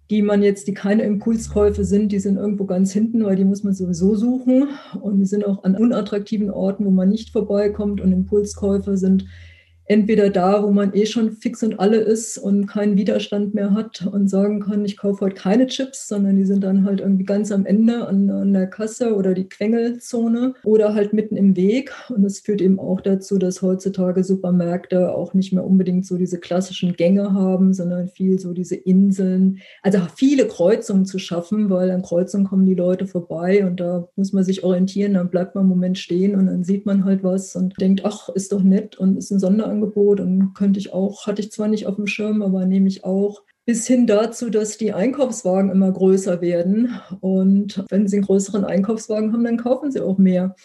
die 0.10 0.22
man 0.22 0.42
jetzt, 0.42 0.68
die 0.68 0.74
keine 0.74 1.04
Impulskäufe 1.04 1.86
sind, 1.86 2.12
die 2.12 2.20
sind 2.20 2.38
irgendwo 2.38 2.66
ganz 2.66 2.92
hinten, 2.92 3.24
weil 3.24 3.36
die 3.36 3.46
muss 3.46 3.64
man 3.64 3.74
sowieso 3.74 4.16
suchen. 4.16 4.70
Und 5.00 5.20
die 5.20 5.26
sind 5.26 5.46
auch 5.46 5.64
an 5.64 5.76
unattraktiven 5.76 6.50
Orten, 6.50 6.86
wo 6.86 6.90
man 6.90 7.10
nicht 7.10 7.32
vorbeikommt. 7.32 8.02
Und 8.02 8.12
Impulskäufe 8.12 8.98
sind 8.98 9.26
entweder 9.90 10.30
da, 10.30 10.64
wo 10.64 10.70
man 10.70 10.94
eh 10.94 11.08
schon 11.08 11.32
fix 11.32 11.64
und 11.64 11.80
alle 11.80 11.98
ist 11.98 12.38
und 12.38 12.68
keinen 12.68 12.96
Widerstand 12.96 13.56
mehr 13.56 13.74
hat 13.74 14.06
und 14.06 14.30
sagen 14.30 14.60
kann, 14.60 14.86
ich 14.86 14.98
kaufe 14.98 15.26
heute 15.26 15.36
keine 15.36 15.66
Chips, 15.66 16.08
sondern 16.08 16.38
die 16.38 16.46
sind 16.46 16.64
dann 16.64 16.86
halt 16.86 17.02
irgendwie 17.02 17.26
ganz 17.26 17.52
am 17.52 17.66
Ende 17.66 18.08
an, 18.08 18.30
an 18.30 18.54
der 18.54 18.68
Kasse 18.68 19.16
oder 19.16 19.34
die 19.34 19.50
Quengelzone 19.50 20.54
oder 20.64 20.94
halt 20.94 21.14
mitten 21.14 21.36
im 21.36 21.56
Weg. 21.56 21.92
Und 22.10 22.22
das 22.22 22.38
führt 22.38 22.62
eben 22.62 22.80
auch 22.80 23.02
dazu, 23.02 23.40
dass 23.40 23.64
heutzutage 23.64 24.24
Supermärkte 24.24 25.12
auch 25.12 25.34
nicht 25.34 25.54
mehr 25.54 25.66
unbedingt 25.66 26.06
so 26.06 26.18
diese 26.18 26.40
klassischen 26.40 26.94
Gänge 26.94 27.34
haben, 27.34 27.74
sondern 27.74 28.10
viel 28.10 28.38
so 28.38 28.54
diese 28.54 28.76
Inseln. 28.76 29.58
Also 29.82 29.98
viele 30.16 30.48
Kreuzungen 30.48 31.06
zu 31.06 31.18
schaffen, 31.18 31.72
weil 31.72 31.90
an 31.90 32.04
Kreuzungen 32.04 32.46
kommen 32.46 32.68
die 32.68 32.76
Leute 32.76 33.08
vorbei 33.08 33.66
und 33.66 33.80
da 33.80 34.08
muss 34.16 34.34
man 34.34 34.44
sich 34.44 34.64
orientieren, 34.64 35.16
dann 35.16 35.32
bleibt 35.32 35.56
man 35.56 35.64
einen 35.64 35.70
Moment 35.70 35.98
stehen 35.98 36.36
und 36.36 36.46
dann 36.46 36.64
sieht 36.64 36.86
man 36.86 37.06
halt 37.06 37.24
was 37.24 37.56
und 37.56 37.74
denkt, 37.82 38.02
ach, 38.06 38.30
ist 38.30 38.52
doch 38.52 38.62
nett 38.62 38.96
und 38.96 39.18
ist 39.18 39.32
ein 39.32 39.40
Sonderangebot 39.40 39.79
Angebot 39.80 40.20
und 40.20 40.54
könnte 40.54 40.80
ich 40.80 40.94
auch, 40.94 41.26
hatte 41.26 41.42
ich 41.42 41.52
zwar 41.52 41.68
nicht 41.68 41.88
auf 41.88 41.96
dem 41.96 42.08
Schirm, 42.08 42.42
aber 42.42 42.66
nehme 42.66 42.88
ich 42.88 43.04
auch. 43.04 43.44
Bis 43.66 43.88
hin 43.88 44.08
dazu, 44.08 44.50
dass 44.50 44.78
die 44.78 44.94
Einkaufswagen 44.94 45.70
immer 45.70 45.92
größer 45.92 46.42
werden. 46.42 47.00
Und 47.22 47.86
wenn 47.90 48.08
Sie 48.08 48.18
einen 48.18 48.26
größeren 48.26 48.66
Einkaufswagen 48.66 49.32
haben, 49.32 49.44
dann 49.44 49.58
kaufen 49.58 49.92
Sie 49.92 50.02
auch 50.02 50.18
mehr. 50.18 50.56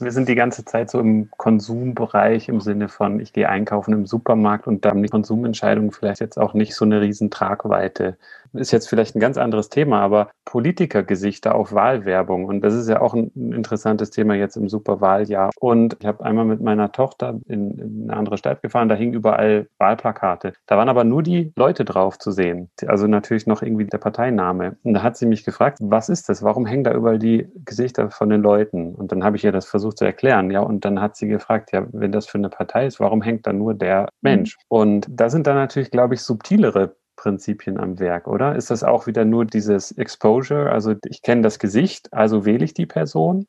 Wir 0.00 0.12
sind 0.12 0.28
die 0.28 0.36
ganze 0.36 0.64
Zeit 0.64 0.90
so 0.90 1.00
im 1.00 1.28
Konsumbereich 1.36 2.48
im 2.48 2.60
Sinne 2.60 2.88
von, 2.88 3.18
ich 3.18 3.32
gehe 3.32 3.48
einkaufen 3.48 3.92
im 3.92 4.06
Supermarkt 4.06 4.68
und 4.68 4.84
da 4.84 4.90
haben 4.90 5.02
die 5.02 5.08
Konsumentscheidungen 5.08 5.90
vielleicht 5.90 6.20
jetzt 6.20 6.38
auch 6.38 6.54
nicht 6.54 6.76
so 6.76 6.84
eine 6.84 7.00
riesen 7.00 7.30
Tragweite 7.30 8.16
ist 8.52 8.72
jetzt 8.72 8.88
vielleicht 8.88 9.16
ein 9.16 9.20
ganz 9.20 9.36
anderes 9.38 9.68
Thema, 9.68 10.00
aber 10.00 10.30
Politikergesichter 10.44 11.54
auf 11.54 11.72
Wahlwerbung. 11.72 12.46
Und 12.46 12.62
das 12.62 12.74
ist 12.74 12.88
ja 12.88 13.00
auch 13.00 13.14
ein 13.14 13.30
interessantes 13.52 14.10
Thema 14.10 14.34
jetzt 14.34 14.56
im 14.56 14.68
Superwahljahr. 14.68 15.50
Und 15.60 15.96
ich 16.00 16.06
habe 16.06 16.24
einmal 16.24 16.44
mit 16.44 16.60
meiner 16.60 16.92
Tochter 16.92 17.38
in, 17.46 17.78
in 17.78 18.02
eine 18.04 18.16
andere 18.16 18.38
Stadt 18.38 18.62
gefahren, 18.62 18.88
da 18.88 18.94
hingen 18.94 19.14
überall 19.14 19.68
Wahlplakate. 19.78 20.52
Da 20.66 20.76
waren 20.76 20.88
aber 20.88 21.04
nur 21.04 21.22
die 21.22 21.52
Leute 21.56 21.84
drauf 21.84 22.18
zu 22.18 22.30
sehen. 22.30 22.70
Also 22.86 23.06
natürlich 23.06 23.46
noch 23.46 23.62
irgendwie 23.62 23.86
der 23.86 23.98
Parteiname. 23.98 24.76
Und 24.82 24.94
da 24.94 25.02
hat 25.02 25.16
sie 25.16 25.26
mich 25.26 25.44
gefragt, 25.44 25.78
was 25.80 26.08
ist 26.08 26.28
das? 26.28 26.42
Warum 26.42 26.66
hängen 26.66 26.84
da 26.84 26.92
überall 26.92 27.18
die 27.18 27.48
Gesichter 27.64 28.10
von 28.10 28.30
den 28.30 28.42
Leuten? 28.42 28.94
Und 28.94 29.12
dann 29.12 29.24
habe 29.24 29.36
ich 29.36 29.44
ihr 29.44 29.52
das 29.52 29.66
versucht 29.66 29.98
zu 29.98 30.04
erklären. 30.04 30.50
Ja, 30.50 30.60
und 30.60 30.84
dann 30.84 31.00
hat 31.00 31.16
sie 31.16 31.28
gefragt, 31.28 31.72
ja, 31.72 31.86
wenn 31.92 32.12
das 32.12 32.26
für 32.26 32.38
eine 32.38 32.48
Partei 32.48 32.86
ist, 32.86 33.00
warum 33.00 33.22
hängt 33.22 33.46
da 33.46 33.52
nur 33.52 33.74
der 33.74 34.08
Mensch? 34.20 34.56
Und 34.68 35.06
da 35.10 35.30
sind 35.30 35.46
dann 35.46 35.56
natürlich, 35.56 35.90
glaube 35.90 36.14
ich, 36.14 36.22
subtilere 36.22 36.96
Prinzipien 37.18 37.76
am 37.78 37.98
Werk, 37.98 38.28
oder? 38.28 38.56
Ist 38.56 38.70
das 38.70 38.82
auch 38.82 39.06
wieder 39.06 39.24
nur 39.24 39.44
dieses 39.44 39.92
Exposure? 39.92 40.70
Also 40.70 40.94
ich 41.06 41.20
kenne 41.20 41.42
das 41.42 41.58
Gesicht, 41.58 42.12
also 42.12 42.46
wähle 42.46 42.64
ich 42.64 42.74
die 42.74 42.86
Person 42.86 43.46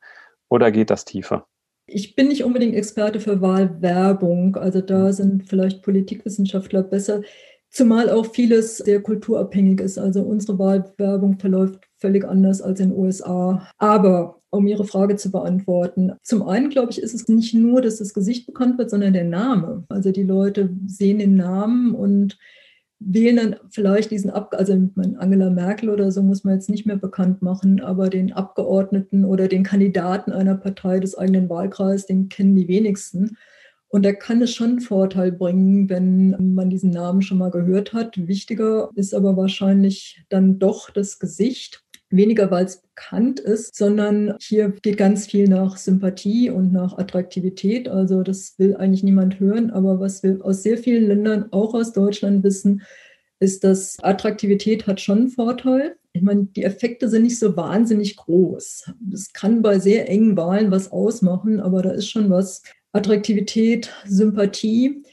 oder 0.49 0.71
geht 0.71 0.89
das 0.89 1.05
tiefer? 1.05 1.47
Ich 1.85 2.15
bin 2.15 2.27
nicht 2.27 2.43
unbedingt 2.43 2.75
Experte 2.75 3.19
für 3.19 3.41
Wahlwerbung, 3.41 4.55
also 4.57 4.81
da 4.81 5.05
mhm. 5.05 5.11
sind 5.11 5.47
vielleicht 5.47 5.81
Politikwissenschaftler 5.83 6.83
besser, 6.83 7.21
zumal 7.69 8.09
auch 8.09 8.25
vieles 8.25 8.77
sehr 8.77 9.01
kulturabhängig 9.01 9.79
ist. 9.81 9.97
Also 9.97 10.23
unsere 10.23 10.57
Wahlwerbung 10.59 11.39
verläuft 11.39 11.87
völlig 11.97 12.25
anders 12.25 12.61
als 12.61 12.79
in 12.79 12.89
den 12.89 12.97
USA. 12.97 13.67
Aber 13.77 14.41
um 14.51 14.65
Ihre 14.65 14.85
Frage 14.85 15.15
zu 15.15 15.29
beantworten. 15.29 16.13
Zum 16.23 16.41
einen, 16.47 16.71
glaube 16.71 16.91
ich, 16.91 16.99
ist 16.99 17.13
es 17.13 17.27
nicht 17.27 17.53
nur, 17.53 17.81
dass 17.83 17.97
das 17.97 18.15
Gesicht 18.15 18.47
bekannt 18.47 18.79
wird, 18.79 18.89
sondern 18.89 19.13
der 19.13 19.25
Name. 19.25 19.83
Also 19.89 20.11
die 20.11 20.23
Leute 20.23 20.71
sehen 20.87 21.19
den 21.19 21.35
Namen 21.35 21.93
und 21.93 22.39
wählen 22.99 23.35
dann 23.37 23.55
vielleicht 23.69 24.11
diesen 24.11 24.29
Ab 24.29 24.53
also 24.57 24.73
Angela 24.73 25.49
Merkel 25.49 25.89
oder 25.89 26.11
so 26.11 26.21
muss 26.21 26.43
man 26.43 26.55
jetzt 26.55 26.69
nicht 26.69 26.85
mehr 26.85 26.97
bekannt 26.97 27.41
machen, 27.41 27.81
aber 27.81 28.09
den 28.09 28.33
Abgeordneten 28.33 29.25
oder 29.25 29.47
den 29.47 29.63
Kandidaten 29.63 30.31
einer 30.31 30.55
Partei 30.55 30.99
des 30.99 31.17
eigenen 31.17 31.49
Wahlkreises, 31.49 32.07
den 32.07 32.29
kennen 32.29 32.55
die 32.55 32.67
wenigsten. 32.67 33.37
Und 33.87 34.05
da 34.05 34.13
kann 34.13 34.41
es 34.41 34.53
schon 34.53 34.69
einen 34.69 34.81
Vorteil 34.81 35.31
bringen, 35.31 35.89
wenn 35.89 36.53
man 36.53 36.69
diesen 36.69 36.91
Namen 36.91 37.23
schon 37.23 37.39
mal 37.39 37.49
gehört 37.49 37.93
hat. 37.93 38.27
Wichtiger 38.27 38.89
ist 38.95 39.15
aber 39.15 39.35
wahrscheinlich 39.35 40.23
dann 40.29 40.59
doch 40.59 40.91
das 40.91 41.17
Gesicht 41.17 41.83
weniger 42.09 42.49
weil 42.51 42.65
es 42.65 42.81
bekannt 42.81 43.39
ist, 43.39 43.75
sondern 43.75 44.35
hier 44.41 44.69
geht 44.81 44.97
ganz 44.97 45.27
viel 45.27 45.47
nach 45.47 45.77
Sympathie 45.77 46.49
und 46.49 46.71
nach 46.71 46.97
Attraktivität. 46.97 47.87
Also 47.87 48.23
das 48.23 48.55
will 48.57 48.75
eigentlich 48.75 49.03
niemand 49.03 49.39
hören, 49.39 49.71
aber 49.71 49.99
was 49.99 50.23
wir 50.23 50.43
aus 50.43 50.63
sehr 50.63 50.77
vielen 50.77 51.07
Ländern, 51.07 51.47
auch 51.51 51.73
aus 51.73 51.93
Deutschland 51.93 52.43
wissen, 52.43 52.81
ist, 53.39 53.63
dass 53.63 53.97
Attraktivität 54.01 54.87
hat 54.87 54.99
schon 54.99 55.19
einen 55.19 55.29
Vorteil. 55.29 55.95
Ich 56.11 56.21
meine, 56.21 56.45
die 56.45 56.63
Effekte 56.63 57.07
sind 57.07 57.23
nicht 57.23 57.39
so 57.39 57.55
wahnsinnig 57.55 58.17
groß. 58.17 58.91
Es 59.13 59.31
kann 59.31 59.61
bei 59.61 59.79
sehr 59.79 60.09
engen 60.09 60.35
Wahlen 60.35 60.71
was 60.71 60.91
ausmachen, 60.91 61.59
aber 61.59 61.81
da 61.81 61.91
ist 61.91 62.09
schon 62.09 62.29
was. 62.29 62.63
Attraktivität, 62.91 63.93
Sympathie. 64.05 65.03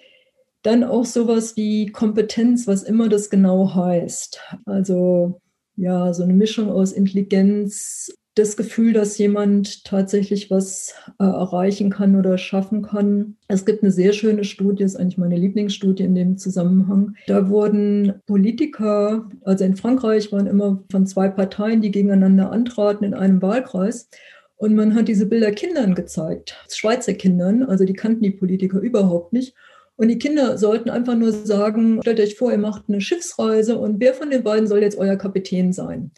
Dann 0.63 0.83
auch 0.83 1.05
sowas 1.05 1.57
wie 1.57 1.93
Kompetenz, 1.93 2.67
was 2.67 2.83
immer 2.83 3.09
das 3.09 3.31
genau 3.31 3.75
heißt. 3.75 4.41
Also 4.65 5.41
ja, 5.77 6.13
so 6.13 6.23
eine 6.23 6.33
Mischung 6.33 6.71
aus 6.71 6.93
Intelligenz, 6.93 8.11
das 8.37 8.57
Gefühl, 8.59 8.93
dass 8.93 9.17
jemand 9.17 9.85
tatsächlich 9.85 10.51
was 10.51 10.95
äh, 11.19 11.25
erreichen 11.25 11.89
kann 11.89 12.17
oder 12.17 12.37
schaffen 12.37 12.83
kann. 12.83 13.37
Es 13.49 13.65
gibt 13.65 13.83
eine 13.83 13.91
sehr 13.91 14.13
schöne 14.13 14.45
Studie, 14.45 14.85
ist 14.85 14.97
eigentlich 14.97 15.17
meine 15.17 15.37
Lieblingsstudie 15.37 16.05
in 16.05 16.15
dem 16.15 16.37
Zusammenhang. 16.37 17.15
Da 17.27 17.49
wurden 17.49 18.21
Politiker, 18.27 19.29
also 19.43 19.65
in 19.65 19.77
Frankreich 19.77 20.33
waren 20.33 20.47
immer 20.47 20.85
von 20.91 21.07
zwei 21.07 21.29
Parteien, 21.29 21.81
die 21.81 21.91
gegeneinander 21.91 22.53
antraten 22.53 23.07
in 23.07 23.15
einem 23.15 23.41
Wahlkreis. 23.41 24.11
Und 24.57 24.75
man 24.75 24.95
hat 24.95 25.09
diese 25.09 25.27
Bilder 25.27 25.53
Kindern 25.53 25.95
gezeigt, 25.95 26.57
Schweizer 26.71 27.15
Kindern, 27.15 27.63
also 27.63 27.85
die 27.85 27.93
kannten 27.93 28.23
die 28.23 28.31
Politiker 28.31 28.81
überhaupt 28.81 29.33
nicht. 29.33 29.55
Und 29.97 30.09
die 30.09 30.19
Kinder 30.19 30.59
sollten 30.59 30.91
einfach 30.91 31.17
nur 31.17 31.33
sagen, 31.33 32.01
stellt 32.03 32.21
euch 32.21 32.37
vor, 32.37 32.53
ihr 32.53 32.59
macht 32.59 32.85
eine 32.89 33.01
Schiffsreise 33.01 33.79
und 33.79 33.99
wer 33.99 34.15
von 34.15 34.31
den 34.31 34.43
beiden 34.43 34.67
soll 34.67 34.83
jetzt 34.83 34.99
euer 34.99 35.17
Kapitän 35.17 35.73
sein? 35.73 36.11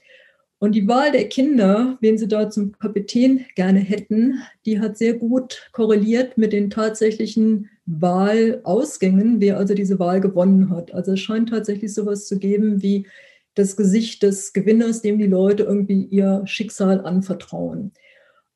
Und 0.61 0.75
die 0.75 0.89
Wahl 0.89 1.13
der 1.13 1.29
Kinder, 1.29 1.97
wen 2.01 2.19
sie 2.19 2.27
da 2.27 2.51
zum 2.51 2.73
Kapitän 2.73 3.47
gerne 3.55 3.79
hätten, 3.79 4.43
die 4.67 4.81
hat 4.81 4.99
sehr 4.99 5.15
gut 5.15 5.69
korreliert 5.71 6.37
mit 6.37 6.53
den 6.53 6.69
tatsächlichen 6.69 7.71
Wahlausgängen, 7.87 9.41
wer 9.41 9.57
also 9.57 9.75
diese 9.75 10.01
Wahl 10.01 10.21
gewonnen 10.21 10.71
hat. 10.71 10.93
Also 10.93 11.13
es 11.13 11.21
scheint 11.21 11.51
tatsächlich 11.51 11.95
sowas 11.95 12.27
zu 12.27 12.39
geben 12.39 12.83
wie 12.83 13.07
das 13.55 13.77
Gesicht 13.77 14.25
des 14.25 14.53
Gewinners, 14.53 15.01
dem 15.01 15.19
die 15.19 15.27
Leute 15.27 15.63
irgendwie 15.63 16.05
ihr 16.05 16.43
Schicksal 16.45 17.01
anvertrauen. 17.03 17.93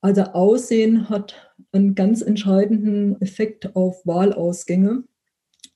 Also 0.01 0.23
Aussehen 0.23 1.09
hat 1.09 1.55
einen 1.71 1.95
ganz 1.95 2.21
entscheidenden 2.21 3.21
Effekt 3.21 3.77
auf 3.77 4.05
Wahlausgänge. 4.05 5.05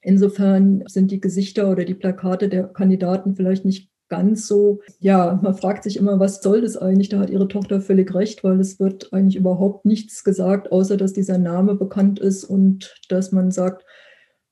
Insofern 0.01 0.85
sind 0.87 1.11
die 1.11 1.21
Gesichter 1.21 1.71
oder 1.71 1.85
die 1.85 1.95
Plakate 1.95 2.49
der 2.49 2.65
Kandidaten 2.65 3.35
vielleicht 3.35 3.65
nicht 3.65 3.91
ganz 4.09 4.47
so, 4.47 4.81
ja, 5.01 5.39
man 5.43 5.55
fragt 5.55 5.83
sich 5.83 5.97
immer, 5.97 6.21
was 6.21 6.41
soll 6.41 6.61
das 6.61 6.77
eigentlich? 6.77 7.09
Da 7.09 7.19
hat 7.19 7.31
ihre 7.31 7.49
Tochter 7.49 7.81
völlig 7.81 8.15
recht, 8.15 8.45
weil 8.45 8.61
es 8.61 8.79
wird 8.79 9.13
eigentlich 9.13 9.37
überhaupt 9.37 9.85
nichts 9.85 10.23
gesagt, 10.23 10.71
außer 10.71 10.97
dass 10.97 11.13
dieser 11.13 11.39
Name 11.39 11.75
bekannt 11.75 12.21
ist 12.21 12.45
und 12.45 12.95
dass 13.09 13.33
man 13.33 13.51
sagt, 13.51 13.85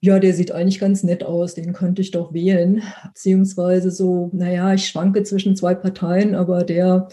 ja, 0.01 0.19
der 0.19 0.35
sieht 0.35 0.53
eigentlich 0.53 0.81
ganz 0.81 1.03
nett 1.03 1.25
aus, 1.25 1.55
den 1.55 1.73
könnte 1.73 2.03
ich 2.03 2.11
doch 2.11 2.35
wählen. 2.35 2.83
Beziehungsweise 3.07 3.91
so, 3.91 4.29
naja, 4.35 4.75
ich 4.75 4.87
schwanke 4.87 5.23
zwischen 5.23 5.57
zwei 5.57 5.75
Parteien, 5.75 6.35
aber 6.35 6.63
der, 6.63 7.09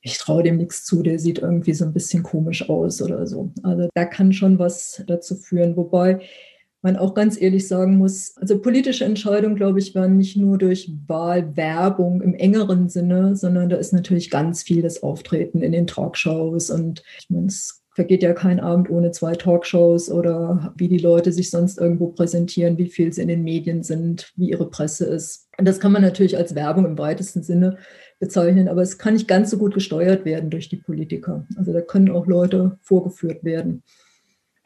ich 0.00 0.16
traue 0.16 0.42
dem 0.42 0.56
nichts 0.56 0.84
zu, 0.84 1.02
der 1.02 1.18
sieht 1.18 1.40
irgendwie 1.40 1.74
so 1.74 1.84
ein 1.84 1.92
bisschen 1.92 2.22
komisch 2.22 2.70
aus 2.70 3.02
oder 3.02 3.26
so. 3.26 3.52
Also 3.62 3.88
da 3.94 4.06
kann 4.06 4.32
schon 4.32 4.58
was 4.58 5.04
dazu 5.06 5.34
führen. 5.34 5.76
Wobei 5.76 6.20
man 6.84 6.96
auch 6.96 7.14
ganz 7.14 7.40
ehrlich 7.40 7.66
sagen 7.66 7.96
muss, 7.96 8.36
also 8.36 8.60
politische 8.60 9.04
Entscheidungen, 9.04 9.56
glaube 9.56 9.78
ich, 9.78 9.94
werden 9.94 10.18
nicht 10.18 10.36
nur 10.36 10.58
durch 10.58 10.92
Wahlwerbung 11.06 12.20
im 12.20 12.34
engeren 12.34 12.88
Sinne, 12.88 13.34
sondern 13.34 13.70
da 13.70 13.76
ist 13.76 13.92
natürlich 13.92 14.30
ganz 14.30 14.62
viel 14.62 14.82
das 14.82 15.02
Auftreten 15.02 15.62
in 15.62 15.72
den 15.72 15.86
Talkshows 15.86 16.70
und 16.70 17.02
ich 17.18 17.30
meine, 17.30 17.46
es 17.46 17.84
vergeht 17.94 18.22
ja 18.22 18.32
kein 18.32 18.60
Abend 18.60 18.90
ohne 18.90 19.12
zwei 19.12 19.34
Talkshows 19.34 20.10
oder 20.10 20.74
wie 20.76 20.88
die 20.88 20.98
Leute 20.98 21.32
sich 21.32 21.50
sonst 21.50 21.78
irgendwo 21.78 22.08
präsentieren, 22.08 22.76
wie 22.76 22.88
viel 22.88 23.12
sie 23.12 23.22
in 23.22 23.28
den 23.28 23.44
Medien 23.44 23.82
sind, 23.82 24.32
wie 24.36 24.50
ihre 24.50 24.68
Presse 24.68 25.06
ist. 25.06 25.48
Und 25.56 25.66
das 25.66 25.78
kann 25.78 25.92
man 25.92 26.02
natürlich 26.02 26.36
als 26.36 26.54
Werbung 26.54 26.84
im 26.84 26.98
weitesten 26.98 27.42
Sinne 27.42 27.78
bezeichnen, 28.18 28.68
aber 28.68 28.82
es 28.82 28.98
kann 28.98 29.14
nicht 29.14 29.28
ganz 29.28 29.50
so 29.50 29.58
gut 29.58 29.74
gesteuert 29.74 30.24
werden 30.24 30.50
durch 30.50 30.68
die 30.68 30.76
Politiker. 30.76 31.46
Also 31.56 31.72
da 31.72 31.80
können 31.80 32.10
auch 32.10 32.26
Leute 32.26 32.78
vorgeführt 32.82 33.44
werden. 33.44 33.84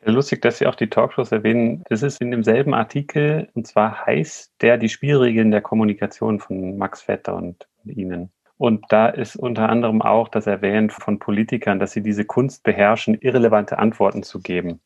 Lustig, 0.04 0.42
dass 0.42 0.58
Sie 0.58 0.66
auch 0.66 0.76
die 0.76 0.88
Talkshows 0.88 1.32
erwähnen. 1.32 1.82
Das 1.88 2.02
ist 2.02 2.20
in 2.20 2.30
demselben 2.30 2.72
Artikel, 2.72 3.48
und 3.54 3.66
zwar 3.66 4.06
heißt 4.06 4.52
der 4.60 4.78
die 4.78 4.88
Spielregeln 4.88 5.50
der 5.50 5.60
Kommunikation 5.60 6.38
von 6.38 6.78
Max 6.78 7.02
Vetter 7.02 7.34
und 7.34 7.66
Ihnen. 7.84 8.30
Und 8.58 8.84
da 8.88 9.08
ist 9.08 9.36
unter 9.36 9.68
anderem 9.68 10.02
auch 10.02 10.28
das 10.28 10.46
Erwähnen 10.46 10.90
von 10.90 11.18
Politikern, 11.20 11.78
dass 11.78 11.92
sie 11.92 12.02
diese 12.02 12.24
Kunst 12.24 12.64
beherrschen, 12.64 13.14
irrelevante 13.14 13.78
Antworten 13.78 14.24
zu 14.24 14.40
geben. 14.40 14.80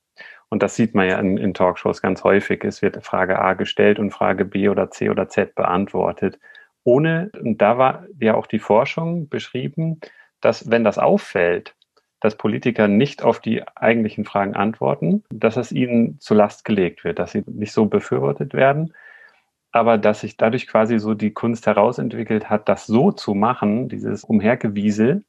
Und 0.51 0.63
das 0.63 0.77
sieht 0.77 0.95
man 0.95 1.09
ja 1.09 1.19
in, 1.19 1.39
in 1.39 1.55
Talkshows 1.55 2.03
ganz 2.03 2.23
häufig. 2.25 2.63
Es 2.65 2.83
wird 2.83 3.03
Frage 3.05 3.39
A 3.39 3.55
gestellt 3.55 3.99
und 3.99 4.11
Frage 4.11 4.45
B 4.45 4.69
oder 4.69 4.91
C 4.91 5.09
oder 5.09 5.29
Z 5.29 5.55
beantwortet. 5.55 6.39
Ohne, 6.85 7.31
und 7.41 7.63
da 7.63 7.79
war 7.79 8.07
ja 8.21 8.35
auch 8.35 8.47
die 8.47 8.59
Forschung 8.59 9.31
beschrieben, 9.31 10.01
dass 10.43 10.71
wenn 10.71 10.85
das 10.85 10.99
auffällt, 10.99 11.75
dass 12.23 12.37
Politiker 12.37 12.87
nicht 12.87 13.25
auf 13.25 13.41
die 13.41 13.67
eigentlichen 13.77 14.25
Fragen 14.25 14.55
antworten, 14.55 15.25
dass 15.31 15.57
es 15.57 15.73
ihnen 15.73 16.21
zu 16.21 16.35
Last 16.35 16.65
gelegt 16.65 17.03
wird, 17.03 17.19
dass 17.19 17.33
sie 17.33 17.43
nicht 17.47 17.73
so 17.73 17.87
befürwortet 17.87 18.55
werden, 18.55 18.95
aber 19.73 19.99
dass 19.99 20.21
sich 20.21 20.37
dadurch 20.37 20.69
quasi 20.69 21.01
so 21.01 21.15
die 21.15 21.33
Kunst 21.33 21.67
herausentwickelt 21.67 22.49
hat, 22.49 22.69
das 22.69 22.87
so 22.87 23.11
zu 23.11 23.35
machen, 23.35 23.89
dieses 23.89 24.23
Umhergewiesel, 24.23 25.25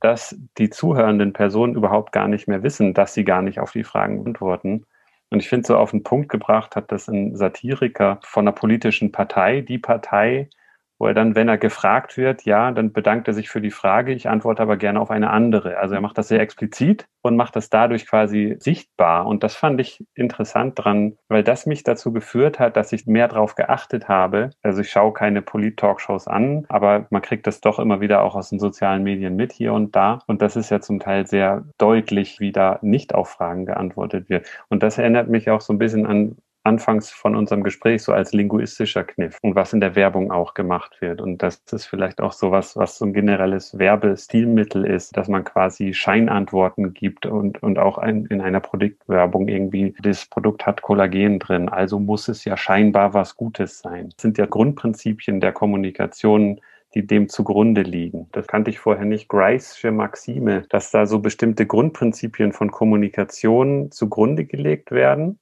dass 0.00 0.36
die 0.58 0.68
zuhörenden 0.68 1.32
Personen 1.32 1.74
überhaupt 1.74 2.12
gar 2.12 2.28
nicht 2.28 2.46
mehr 2.46 2.62
wissen, 2.62 2.92
dass 2.92 3.14
sie 3.14 3.24
gar 3.24 3.40
nicht 3.40 3.58
auf 3.58 3.72
die 3.72 3.84
Fragen 3.84 4.26
antworten. 4.26 4.84
Und 5.30 5.40
ich 5.40 5.48
finde, 5.48 5.66
so 5.66 5.78
auf 5.78 5.92
den 5.92 6.02
Punkt 6.02 6.28
gebracht 6.28 6.76
hat 6.76 6.92
das 6.92 7.08
ein 7.08 7.36
Satiriker 7.36 8.20
von 8.22 8.44
einer 8.44 8.52
politischen 8.52 9.12
Partei, 9.12 9.62
die 9.62 9.78
Partei, 9.78 10.50
wo 10.98 11.06
er 11.06 11.14
dann, 11.14 11.34
wenn 11.34 11.48
er 11.48 11.58
gefragt 11.58 12.16
wird, 12.16 12.44
ja, 12.44 12.70
dann 12.72 12.92
bedankt 12.92 13.28
er 13.28 13.34
sich 13.34 13.48
für 13.48 13.60
die 13.60 13.70
Frage, 13.70 14.12
ich 14.12 14.28
antworte 14.28 14.62
aber 14.62 14.76
gerne 14.76 15.00
auf 15.00 15.10
eine 15.10 15.30
andere. 15.30 15.78
Also 15.78 15.94
er 15.94 16.00
macht 16.00 16.18
das 16.18 16.28
sehr 16.28 16.40
explizit 16.40 17.06
und 17.22 17.36
macht 17.36 17.56
das 17.56 17.70
dadurch 17.70 18.06
quasi 18.06 18.56
sichtbar. 18.58 19.26
Und 19.26 19.42
das 19.42 19.54
fand 19.54 19.80
ich 19.80 20.04
interessant 20.14 20.74
dran, 20.76 21.16
weil 21.28 21.44
das 21.44 21.66
mich 21.66 21.84
dazu 21.84 22.12
geführt 22.12 22.58
hat, 22.58 22.76
dass 22.76 22.92
ich 22.92 23.06
mehr 23.06 23.28
darauf 23.28 23.54
geachtet 23.54 24.08
habe. 24.08 24.50
Also 24.62 24.80
ich 24.80 24.90
schaue 24.90 25.12
keine 25.12 25.42
Polit-Talkshows 25.42 26.26
an, 26.26 26.66
aber 26.68 27.06
man 27.10 27.22
kriegt 27.22 27.46
das 27.46 27.60
doch 27.60 27.78
immer 27.78 28.00
wieder 28.00 28.22
auch 28.22 28.34
aus 28.34 28.50
den 28.50 28.58
sozialen 28.58 29.02
Medien 29.02 29.36
mit 29.36 29.52
hier 29.52 29.72
und 29.72 29.94
da. 29.94 30.20
Und 30.26 30.42
das 30.42 30.56
ist 30.56 30.70
ja 30.70 30.80
zum 30.80 31.00
Teil 31.00 31.26
sehr 31.26 31.64
deutlich, 31.78 32.40
wie 32.40 32.52
da 32.52 32.78
nicht 32.82 33.14
auf 33.14 33.30
Fragen 33.30 33.66
geantwortet 33.66 34.28
wird. 34.28 34.46
Und 34.68 34.82
das 34.82 34.98
erinnert 34.98 35.28
mich 35.28 35.50
auch 35.50 35.60
so 35.60 35.72
ein 35.72 35.78
bisschen 35.78 36.06
an 36.06 36.36
anfangs 36.68 37.10
von 37.10 37.34
unserem 37.34 37.62
Gespräch 37.62 38.02
so 38.02 38.12
als 38.12 38.32
linguistischer 38.32 39.02
Kniff 39.02 39.38
und 39.42 39.54
was 39.54 39.72
in 39.72 39.80
der 39.80 39.94
Werbung 39.96 40.30
auch 40.30 40.52
gemacht 40.54 41.00
wird. 41.00 41.20
Und 41.20 41.42
das 41.42 41.62
ist 41.72 41.86
vielleicht 41.86 42.20
auch 42.20 42.32
so 42.32 42.50
was, 42.50 42.76
was 42.76 42.98
so 42.98 43.06
ein 43.06 43.14
generelles 43.14 43.78
Werbestilmittel 43.78 44.84
ist, 44.84 45.16
dass 45.16 45.28
man 45.28 45.44
quasi 45.44 45.94
Scheinantworten 45.94 46.92
gibt 46.92 47.24
und, 47.26 47.62
und 47.62 47.78
auch 47.78 47.96
ein, 47.96 48.26
in 48.26 48.42
einer 48.42 48.60
Produktwerbung 48.60 49.48
irgendwie, 49.48 49.94
das 50.02 50.26
Produkt 50.26 50.66
hat 50.66 50.82
Kollagen 50.82 51.38
drin, 51.38 51.68
also 51.68 51.98
muss 51.98 52.28
es 52.28 52.44
ja 52.44 52.56
scheinbar 52.56 53.14
was 53.14 53.36
Gutes 53.36 53.80
sein. 53.80 54.10
Das 54.10 54.22
sind 54.22 54.36
ja 54.36 54.46
Grundprinzipien 54.46 55.40
der 55.40 55.52
Kommunikation, 55.52 56.60
die 56.94 57.06
dem 57.06 57.28
zugrunde 57.28 57.82
liegen. 57.82 58.28
Das 58.32 58.46
kannte 58.46 58.70
ich 58.70 58.78
vorher 58.78 59.04
nicht. 59.04 59.30
Grice'sche 59.30 59.90
Maxime, 59.90 60.64
dass 60.68 60.90
da 60.90 61.06
so 61.06 61.18
bestimmte 61.18 61.66
Grundprinzipien 61.66 62.52
von 62.52 62.70
Kommunikation 62.70 63.90
zugrunde 63.90 64.44
gelegt 64.44 64.90
werden 64.90 65.38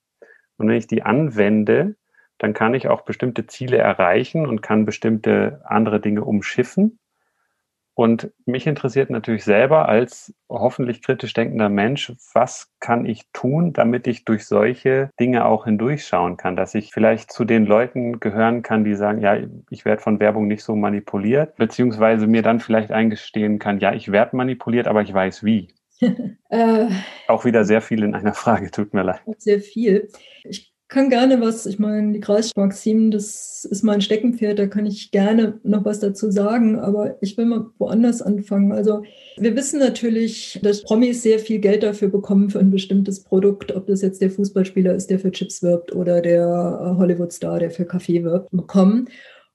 und 0.58 0.68
wenn 0.68 0.76
ich 0.76 0.86
die 0.86 1.02
anwende, 1.02 1.96
dann 2.38 2.52
kann 2.52 2.74
ich 2.74 2.88
auch 2.88 3.02
bestimmte 3.02 3.46
Ziele 3.46 3.78
erreichen 3.78 4.46
und 4.46 4.62
kann 4.62 4.84
bestimmte 4.84 5.62
andere 5.64 6.00
Dinge 6.00 6.24
umschiffen. 6.24 6.98
Und 7.98 8.30
mich 8.44 8.66
interessiert 8.66 9.08
natürlich 9.08 9.42
selber 9.42 9.88
als 9.88 10.34
hoffentlich 10.50 11.02
kritisch 11.02 11.32
denkender 11.32 11.70
Mensch, 11.70 12.12
was 12.34 12.70
kann 12.78 13.06
ich 13.06 13.22
tun, 13.32 13.72
damit 13.72 14.06
ich 14.06 14.26
durch 14.26 14.44
solche 14.46 15.08
Dinge 15.18 15.46
auch 15.46 15.64
hindurchschauen 15.64 16.36
kann, 16.36 16.56
dass 16.56 16.74
ich 16.74 16.92
vielleicht 16.92 17.32
zu 17.32 17.46
den 17.46 17.64
Leuten 17.64 18.20
gehören 18.20 18.60
kann, 18.60 18.84
die 18.84 18.94
sagen, 18.96 19.22
ja, 19.22 19.38
ich 19.70 19.86
werde 19.86 20.02
von 20.02 20.20
Werbung 20.20 20.46
nicht 20.46 20.62
so 20.62 20.76
manipuliert, 20.76 21.56
beziehungsweise 21.56 22.26
mir 22.26 22.42
dann 22.42 22.60
vielleicht 22.60 22.92
eingestehen 22.92 23.58
kann, 23.58 23.78
ja, 23.78 23.94
ich 23.94 24.12
werde 24.12 24.36
manipuliert, 24.36 24.88
aber 24.88 25.00
ich 25.00 25.14
weiß 25.14 25.42
wie. 25.42 25.68
äh, 26.50 26.88
Auch 27.28 27.44
wieder 27.44 27.64
sehr 27.64 27.80
viel 27.80 28.02
in 28.02 28.14
einer 28.14 28.34
Frage, 28.34 28.70
tut 28.70 28.94
mir 28.94 29.02
leid. 29.02 29.20
Sehr 29.38 29.60
viel. 29.60 30.08
Ich 30.44 30.72
kann 30.88 31.10
gerne 31.10 31.40
was, 31.40 31.66
ich 31.66 31.80
meine, 31.80 32.12
die 32.12 32.20
Kreismaximen, 32.20 33.10
das 33.10 33.66
ist 33.68 33.82
mein 33.82 34.00
Steckenpferd, 34.00 34.58
da 34.58 34.66
kann 34.66 34.86
ich 34.86 35.10
gerne 35.10 35.58
noch 35.64 35.84
was 35.84 35.98
dazu 35.98 36.30
sagen, 36.30 36.78
aber 36.78 37.16
ich 37.20 37.36
will 37.36 37.46
mal 37.46 37.66
woanders 37.78 38.22
anfangen. 38.22 38.70
Also 38.72 39.02
wir 39.36 39.56
wissen 39.56 39.80
natürlich, 39.80 40.60
dass 40.62 40.82
Promis 40.82 41.22
sehr 41.22 41.40
viel 41.40 41.58
Geld 41.58 41.82
dafür 41.82 42.08
bekommen 42.08 42.50
für 42.50 42.60
ein 42.60 42.70
bestimmtes 42.70 43.24
Produkt, 43.24 43.74
ob 43.74 43.86
das 43.88 44.00
jetzt 44.02 44.22
der 44.22 44.30
Fußballspieler 44.30 44.94
ist, 44.94 45.10
der 45.10 45.18
für 45.18 45.32
Chips 45.32 45.62
wirbt 45.62 45.92
oder 45.92 46.20
der 46.20 46.94
Hollywood-Star, 46.98 47.58
der 47.58 47.72
für 47.72 47.84
Kaffee 47.84 48.22
wirbt, 48.22 48.50
bekommen. 48.52 49.08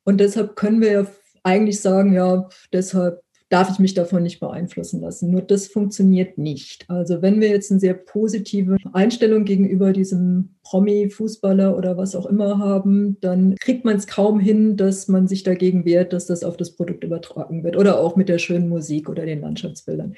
Und 0.04 0.20
deshalb 0.20 0.58
können 0.58 0.82
wir 0.82 0.92
ja 0.92 1.06
eigentlich 1.44 1.80
sagen, 1.80 2.14
ja, 2.14 2.50
deshalb 2.74 3.22
darf 3.52 3.70
ich 3.70 3.80
mich 3.80 3.94
davon 3.94 4.24
nicht 4.24 4.40
beeinflussen 4.40 5.02
lassen. 5.02 5.30
Nur 5.30 5.42
das 5.42 5.68
funktioniert 5.68 6.38
nicht. 6.38 6.86
Also 6.88 7.22
wenn 7.22 7.42
wir 7.42 7.50
jetzt 7.50 7.70
eine 7.70 7.82
sehr 7.82 7.94
positive 7.94 8.78
Einstellung 8.94 9.44
gegenüber 9.44 9.92
diesem 9.92 10.56
Promi, 10.64 11.10
Fußballer 11.10 11.78
oder 11.78 11.98
was 11.98 12.16
auch 12.16 12.26
immer 12.26 12.60
haben, 12.60 13.20
dann 13.20 13.56
kriegt 13.60 13.84
man 13.84 13.98
es 13.98 14.08
kaum 14.08 14.40
hin, 14.40 14.78
dass 14.78 15.10
man 15.10 15.28
sich 15.28 15.44
dagegen 15.44 15.84
wehrt, 15.84 16.14
dass 16.14 16.28
das 16.28 16.46
auf 16.46 16.56
das 16.56 16.78
Produkt 16.78 17.04
übertragen 17.04 17.66
wird 17.66 17.76
oder 17.76 18.00
auch 18.00 18.16
mit 18.16 18.30
der 18.30 18.38
schönen 18.38 18.70
Musik 18.70 19.10
oder 19.10 19.26
den 19.26 19.42
Landschaftsbildern. 19.42 20.16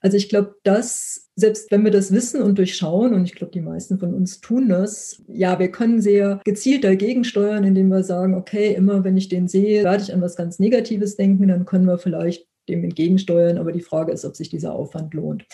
Also 0.00 0.16
ich 0.16 0.28
glaube, 0.28 0.54
dass 0.62 1.28
selbst 1.34 1.72
wenn 1.72 1.84
wir 1.84 1.90
das 1.90 2.12
wissen 2.12 2.40
und 2.40 2.56
durchschauen, 2.56 3.14
und 3.14 3.24
ich 3.24 3.34
glaube, 3.34 3.52
die 3.52 3.60
meisten 3.60 3.98
von 3.98 4.14
uns 4.14 4.40
tun 4.40 4.68
das, 4.68 5.22
ja, 5.26 5.58
wir 5.58 5.72
können 5.72 6.00
sehr 6.00 6.40
gezielt 6.44 6.84
dagegen 6.84 7.24
steuern, 7.24 7.64
indem 7.64 7.88
wir 7.88 8.04
sagen, 8.04 8.34
okay, 8.34 8.74
immer 8.74 9.02
wenn 9.02 9.16
ich 9.16 9.28
den 9.28 9.48
sehe, 9.48 9.82
werde 9.82 10.04
ich 10.04 10.14
an 10.14 10.22
was 10.22 10.36
ganz 10.36 10.60
Negatives 10.60 11.16
denken, 11.16 11.48
dann 11.48 11.64
können 11.64 11.86
wir 11.86 11.98
vielleicht 11.98 12.46
dem 12.68 12.84
entgegensteuern. 12.84 13.58
Aber 13.58 13.72
die 13.72 13.80
Frage 13.80 14.12
ist, 14.12 14.24
ob 14.24 14.36
sich 14.36 14.48
dieser 14.48 14.74
Aufwand 14.74 15.14
lohnt. 15.14 15.44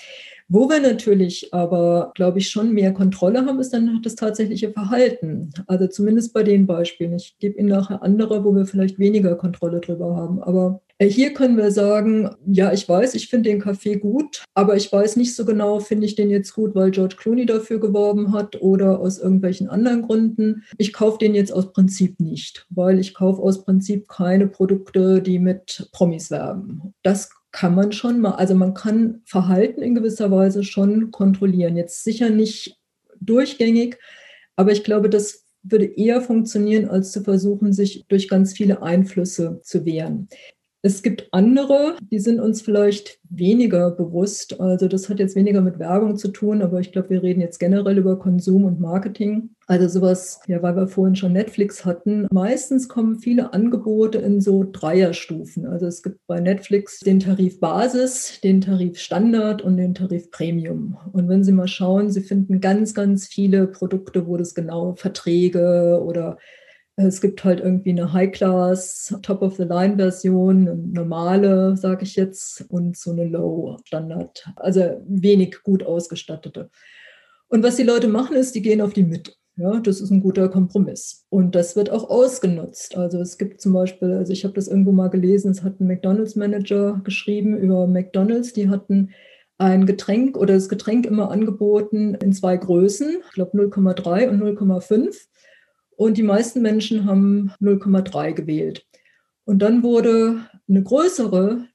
Wo 0.49 0.69
wir 0.69 0.81
natürlich 0.81 1.53
aber, 1.55 2.13
glaube 2.15 2.39
ich, 2.39 2.51
schon 2.51 2.73
mehr 2.73 2.93
Kontrolle 2.93 3.47
haben, 3.47 3.59
ist 3.59 3.73
dann 3.73 4.01
das 4.03 4.17
tatsächliche 4.17 4.71
Verhalten. 4.71 5.51
Also 5.67 5.87
zumindest 5.87 6.35
bei 6.35 6.43
den 6.43 6.67
Beispielen. 6.67 7.15
Ich 7.15 7.37
gebe 7.39 7.59
Ihnen 7.59 7.69
nachher 7.69 8.03
andere, 8.03 8.45
wo 8.45 8.55
wir 8.55 8.67
vielleicht 8.67 8.99
weniger 8.99 9.35
Kontrolle 9.37 9.81
drüber 9.81 10.15
haben. 10.15 10.43
Aber 10.43 10.83
hier 11.09 11.33
können 11.33 11.57
wir 11.57 11.71
sagen, 11.71 12.31
ja, 12.47 12.73
ich 12.73 12.89
weiß, 12.89 13.15
ich 13.15 13.29
finde 13.29 13.51
den 13.51 13.61
Kaffee 13.61 13.97
gut, 13.97 14.45
aber 14.55 14.77
ich 14.77 14.93
weiß 14.93 15.17
nicht 15.17 15.35
so 15.35 15.45
genau, 15.45 15.81
finde 15.81 16.07
ich 16.07 16.15
den 16.15 16.29
jetzt 16.31 16.53
gut, 16.55 16.75
weil 16.75 16.91
George 16.91 17.17
Clooney 17.17 17.47
dafür 17.47 17.81
geworben 17.81 18.33
hat 18.33 18.61
oder 18.61 19.01
aus 19.01 19.19
irgendwelchen 19.19 19.69
anderen 19.69 20.03
Gründen. 20.03 20.65
Ich 20.79 20.93
kaufe 20.93 21.19
den 21.19 21.35
jetzt 21.35 21.53
aus 21.53 21.73
Prinzip 21.73 22.21
nicht, 22.21 22.67
weil 22.71 22.99
ich 22.99 23.15
kaufe 23.15 23.43
aus 23.43 23.65
Prinzip 23.65 24.09
keine 24.09 24.47
Produkte, 24.49 25.23
die 25.23 25.39
mit 25.39 25.89
Promis 25.93 26.31
werben. 26.31 26.95
Das 27.03 27.31
kann 27.53 27.75
man 27.75 27.93
schon 27.93 28.21
mal, 28.21 28.33
also 28.33 28.55
man 28.55 28.75
kann 28.75 29.23
Verhalten 29.25 29.83
in 29.83 29.95
gewisser 29.95 30.31
Weise 30.31 30.65
schon 30.65 31.11
kontrollieren. 31.11 31.77
Jetzt 31.77 32.03
sicher 32.03 32.31
nicht 32.31 32.79
durchgängig, 33.21 33.99
aber 34.57 34.73
ich 34.73 34.85
glaube, 34.85 35.09
das 35.09 35.45
würde 35.63 35.85
eher 35.85 36.21
funktionieren, 36.21 36.89
als 36.89 37.13
zu 37.13 37.23
versuchen, 37.23 37.73
sich 37.73 38.05
durch 38.09 38.29
ganz 38.29 38.53
viele 38.53 38.83
Einflüsse 38.83 39.61
zu 39.63 39.85
wehren. 39.85 40.29
Es 40.85 41.05
gibt 41.05 41.29
andere, 41.31 41.95
die 42.11 42.19
sind 42.19 42.41
uns 42.41 42.61
vielleicht 42.61 43.21
weniger 43.31 43.93
bewusst. 43.93 44.61
Also 44.61 44.89
das 44.89 45.09
hat 45.09 45.21
jetzt 45.21 45.37
weniger 45.37 45.61
mit 45.61 45.79
Werbung 45.79 46.17
zu 46.17 46.27
tun, 46.27 46.61
aber 46.61 46.81
ich 46.81 46.91
glaube, 46.91 47.11
wir 47.11 47.23
reden 47.23 47.41
jetzt 47.41 47.61
generell 47.61 47.99
über 47.99 48.19
Konsum 48.19 48.65
und 48.65 48.81
Marketing. 48.81 49.51
Also 49.69 49.87
sowas, 49.87 50.41
ja, 50.49 50.61
weil 50.61 50.75
wir 50.75 50.89
vorhin 50.89 51.15
schon 51.15 51.35
Netflix 51.35 51.85
hatten. 51.85 52.27
Meistens 52.33 52.89
kommen 52.89 53.21
viele 53.21 53.53
Angebote 53.53 54.19
in 54.19 54.41
so 54.41 54.65
Dreierstufen. 54.71 55.67
Also 55.67 55.87
es 55.87 56.03
gibt 56.03 56.19
bei 56.27 56.41
Netflix 56.41 56.99
den 56.99 57.21
Tarif 57.21 57.61
Basis, 57.61 58.41
den 58.43 58.61
Tarif 58.61 58.99
Standard 58.99 59.63
und 59.63 59.77
den 59.77 59.95
Tarif 59.95 60.33
Premium. 60.33 60.97
Und 61.13 61.29
wenn 61.29 61.45
Sie 61.45 61.53
mal 61.53 61.69
schauen, 61.69 62.11
Sie 62.11 62.23
finden 62.23 62.61
ganz, 62.61 62.93
ganz 62.93 63.29
viele 63.29 63.69
Produkte, 63.69 64.27
wo 64.27 64.37
das 64.37 64.53
genau 64.53 64.97
Verträge 64.97 66.03
oder 66.05 66.39
es 66.97 67.21
gibt 67.21 67.43
halt 67.45 67.61
irgendwie 67.61 67.91
eine 67.91 68.13
High-Class, 68.13 69.19
Top-of-the-Line-Version, 69.23 70.69
eine 70.69 70.77
normale, 70.77 71.77
sage 71.77 72.05
ich 72.05 72.17
jetzt, 72.17 72.67
und 72.69 72.97
so 72.97 73.13
eine 73.13 73.25
Low-Standard. 73.25 74.51
Also 74.57 75.03
wenig 75.07 75.63
gut 75.63 75.85
ausgestattete. 75.85 76.71
Und 77.49 77.63
was 77.63 77.77
die 77.77 77.83
Leute 77.83 78.09
machen, 78.09 78.37
ist, 78.37 78.55
die 78.55 78.63
gehen 78.63 78.81
auf 78.81 78.93
die 78.93 79.05
Mitte. 79.05 79.33
Ja, 79.57 79.81
das 79.81 80.01
ist 80.01 80.11
ein 80.11 80.23
guter 80.23 80.49
Kompromiss. 80.49 81.27
Und 81.29 81.55
das 81.55 81.77
wird 81.77 81.91
auch 81.91 82.09
ausgenutzt. 82.09 82.97
Also 82.97 83.21
es 83.21 83.37
gibt 83.37 83.61
zum 83.61 83.75
Beispiel, 83.75 84.13
also 84.13 84.33
ich 84.33 84.45
habe 84.45 84.55
das 84.55 84.69
irgendwo 84.69 84.93
mal 84.93 85.09
gelesen, 85.09 85.51
es 85.51 85.63
hat 85.63 85.79
ein 85.79 85.87
McDonalds-Manager 85.87 87.03
geschrieben 87.05 87.57
über 87.57 87.87
McDonalds, 87.87 88.55
die 88.55 88.71
hatten 88.71 89.11
ein 89.59 89.85
Getränk 89.85 90.37
oder 90.39 90.55
das 90.55 90.69
Getränk 90.69 91.07
immer 91.07 91.31
angeboten 91.31 92.15
in 92.15 92.33
zwei 92.33 92.57
Größen, 92.57 93.19
ich 93.27 93.33
glaube 93.33 93.57
0,3 93.59 94.29
und 94.31 94.43
0,5. 94.43 95.15
Und 96.03 96.19
die 96.19 96.25
meisten 96.25 96.63
Menschen 96.63 97.05
haben 97.05 97.53
0,3 97.61 98.33
gewählt. 98.33 98.85
Und 99.45 99.61
dann 99.63 99.85
wurde 99.85 100.41
eine 100.69 100.83
größere 100.83 101.69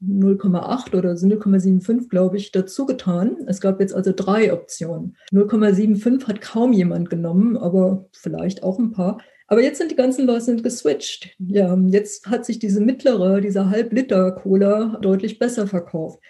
0,8 0.00 0.96
oder 0.96 1.14
0,75, 1.14 2.08
glaube 2.08 2.36
ich, 2.36 2.52
dazu 2.52 2.86
getan. 2.86 3.36
Es 3.48 3.60
gab 3.60 3.80
jetzt 3.80 3.94
also 3.94 4.12
drei 4.14 4.52
Optionen. 4.52 5.16
0,75 5.32 6.28
hat 6.28 6.40
kaum 6.40 6.72
jemand 6.72 7.10
genommen, 7.10 7.56
aber 7.56 8.06
vielleicht 8.12 8.62
auch 8.62 8.78
ein 8.78 8.92
paar. 8.92 9.18
Aber 9.48 9.60
jetzt 9.60 9.78
sind 9.78 9.90
die 9.90 9.96
ganzen 9.96 10.24
Leute 10.24 10.54
geswitcht. 10.62 11.34
Ja, 11.40 11.76
jetzt 11.88 12.28
hat 12.28 12.46
sich 12.46 12.60
diese 12.60 12.80
mittlere, 12.80 13.40
diese 13.40 13.70
Halb-Liter-Cola 13.70 14.98
deutlich 15.02 15.40
besser 15.40 15.66
verkauft. 15.66 16.20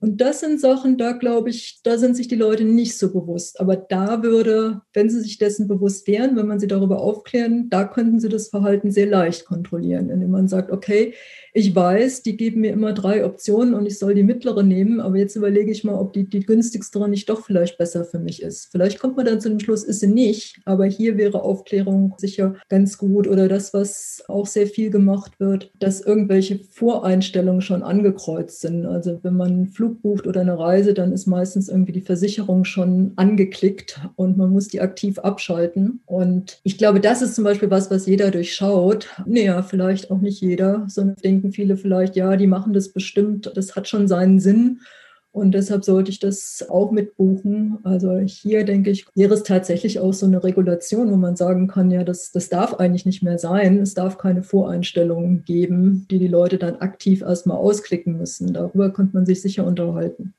Und 0.00 0.20
das 0.20 0.40
sind 0.40 0.60
Sachen, 0.60 0.96
da 0.96 1.12
glaube 1.12 1.50
ich, 1.50 1.80
da 1.82 1.98
sind 1.98 2.16
sich 2.16 2.28
die 2.28 2.36
Leute 2.36 2.64
nicht 2.64 2.96
so 2.96 3.12
bewusst. 3.12 3.58
Aber 3.58 3.76
da 3.76 4.22
würde, 4.22 4.82
wenn 4.92 5.10
sie 5.10 5.20
sich 5.20 5.38
dessen 5.38 5.66
bewusst 5.66 6.06
wären, 6.06 6.36
wenn 6.36 6.46
man 6.46 6.60
sie 6.60 6.68
darüber 6.68 7.00
aufklären, 7.00 7.68
da 7.68 7.84
könnten 7.84 8.20
sie 8.20 8.28
das 8.28 8.48
Verhalten 8.48 8.92
sehr 8.92 9.06
leicht 9.06 9.44
kontrollieren, 9.44 10.10
indem 10.10 10.30
man 10.30 10.46
sagt, 10.46 10.70
okay, 10.70 11.14
ich 11.52 11.74
weiß, 11.74 12.22
die 12.22 12.36
geben 12.36 12.60
mir 12.60 12.72
immer 12.72 12.92
drei 12.92 13.24
Optionen 13.24 13.74
und 13.74 13.86
ich 13.86 13.98
soll 13.98 14.14
die 14.14 14.22
mittlere 14.22 14.62
nehmen, 14.62 15.00
aber 15.00 15.16
jetzt 15.16 15.34
überlege 15.34 15.72
ich 15.72 15.82
mal, 15.82 15.98
ob 15.98 16.12
die, 16.12 16.28
die 16.28 16.40
günstigste 16.40 16.98
nicht 17.08 17.28
doch 17.28 17.44
vielleicht 17.44 17.78
besser 17.78 18.04
für 18.04 18.18
mich 18.18 18.42
ist. 18.42 18.68
Vielleicht 18.70 18.98
kommt 18.98 19.16
man 19.16 19.26
dann 19.26 19.40
zu 19.40 19.48
dem 19.48 19.60
Schluss, 19.60 19.84
ist 19.84 20.00
sie 20.00 20.08
nicht, 20.08 20.60
aber 20.64 20.86
hier 20.86 21.16
wäre 21.16 21.42
Aufklärung 21.42 22.14
sicher 22.18 22.54
ganz 22.68 22.98
gut 22.98 23.26
oder 23.26 23.48
das, 23.48 23.74
was 23.74 24.22
auch 24.28 24.46
sehr 24.46 24.66
viel 24.66 24.90
gemacht 24.90 25.38
wird, 25.40 25.70
dass 25.78 26.00
irgendwelche 26.00 26.58
Voreinstellungen 26.58 27.60
schon 27.60 27.82
angekreuzt 27.82 28.60
sind. 28.60 28.86
Also 28.86 29.18
wenn 29.22 29.36
man 29.36 29.48
einen 29.48 29.66
Flug 29.88 30.02
bucht 30.02 30.26
oder 30.26 30.42
eine 30.42 30.58
Reise, 30.58 30.94
dann 30.94 31.12
ist 31.12 31.26
meistens 31.26 31.68
irgendwie 31.68 31.92
die 31.92 32.02
Versicherung 32.02 32.64
schon 32.64 33.12
angeklickt 33.16 34.00
und 34.16 34.36
man 34.36 34.50
muss 34.50 34.68
die 34.68 34.80
aktiv 34.80 35.18
abschalten. 35.18 36.00
Und 36.06 36.60
ich 36.62 36.78
glaube, 36.78 37.00
das 37.00 37.22
ist 37.22 37.34
zum 37.34 37.44
Beispiel 37.44 37.70
was, 37.70 37.90
was 37.90 38.06
jeder 38.06 38.30
durchschaut. 38.30 39.08
Naja, 39.26 39.62
vielleicht 39.62 40.10
auch 40.10 40.20
nicht 40.20 40.40
jeder, 40.40 40.84
sondern 40.88 41.16
denken 41.16 41.38
denken 41.48 41.52
viele 41.52 41.76
vielleicht, 41.76 42.16
ja, 42.16 42.36
die 42.36 42.46
machen 42.46 42.72
das 42.72 42.90
bestimmt, 42.90 43.50
das 43.54 43.76
hat 43.76 43.88
schon 43.88 44.08
seinen 44.08 44.40
Sinn. 44.40 44.80
Und 45.38 45.52
deshalb 45.52 45.84
sollte 45.84 46.10
ich 46.10 46.18
das 46.18 46.66
auch 46.68 46.90
mitbuchen. 46.90 47.78
Also 47.84 48.18
hier 48.18 48.64
denke 48.64 48.90
ich, 48.90 49.06
wäre 49.14 49.34
es 49.34 49.44
tatsächlich 49.44 50.00
auch 50.00 50.12
so 50.12 50.26
eine 50.26 50.42
Regulation, 50.42 51.10
wo 51.10 51.16
man 51.16 51.36
sagen 51.36 51.68
kann, 51.68 51.90
ja, 51.90 52.04
das, 52.04 52.32
das 52.32 52.48
darf 52.48 52.74
eigentlich 52.74 53.06
nicht 53.06 53.22
mehr 53.22 53.38
sein. 53.38 53.78
Es 53.78 53.94
darf 53.94 54.18
keine 54.18 54.42
Voreinstellungen 54.42 55.44
geben, 55.44 56.06
die 56.10 56.18
die 56.18 56.28
Leute 56.28 56.58
dann 56.58 56.76
aktiv 56.76 57.22
erstmal 57.22 57.58
ausklicken 57.58 58.18
müssen. 58.18 58.52
Darüber 58.52 58.92
könnte 58.92 59.14
man 59.14 59.26
sich 59.26 59.40
sicher 59.40 59.66
unterhalten. 59.66 60.34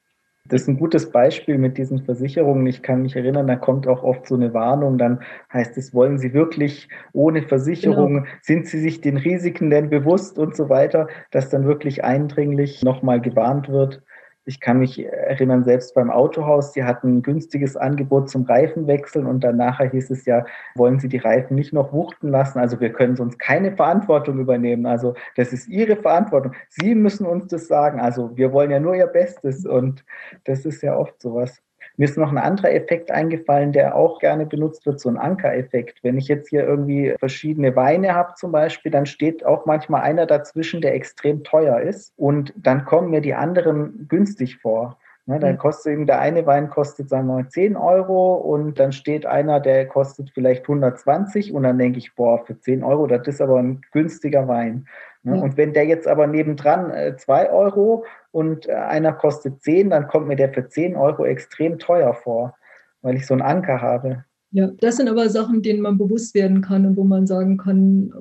Das 0.50 0.64
ist 0.64 0.68
ein 0.68 0.80
gutes 0.80 1.12
Beispiel 1.12 1.60
mit 1.60 1.78
diesen 1.78 2.04
Versicherungen. 2.04 2.66
Ich 2.66 2.82
kann 2.82 3.04
mich 3.04 3.16
erinnern, 3.16 3.46
da 3.46 3.56
kommt 3.56 3.88
auch 3.88 4.04
oft 4.04 4.28
so 4.28 4.36
eine 4.36 4.54
Warnung, 4.54 4.98
dann 4.98 5.20
heißt 5.54 5.78
es, 5.78 5.94
wollen 5.94 6.18
Sie 6.18 6.34
wirklich 6.34 6.90
ohne 7.14 7.44
Versicherung, 7.44 8.24
genau. 8.24 8.28
sind 8.42 8.66
Sie 8.66 8.80
sich 8.80 9.00
den 9.00 9.18
Risiken 9.18 9.70
denn 9.70 9.90
bewusst 9.90 10.40
und 10.40 10.56
so 10.56 10.68
weiter, 10.68 11.08
dass 11.32 11.50
dann 11.50 11.66
wirklich 11.66 12.04
eindringlich 12.04 12.84
nochmal 12.84 13.22
gewarnt 13.22 13.70
wird. 13.70 14.02
Ich 14.50 14.60
kann 14.60 14.80
mich 14.80 15.06
erinnern, 15.06 15.64
selbst 15.64 15.94
beim 15.94 16.10
Autohaus, 16.10 16.72
die 16.72 16.84
hatten 16.84 17.18
ein 17.18 17.22
günstiges 17.22 17.78
Angebot 17.78 18.32
zum 18.32 18.46
Reifenwechseln 18.46 19.28
und 19.28 19.44
dann 19.44 19.58
nachher 19.58 19.92
hieß 19.92 20.10
es 20.10 20.26
ja, 20.26 20.44
wollen 20.74 21.00
Sie 21.00 21.08
die 21.08 21.20
Reifen 21.20 21.54
nicht 21.54 21.72
noch 21.72 21.94
wuchten 21.94 22.30
lassen? 22.30 22.58
Also 22.58 22.80
wir 22.80 22.92
können 22.92 23.16
sonst 23.16 23.38
keine 23.38 23.76
Verantwortung 23.76 24.40
übernehmen. 24.40 24.88
Also 24.88 25.14
das 25.36 25.54
ist 25.54 25.68
Ihre 25.68 25.98
Verantwortung. 25.98 26.54
Sie 26.68 26.96
müssen 26.96 27.28
uns 27.28 27.46
das 27.46 27.68
sagen. 27.68 28.00
Also 28.00 28.36
wir 28.36 28.52
wollen 28.52 28.72
ja 28.72 28.80
nur 28.80 28.96
Ihr 28.96 29.06
Bestes 29.06 29.68
und 29.68 30.04
das 30.46 30.66
ist 30.66 30.82
ja 30.82 30.98
oft 30.98 31.22
sowas. 31.22 31.62
Mir 32.00 32.06
ist 32.06 32.18
noch 32.18 32.32
ein 32.32 32.38
anderer 32.38 32.72
Effekt 32.72 33.12
eingefallen, 33.12 33.74
der 33.74 33.94
auch 33.94 34.20
gerne 34.20 34.46
benutzt 34.46 34.86
wird, 34.86 35.02
so 35.02 35.10
ein 35.10 35.18
Ankereffekt. 35.18 36.02
Wenn 36.02 36.18
ich 36.18 36.30
jetzt 36.30 36.48
hier 36.48 36.64
irgendwie 36.64 37.14
verschiedene 37.20 37.76
Weine 37.76 38.16
habe 38.16 38.36
zum 38.36 38.54
Beispiel, 38.54 38.90
dann 38.90 39.06
steht 39.06 39.46
auch 39.46 39.66
manchmal 39.66 40.04
einer 40.04 40.26
dazwischen, 40.26 40.80
der 40.80 40.96
extrem 40.96 41.44
teuer 41.44 41.82
ist 41.82 42.14
und 42.16 42.54
dann 42.56 42.86
kommen 42.86 43.10
mir 43.10 43.20
die 43.20 43.34
anderen 43.34 44.08
günstig 44.08 44.60
vor. 44.60 44.98
Ne, 45.26 45.40
dann 45.40 45.56
mhm. 45.56 45.58
kostet 45.58 45.92
eben 45.92 46.08
der 46.08 46.20
eine 46.20 46.46
Wein 46.46 46.70
kostet, 46.70 47.10
sagen 47.10 47.28
wir 47.28 47.34
mal, 47.34 47.50
10 47.50 47.76
Euro 47.76 48.34
und 48.36 48.80
dann 48.80 48.94
steht 48.94 49.26
einer, 49.26 49.60
der 49.60 49.86
kostet 49.86 50.32
vielleicht 50.34 50.64
120 50.64 51.54
und 51.54 51.64
dann 51.64 51.78
denke 51.78 52.00
ich, 52.00 52.16
boah, 52.16 52.46
für 52.46 52.58
10 52.58 52.82
Euro, 52.82 53.08
das 53.08 53.28
ist 53.28 53.42
aber 53.42 53.58
ein 53.58 53.82
günstiger 53.92 54.48
Wein. 54.48 54.88
Ne? 55.24 55.36
Ja. 55.36 55.42
Und 55.42 55.58
wenn 55.58 55.74
der 55.74 55.86
jetzt 55.86 56.08
aber 56.08 56.28
nebendran 56.28 56.92
äh, 56.92 57.16
2 57.18 57.52
Euro 57.52 58.06
und 58.32 58.68
äh, 58.68 58.74
einer 58.74 59.14
kostet 59.14 59.62
10, 59.62 59.90
dann 59.90 60.08
kommt 60.08 60.28
mir 60.28 60.36
der 60.36 60.54
für 60.54 60.68
10 60.68 60.96
Euro 60.96 61.26
extrem 61.26 61.80
teuer 61.80 62.14
vor, 62.14 62.56
weil 63.02 63.16
ich 63.16 63.26
so 63.26 63.34
einen 63.34 63.42
Anker 63.42 63.82
habe. 63.82 64.26
Ja, 64.52 64.68
das 64.80 64.98
sind 64.98 65.08
aber 65.08 65.30
Sachen, 65.30 65.62
denen 65.62 65.82
man 65.82 65.98
bewusst 65.98 66.34
werden 66.34 66.62
kann 66.62 66.86
und 66.86 66.98
wo 66.98 67.04
man 67.04 67.28
sagen 67.28 67.58
kann, 67.58 68.12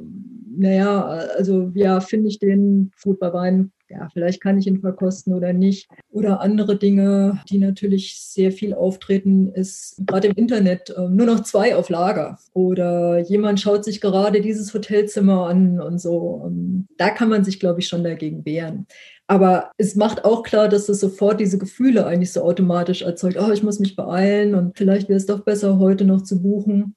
naja, 0.58 1.02
also 1.04 1.70
ja, 1.74 2.00
finde 2.00 2.28
ich 2.28 2.38
den 2.38 2.92
gut 3.02 3.20
bei 3.20 3.32
Wein 3.32 3.72
ja, 3.90 4.06
vielleicht 4.12 4.42
kann 4.42 4.58
ich 4.58 4.66
ihn 4.66 4.80
verkosten 4.80 5.32
oder 5.32 5.52
nicht. 5.52 5.88
Oder 6.10 6.40
andere 6.40 6.76
Dinge, 6.76 7.40
die 7.48 7.58
natürlich 7.58 8.20
sehr 8.20 8.52
viel 8.52 8.74
auftreten, 8.74 9.48
ist 9.48 9.96
gerade 10.06 10.28
im 10.28 10.34
Internet 10.34 10.90
äh, 10.90 11.08
nur 11.08 11.26
noch 11.26 11.40
zwei 11.40 11.74
auf 11.74 11.88
Lager. 11.88 12.38
Oder 12.52 13.18
jemand 13.18 13.60
schaut 13.60 13.84
sich 13.84 14.00
gerade 14.00 14.42
dieses 14.42 14.74
Hotelzimmer 14.74 15.46
an 15.46 15.80
und 15.80 16.00
so. 16.00 16.42
Ähm, 16.46 16.86
da 16.98 17.10
kann 17.10 17.30
man 17.30 17.44
sich, 17.44 17.60
glaube 17.60 17.80
ich, 17.80 17.88
schon 17.88 18.04
dagegen 18.04 18.44
wehren. 18.44 18.86
Aber 19.26 19.70
es 19.78 19.94
macht 19.94 20.24
auch 20.24 20.42
klar, 20.42 20.68
dass 20.68 20.88
es 20.88 21.00
sofort 21.00 21.40
diese 21.40 21.58
Gefühle 21.58 22.06
eigentlich 22.06 22.32
so 22.32 22.42
automatisch 22.42 23.02
erzeugt. 23.02 23.38
Oh, 23.40 23.50
ich 23.52 23.62
muss 23.62 23.80
mich 23.80 23.96
beeilen 23.96 24.54
und 24.54 24.76
vielleicht 24.76 25.08
wäre 25.08 25.18
es 25.18 25.26
doch 25.26 25.40
besser, 25.40 25.78
heute 25.78 26.04
noch 26.04 26.22
zu 26.22 26.42
buchen. 26.42 26.94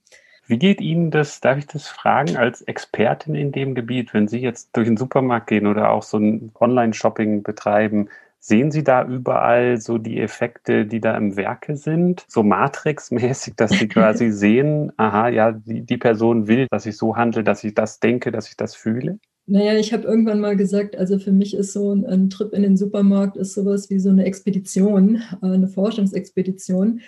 Wie 0.47 0.59
geht 0.59 0.81
Ihnen 0.81 1.11
das, 1.11 1.39
darf 1.39 1.57
ich 1.57 1.67
das 1.67 1.87
fragen, 1.87 2.35
als 2.35 2.61
Expertin 2.61 3.35
in 3.35 3.51
dem 3.51 3.75
Gebiet, 3.75 4.13
wenn 4.13 4.27
Sie 4.27 4.39
jetzt 4.39 4.75
durch 4.75 4.87
den 4.87 4.97
Supermarkt 4.97 5.47
gehen 5.47 5.67
oder 5.67 5.91
auch 5.91 6.03
so 6.03 6.17
ein 6.17 6.51
Online-Shopping 6.59 7.43
betreiben, 7.43 8.09
Sehen 8.43 8.71
Sie 8.71 8.83
da 8.83 9.05
überall 9.05 9.79
so 9.79 9.99
die 9.99 10.19
Effekte, 10.19 10.87
die 10.87 10.99
da 10.99 11.15
im 11.15 11.35
Werke 11.35 11.75
sind? 11.75 12.25
So 12.27 12.41
Matrix-mäßig, 12.41 13.53
dass 13.55 13.69
Sie 13.69 13.87
quasi 13.87 14.31
sehen, 14.31 14.91
aha, 14.97 15.29
ja, 15.29 15.51
die, 15.51 15.81
die 15.81 15.97
Person 15.97 16.47
will, 16.47 16.65
dass 16.71 16.87
ich 16.87 16.97
so 16.97 17.15
handle, 17.15 17.43
dass 17.43 17.63
ich 17.63 17.75
das 17.75 17.99
denke, 17.99 18.31
dass 18.31 18.49
ich 18.49 18.57
das 18.57 18.75
fühle? 18.75 19.19
Naja, 19.45 19.75
ich 19.75 19.93
habe 19.93 20.07
irgendwann 20.07 20.39
mal 20.39 20.55
gesagt, 20.55 20.97
also 20.97 21.19
für 21.19 21.31
mich 21.31 21.53
ist 21.53 21.71
so 21.71 21.93
ein, 21.93 22.03
ein, 22.03 22.31
Trip 22.31 22.51
in 22.53 22.63
den 22.63 22.77
Supermarkt 22.77 23.37
ist 23.37 23.53
sowas 23.53 23.91
wie 23.91 23.99
so 23.99 24.09
eine 24.09 24.25
Expedition, 24.25 25.21
eine 25.41 25.67
Forschungsexpedition. 25.67 27.01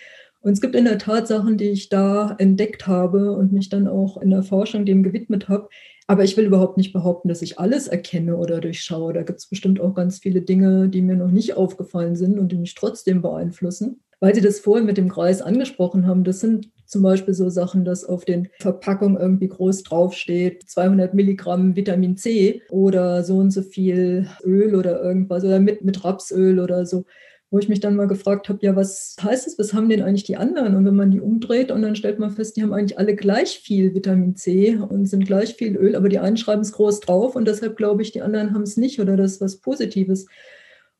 Und 0.43 0.51
es 0.51 0.61
gibt 0.61 0.75
in 0.75 0.83
der 0.83 0.97
Tat 0.97 1.25
Sachen, 1.25 1.57
die 1.57 1.69
ich 1.69 1.87
da 1.87 2.35
entdeckt 2.37 2.85
habe 2.85 3.31
und 3.31 3.53
mich 3.53 3.69
dann 3.69 3.87
auch 3.87 4.21
in 4.21 4.29
der 4.29 4.43
Forschung 4.43 4.85
dem 4.85 5.01
gewidmet 5.01 5.47
habe. 5.47 5.69
Aber 6.05 6.25
ich 6.25 6.35
will 6.35 6.45
überhaupt 6.45 6.75
nicht 6.75 6.91
behaupten, 6.91 7.29
dass 7.29 7.41
ich 7.41 7.59
alles 7.59 7.87
erkenne 7.87 8.35
oder 8.35 8.59
durchschaue. 8.59 9.13
Da 9.13 9.23
gibt 9.23 9.39
es 9.39 9.47
bestimmt 9.47 9.79
auch 9.79 9.93
ganz 9.93 10.19
viele 10.19 10.41
Dinge, 10.41 10.89
die 10.89 11.01
mir 11.01 11.15
noch 11.15 11.31
nicht 11.31 11.55
aufgefallen 11.55 12.17
sind 12.17 12.39
und 12.39 12.51
die 12.51 12.57
mich 12.57 12.75
trotzdem 12.75 13.21
beeinflussen. 13.21 14.01
Weil 14.19 14.35
Sie 14.35 14.41
das 14.41 14.59
vorhin 14.59 14.85
mit 14.85 14.97
dem 14.97 15.07
Kreis 15.07 15.41
angesprochen 15.41 16.05
haben, 16.07 16.25
das 16.25 16.41
sind 16.41 16.71
zum 16.85 17.03
Beispiel 17.03 17.33
so 17.33 17.49
Sachen, 17.49 17.85
dass 17.85 18.03
auf 18.03 18.25
den 18.25 18.49
Verpackungen 18.59 19.17
irgendwie 19.17 19.47
groß 19.47 19.83
draufsteht, 19.83 20.69
200 20.69 21.13
Milligramm 21.13 21.77
Vitamin 21.77 22.17
C 22.17 22.61
oder 22.69 23.23
so 23.23 23.37
und 23.37 23.51
so 23.51 23.61
viel 23.61 24.27
Öl 24.43 24.75
oder 24.75 25.01
irgendwas 25.01 25.45
oder 25.45 25.61
mit, 25.61 25.85
mit 25.85 26.03
Rapsöl 26.03 26.59
oder 26.59 26.85
so 26.85 27.05
wo 27.53 27.59
ich 27.59 27.69
mich 27.69 27.79
dann 27.79 27.95
mal 27.95 28.07
gefragt 28.07 28.49
habe, 28.49 28.57
ja, 28.63 28.75
was 28.75 29.15
heißt 29.21 29.45
das, 29.45 29.59
was 29.59 29.75
haben 29.75 29.87
denn 29.87 30.01
eigentlich 30.01 30.23
die 30.23 30.37
anderen? 30.37 30.75
Und 30.75 30.85
wenn 30.85 30.95
man 30.95 31.11
die 31.11 31.21
umdreht 31.21 31.71
und 31.71 31.83
dann 31.83 31.95
stellt 31.95 32.17
man 32.17 32.31
fest, 32.31 32.57
die 32.57 32.63
haben 32.63 32.73
eigentlich 32.73 32.97
alle 32.97 33.15
gleich 33.15 33.59
viel 33.59 33.93
Vitamin 33.93 34.35
C 34.35 34.75
und 34.75 35.05
sind 35.05 35.27
gleich 35.27 35.53
viel 35.53 35.75
Öl, 35.75 35.95
aber 35.95 36.09
die 36.09 36.17
einen 36.17 36.35
schreiben 36.35 36.63
es 36.63 36.71
groß 36.71 37.01
drauf 37.01 37.35
und 37.35 37.47
deshalb 37.47 37.77
glaube 37.77 38.01
ich, 38.01 38.11
die 38.11 38.23
anderen 38.23 38.55
haben 38.55 38.63
es 38.63 38.75
nicht 38.75 38.99
oder 38.99 39.15
das 39.17 39.33
ist 39.33 39.41
was 39.41 39.57
Positives. 39.57 40.25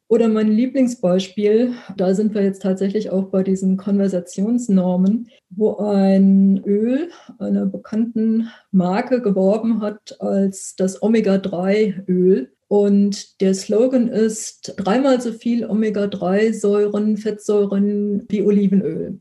Oder 0.08 0.28
mein 0.28 0.52
Lieblingsbeispiel, 0.52 1.74
da 1.98 2.14
sind 2.14 2.36
wir 2.36 2.44
jetzt 2.44 2.62
tatsächlich 2.62 3.10
auch 3.10 3.30
bei 3.30 3.42
diesen 3.42 3.76
Konversationsnormen, 3.76 5.30
wo 5.50 5.78
ein 5.78 6.62
Öl 6.68 7.10
einer 7.40 7.66
bekannten 7.66 8.50
Marke 8.70 9.24
geworben 9.24 9.82
hat 9.82 10.22
als 10.22 10.76
das 10.76 11.02
Omega-3-Öl. 11.02 12.52
Und 12.74 13.40
der 13.40 13.54
Slogan 13.54 14.08
ist 14.08 14.74
dreimal 14.78 15.22
so 15.22 15.32
viel 15.32 15.64
Omega-3-Säuren, 15.64 17.18
Fettsäuren 17.18 18.26
wie 18.30 18.42
Olivenöl. 18.42 19.20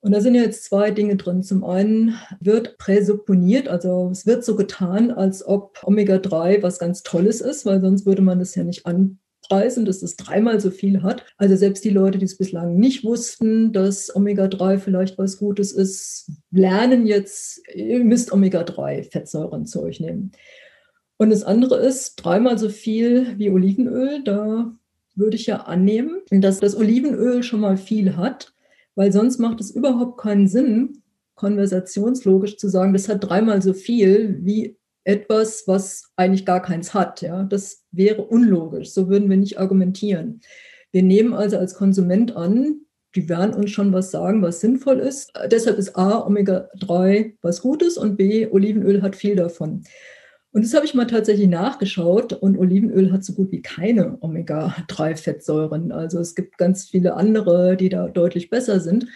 Und 0.00 0.12
da 0.12 0.20
sind 0.20 0.34
jetzt 0.34 0.64
zwei 0.64 0.90
Dinge 0.90 1.16
drin. 1.16 1.42
Zum 1.42 1.64
einen 1.64 2.16
wird 2.40 2.76
präsupponiert, 2.76 3.66
also 3.66 4.10
es 4.12 4.26
wird 4.26 4.44
so 4.44 4.56
getan, 4.56 5.10
als 5.10 5.42
ob 5.42 5.82
Omega-3 5.84 6.62
was 6.62 6.78
ganz 6.78 7.02
Tolles 7.02 7.40
ist, 7.40 7.64
weil 7.64 7.80
sonst 7.80 8.04
würde 8.04 8.20
man 8.20 8.40
das 8.40 8.54
ja 8.56 8.62
nicht 8.62 8.84
anpreisen, 8.84 9.86
dass 9.86 10.02
es 10.02 10.16
dreimal 10.16 10.60
so 10.60 10.70
viel 10.70 11.02
hat. 11.02 11.24
Also 11.38 11.56
selbst 11.56 11.86
die 11.86 11.88
Leute, 11.88 12.18
die 12.18 12.26
es 12.26 12.36
bislang 12.36 12.76
nicht 12.76 13.04
wussten, 13.04 13.72
dass 13.72 14.14
Omega-3 14.14 14.76
vielleicht 14.76 15.16
was 15.16 15.38
Gutes 15.38 15.72
ist, 15.72 16.30
lernen 16.50 17.06
jetzt, 17.06 17.62
ihr 17.74 18.04
müsst 18.04 18.32
Omega-3-Fettsäuren 18.32 19.64
zu 19.64 19.82
euch 19.82 19.98
nehmen. 19.98 20.32
Und 21.22 21.30
das 21.30 21.44
andere 21.44 21.76
ist 21.76 22.16
dreimal 22.16 22.58
so 22.58 22.68
viel 22.68 23.38
wie 23.38 23.48
Olivenöl. 23.48 24.24
Da 24.24 24.74
würde 25.14 25.36
ich 25.36 25.46
ja 25.46 25.58
annehmen, 25.58 26.20
dass 26.32 26.58
das 26.58 26.76
Olivenöl 26.76 27.44
schon 27.44 27.60
mal 27.60 27.76
viel 27.76 28.16
hat, 28.16 28.52
weil 28.96 29.12
sonst 29.12 29.38
macht 29.38 29.60
es 29.60 29.70
überhaupt 29.70 30.18
keinen 30.18 30.48
Sinn, 30.48 31.04
konversationslogisch 31.36 32.56
zu 32.56 32.68
sagen, 32.68 32.92
das 32.92 33.08
hat 33.08 33.22
dreimal 33.22 33.62
so 33.62 33.72
viel 33.72 34.40
wie 34.42 34.76
etwas, 35.04 35.62
was 35.68 36.10
eigentlich 36.16 36.44
gar 36.44 36.60
keins 36.60 36.92
hat. 36.92 37.22
Ja, 37.22 37.44
das 37.44 37.84
wäre 37.92 38.22
unlogisch. 38.22 38.90
So 38.90 39.08
würden 39.08 39.30
wir 39.30 39.36
nicht 39.36 39.60
argumentieren. 39.60 40.40
Wir 40.90 41.04
nehmen 41.04 41.34
also 41.34 41.56
als 41.56 41.74
Konsument 41.74 42.34
an, 42.34 42.80
die 43.14 43.28
werden 43.28 43.54
uns 43.54 43.70
schon 43.70 43.92
was 43.92 44.10
sagen, 44.10 44.42
was 44.42 44.58
sinnvoll 44.58 44.98
ist. 44.98 45.32
Deshalb 45.52 45.78
ist 45.78 45.94
A, 45.96 46.26
Omega-3 46.26 47.34
was 47.42 47.62
Gutes 47.62 47.96
und 47.96 48.16
B, 48.16 48.48
Olivenöl 48.50 49.02
hat 49.02 49.14
viel 49.14 49.36
davon. 49.36 49.84
Und 50.52 50.64
das 50.64 50.74
habe 50.74 50.84
ich 50.84 50.92
mal 50.92 51.06
tatsächlich 51.06 51.48
nachgeschaut 51.48 52.34
und 52.34 52.58
Olivenöl 52.58 53.10
hat 53.10 53.24
so 53.24 53.32
gut 53.32 53.50
wie 53.52 53.62
keine 53.62 54.18
Omega-3-Fettsäuren. 54.20 55.92
Also 55.92 56.18
es 56.18 56.34
gibt 56.34 56.58
ganz 56.58 56.84
viele 56.84 57.14
andere, 57.14 57.76
die 57.76 57.88
da 57.88 58.08
deutlich 58.08 58.50
besser 58.50 58.78
sind. 58.78 59.06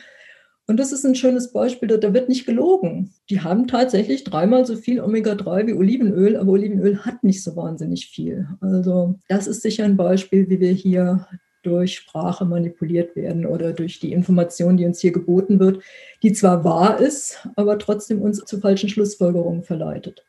Und 0.66 0.78
das 0.80 0.92
ist 0.92 1.04
ein 1.04 1.14
schönes 1.14 1.52
Beispiel, 1.52 1.88
da 1.88 2.12
wird 2.12 2.28
nicht 2.28 2.46
gelogen. 2.46 3.12
Die 3.30 3.40
haben 3.42 3.68
tatsächlich 3.68 4.24
dreimal 4.24 4.66
so 4.66 4.76
viel 4.76 5.00
Omega-3 5.00 5.68
wie 5.68 5.74
Olivenöl, 5.74 6.36
aber 6.36 6.52
Olivenöl 6.52 7.04
hat 7.04 7.22
nicht 7.22 7.44
so 7.44 7.54
wahnsinnig 7.54 8.08
viel. 8.08 8.48
Also 8.60 9.16
das 9.28 9.46
ist 9.46 9.62
sicher 9.62 9.84
ein 9.84 9.96
Beispiel, 9.96 10.48
wie 10.48 10.58
wir 10.58 10.72
hier 10.72 11.28
durch 11.62 11.96
Sprache 11.96 12.44
manipuliert 12.46 13.14
werden 13.14 13.44
oder 13.44 13.72
durch 13.72 14.00
die 14.00 14.12
Information, 14.12 14.76
die 14.76 14.86
uns 14.86 15.00
hier 15.00 15.12
geboten 15.12 15.60
wird, 15.60 15.82
die 16.22 16.32
zwar 16.32 16.64
wahr 16.64 16.98
ist, 16.98 17.46
aber 17.56 17.78
trotzdem 17.78 18.22
uns 18.22 18.38
zu 18.44 18.58
falschen 18.58 18.88
Schlussfolgerungen 18.88 19.62
verleitet. 19.62 20.24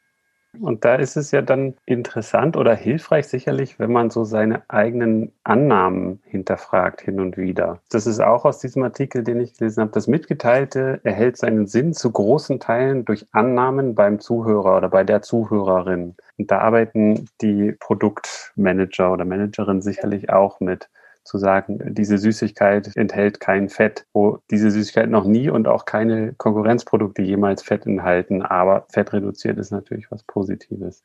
Und 0.61 0.85
da 0.85 0.95
ist 0.95 1.17
es 1.17 1.31
ja 1.31 1.41
dann 1.41 1.75
interessant 1.85 2.57
oder 2.57 2.75
hilfreich 2.75 3.27
sicherlich, 3.27 3.79
wenn 3.79 3.91
man 3.91 4.09
so 4.09 4.23
seine 4.23 4.63
eigenen 4.69 5.31
Annahmen 5.43 6.21
hinterfragt 6.25 7.01
hin 7.01 7.19
und 7.19 7.37
wieder. 7.37 7.79
Das 7.89 8.07
ist 8.07 8.19
auch 8.19 8.45
aus 8.45 8.59
diesem 8.59 8.83
Artikel, 8.83 9.23
den 9.23 9.39
ich 9.39 9.57
gelesen 9.57 9.81
habe. 9.81 9.91
Das 9.91 10.07
Mitgeteilte 10.07 10.99
erhält 11.03 11.37
seinen 11.37 11.67
Sinn 11.67 11.93
zu 11.93 12.11
großen 12.11 12.59
Teilen 12.59 13.05
durch 13.05 13.25
Annahmen 13.31 13.95
beim 13.95 14.19
Zuhörer 14.19 14.77
oder 14.77 14.89
bei 14.89 15.03
der 15.03 15.21
Zuhörerin. 15.21 16.15
Und 16.37 16.51
da 16.51 16.59
arbeiten 16.59 17.29
die 17.41 17.71
Produktmanager 17.71 19.11
oder 19.11 19.25
Managerin 19.25 19.81
sicherlich 19.81 20.29
auch 20.29 20.59
mit 20.59 20.89
zu 21.27 21.37
sagen, 21.37 21.93
diese 21.93 22.17
Süßigkeit 22.17 22.91
enthält 22.95 23.39
kein 23.39 23.69
Fett, 23.69 24.05
wo 24.13 24.39
diese 24.49 24.71
Süßigkeit 24.71 25.09
noch 25.09 25.25
nie 25.25 25.49
und 25.49 25.67
auch 25.67 25.85
keine 25.85 26.33
Konkurrenzprodukte 26.33 27.21
jemals 27.21 27.61
Fett 27.61 27.85
enthalten, 27.85 28.41
aber 28.41 28.87
Fett 28.89 29.13
reduziert 29.13 29.57
ist 29.57 29.71
natürlich 29.71 30.09
was 30.09 30.23
Positives. 30.23 31.03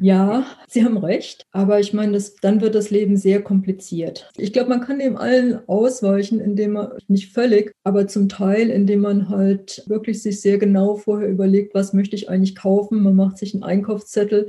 Ja, 0.00 0.44
Sie 0.68 0.84
haben 0.84 0.98
recht, 0.98 1.46
aber 1.52 1.78
ich 1.78 1.92
meine, 1.92 2.12
das, 2.12 2.34
dann 2.36 2.60
wird 2.60 2.74
das 2.74 2.90
Leben 2.90 3.16
sehr 3.16 3.40
kompliziert. 3.42 4.28
Ich 4.36 4.52
glaube, 4.52 4.68
man 4.68 4.80
kann 4.80 4.98
dem 4.98 5.16
allen 5.16 5.60
ausweichen, 5.68 6.40
indem 6.40 6.72
man 6.72 6.92
nicht 7.08 7.32
völlig, 7.32 7.72
aber 7.84 8.08
zum 8.08 8.28
Teil, 8.28 8.70
indem 8.70 9.00
man 9.00 9.28
halt 9.28 9.84
wirklich 9.86 10.22
sich 10.22 10.40
sehr 10.40 10.58
genau 10.58 10.96
vorher 10.96 11.28
überlegt, 11.28 11.74
was 11.74 11.92
möchte 11.92 12.16
ich 12.16 12.28
eigentlich 12.28 12.56
kaufen. 12.56 13.02
Man 13.02 13.14
macht 13.14 13.38
sich 13.38 13.54
einen 13.54 13.62
Einkaufszettel, 13.62 14.48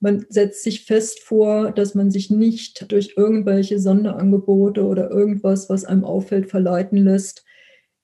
man 0.00 0.24
setzt 0.28 0.62
sich 0.62 0.84
fest 0.84 1.20
vor, 1.22 1.72
dass 1.72 1.94
man 1.94 2.10
sich 2.10 2.30
nicht 2.30 2.90
durch 2.92 3.14
irgendwelche 3.16 3.80
Sonderangebote 3.80 4.84
oder 4.84 5.10
irgendwas, 5.10 5.68
was 5.68 5.84
einem 5.84 6.04
auffällt, 6.04 6.48
verleiten 6.48 6.98
lässt. 6.98 7.44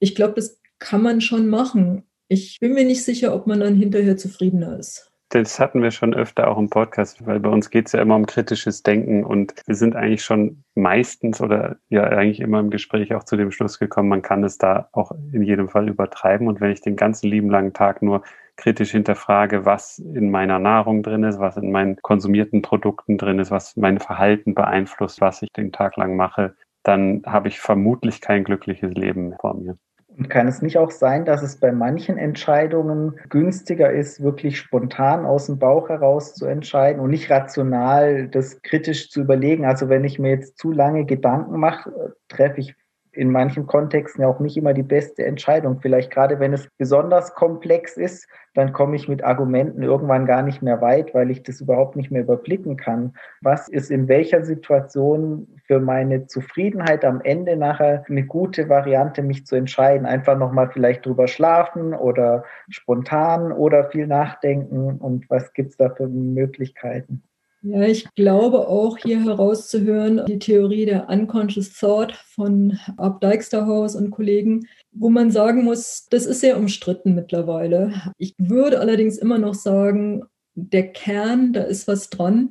Ich 0.00 0.14
glaube, 0.14 0.34
das 0.34 0.60
kann 0.78 1.02
man 1.02 1.20
schon 1.20 1.48
machen. 1.48 2.04
Ich 2.28 2.58
bin 2.60 2.74
mir 2.74 2.84
nicht 2.84 3.04
sicher, 3.04 3.34
ob 3.34 3.46
man 3.46 3.60
dann 3.60 3.76
hinterher 3.76 4.16
zufriedener 4.16 4.78
ist. 4.78 5.13
Das 5.34 5.58
hatten 5.58 5.82
wir 5.82 5.90
schon 5.90 6.14
öfter 6.14 6.46
auch 6.46 6.58
im 6.58 6.70
Podcast, 6.70 7.26
weil 7.26 7.40
bei 7.40 7.48
uns 7.48 7.68
geht 7.70 7.86
es 7.86 7.92
ja 7.92 8.00
immer 8.00 8.14
um 8.14 8.24
kritisches 8.24 8.84
Denken 8.84 9.24
und 9.24 9.52
wir 9.66 9.74
sind 9.74 9.96
eigentlich 9.96 10.22
schon 10.22 10.62
meistens 10.76 11.40
oder 11.40 11.74
ja 11.88 12.04
eigentlich 12.04 12.38
immer 12.38 12.60
im 12.60 12.70
Gespräch 12.70 13.12
auch 13.16 13.24
zu 13.24 13.36
dem 13.36 13.50
Schluss 13.50 13.80
gekommen, 13.80 14.08
man 14.08 14.22
kann 14.22 14.44
es 14.44 14.58
da 14.58 14.88
auch 14.92 15.10
in 15.32 15.42
jedem 15.42 15.68
Fall 15.68 15.88
übertreiben. 15.88 16.46
Und 16.46 16.60
wenn 16.60 16.70
ich 16.70 16.82
den 16.82 16.94
ganzen 16.94 17.28
lieben 17.28 17.50
langen 17.50 17.72
Tag 17.72 18.00
nur 18.00 18.22
kritisch 18.54 18.92
hinterfrage, 18.92 19.64
was 19.64 19.98
in 19.98 20.30
meiner 20.30 20.60
Nahrung 20.60 21.02
drin 21.02 21.24
ist, 21.24 21.40
was 21.40 21.56
in 21.56 21.72
meinen 21.72 21.96
konsumierten 22.02 22.62
Produkten 22.62 23.18
drin 23.18 23.40
ist, 23.40 23.50
was 23.50 23.76
mein 23.76 23.98
Verhalten 23.98 24.54
beeinflusst, 24.54 25.20
was 25.20 25.42
ich 25.42 25.50
den 25.50 25.72
Tag 25.72 25.96
lang 25.96 26.14
mache, 26.14 26.54
dann 26.84 27.22
habe 27.26 27.48
ich 27.48 27.58
vermutlich 27.58 28.20
kein 28.20 28.44
glückliches 28.44 28.94
Leben 28.94 29.34
vor 29.40 29.54
mir. 29.54 29.76
Und 30.16 30.30
kann 30.30 30.46
es 30.46 30.62
nicht 30.62 30.78
auch 30.78 30.92
sein, 30.92 31.24
dass 31.24 31.42
es 31.42 31.56
bei 31.56 31.72
manchen 31.72 32.18
Entscheidungen 32.18 33.18
günstiger 33.30 33.92
ist, 33.92 34.22
wirklich 34.22 34.58
spontan 34.58 35.26
aus 35.26 35.46
dem 35.46 35.58
Bauch 35.58 35.88
heraus 35.88 36.34
zu 36.34 36.46
entscheiden 36.46 37.00
und 37.00 37.10
nicht 37.10 37.30
rational 37.30 38.28
das 38.28 38.62
kritisch 38.62 39.10
zu 39.10 39.22
überlegen? 39.22 39.64
Also 39.64 39.88
wenn 39.88 40.04
ich 40.04 40.18
mir 40.18 40.30
jetzt 40.30 40.58
zu 40.58 40.70
lange 40.70 41.04
Gedanken 41.04 41.58
mache, 41.58 42.14
treffe 42.28 42.60
ich 42.60 42.76
in 43.14 43.30
manchen 43.30 43.66
Kontexten 43.66 44.22
ja 44.22 44.28
auch 44.28 44.40
nicht 44.40 44.56
immer 44.56 44.74
die 44.74 44.82
beste 44.82 45.24
Entscheidung. 45.24 45.80
Vielleicht 45.80 46.10
gerade 46.10 46.40
wenn 46.40 46.52
es 46.52 46.68
besonders 46.78 47.34
komplex 47.34 47.96
ist, 47.96 48.28
dann 48.54 48.72
komme 48.72 48.96
ich 48.96 49.08
mit 49.08 49.24
Argumenten 49.24 49.82
irgendwann 49.82 50.26
gar 50.26 50.42
nicht 50.42 50.62
mehr 50.62 50.80
weit, 50.80 51.14
weil 51.14 51.30
ich 51.30 51.42
das 51.42 51.60
überhaupt 51.60 51.96
nicht 51.96 52.10
mehr 52.10 52.22
überblicken 52.22 52.76
kann. 52.76 53.14
Was 53.40 53.68
ist 53.68 53.90
in 53.90 54.08
welcher 54.08 54.44
Situation 54.44 55.48
für 55.66 55.80
meine 55.80 56.26
Zufriedenheit 56.26 57.04
am 57.04 57.20
Ende 57.20 57.56
nachher 57.56 58.04
eine 58.08 58.24
gute 58.24 58.68
Variante, 58.68 59.22
mich 59.22 59.46
zu 59.46 59.56
entscheiden? 59.56 60.06
Einfach 60.06 60.38
nochmal 60.38 60.70
vielleicht 60.70 61.06
drüber 61.06 61.28
schlafen 61.28 61.94
oder 61.94 62.44
spontan 62.68 63.52
oder 63.52 63.90
viel 63.90 64.06
nachdenken 64.06 64.98
und 64.98 65.28
was 65.30 65.52
gibt 65.52 65.70
es 65.70 65.76
da 65.76 65.90
für 65.90 66.06
Möglichkeiten? 66.06 67.22
Ja, 67.66 67.80
ich 67.84 68.06
glaube 68.14 68.68
auch 68.68 68.98
hier 68.98 69.24
herauszuhören, 69.24 70.26
die 70.26 70.38
Theorie 70.38 70.84
der 70.84 71.08
Unconscious 71.08 71.72
Thought 71.72 72.12
von 72.12 72.78
Ab 72.98 73.22
Dijksterhaus 73.22 73.96
und 73.96 74.10
Kollegen, 74.10 74.66
wo 74.92 75.08
man 75.08 75.30
sagen 75.30 75.64
muss, 75.64 76.06
das 76.10 76.26
ist 76.26 76.40
sehr 76.40 76.58
umstritten 76.58 77.14
mittlerweile. 77.14 78.12
Ich 78.18 78.34
würde 78.36 78.80
allerdings 78.80 79.16
immer 79.16 79.38
noch 79.38 79.54
sagen, 79.54 80.24
der 80.54 80.88
Kern, 80.92 81.54
da 81.54 81.62
ist 81.62 81.88
was 81.88 82.10
dran, 82.10 82.50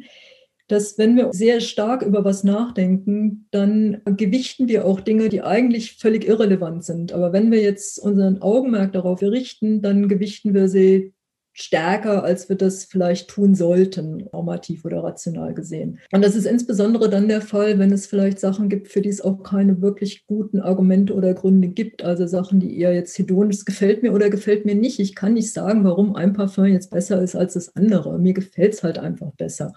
dass 0.67 0.97
wenn 0.97 1.15
wir 1.15 1.31
sehr 1.31 1.61
stark 1.61 2.01
über 2.01 2.25
was 2.25 2.43
nachdenken, 2.43 3.47
dann 3.51 4.01
gewichten 4.05 4.67
wir 4.67 4.83
auch 4.83 4.99
Dinge, 4.99 5.29
die 5.29 5.43
eigentlich 5.43 5.97
völlig 5.97 6.27
irrelevant 6.27 6.85
sind. 6.85 7.13
Aber 7.13 7.31
wenn 7.33 7.51
wir 7.51 7.61
jetzt 7.61 7.99
unseren 7.99 8.41
Augenmerk 8.41 8.93
darauf 8.93 9.21
richten, 9.21 9.83
dann 9.83 10.07
gewichten 10.07 10.55
wir 10.55 10.69
sie 10.69 11.13
stärker, 11.53 12.23
als 12.23 12.49
wir 12.49 12.55
das 12.55 12.85
vielleicht 12.85 13.29
tun 13.29 13.53
sollten, 13.55 14.27
normativ 14.33 14.85
oder 14.85 15.03
rational 15.03 15.53
gesehen. 15.53 15.99
Und 16.11 16.23
das 16.23 16.35
ist 16.35 16.45
insbesondere 16.45 17.09
dann 17.09 17.27
der 17.27 17.41
Fall, 17.41 17.79
wenn 17.79 17.91
es 17.91 18.07
vielleicht 18.07 18.39
Sachen 18.39 18.69
gibt, 18.69 18.87
für 18.87 19.01
die 19.01 19.09
es 19.09 19.21
auch 19.21 19.43
keine 19.43 19.81
wirklich 19.81 20.25
guten 20.25 20.59
Argumente 20.59 21.13
oder 21.13 21.33
Gründe 21.33 21.67
gibt. 21.67 22.03
Also 22.03 22.25
Sachen, 22.25 22.59
die 22.59 22.77
eher 22.79 22.93
jetzt 22.93 23.17
hedonisch, 23.17 23.65
gefällt 23.65 24.01
mir 24.01 24.13
oder 24.13 24.29
gefällt 24.29 24.65
mir 24.65 24.75
nicht. 24.75 24.99
Ich 24.99 25.15
kann 25.15 25.33
nicht 25.33 25.53
sagen, 25.53 25.83
warum 25.83 26.15
ein 26.15 26.33
Parfum 26.33 26.65
jetzt 26.65 26.91
besser 26.91 27.21
ist 27.21 27.35
als 27.35 27.53
das 27.53 27.75
andere. 27.75 28.17
Mir 28.17 28.33
gefällt 28.33 28.73
es 28.73 28.83
halt 28.83 28.97
einfach 28.97 29.31
besser. 29.33 29.73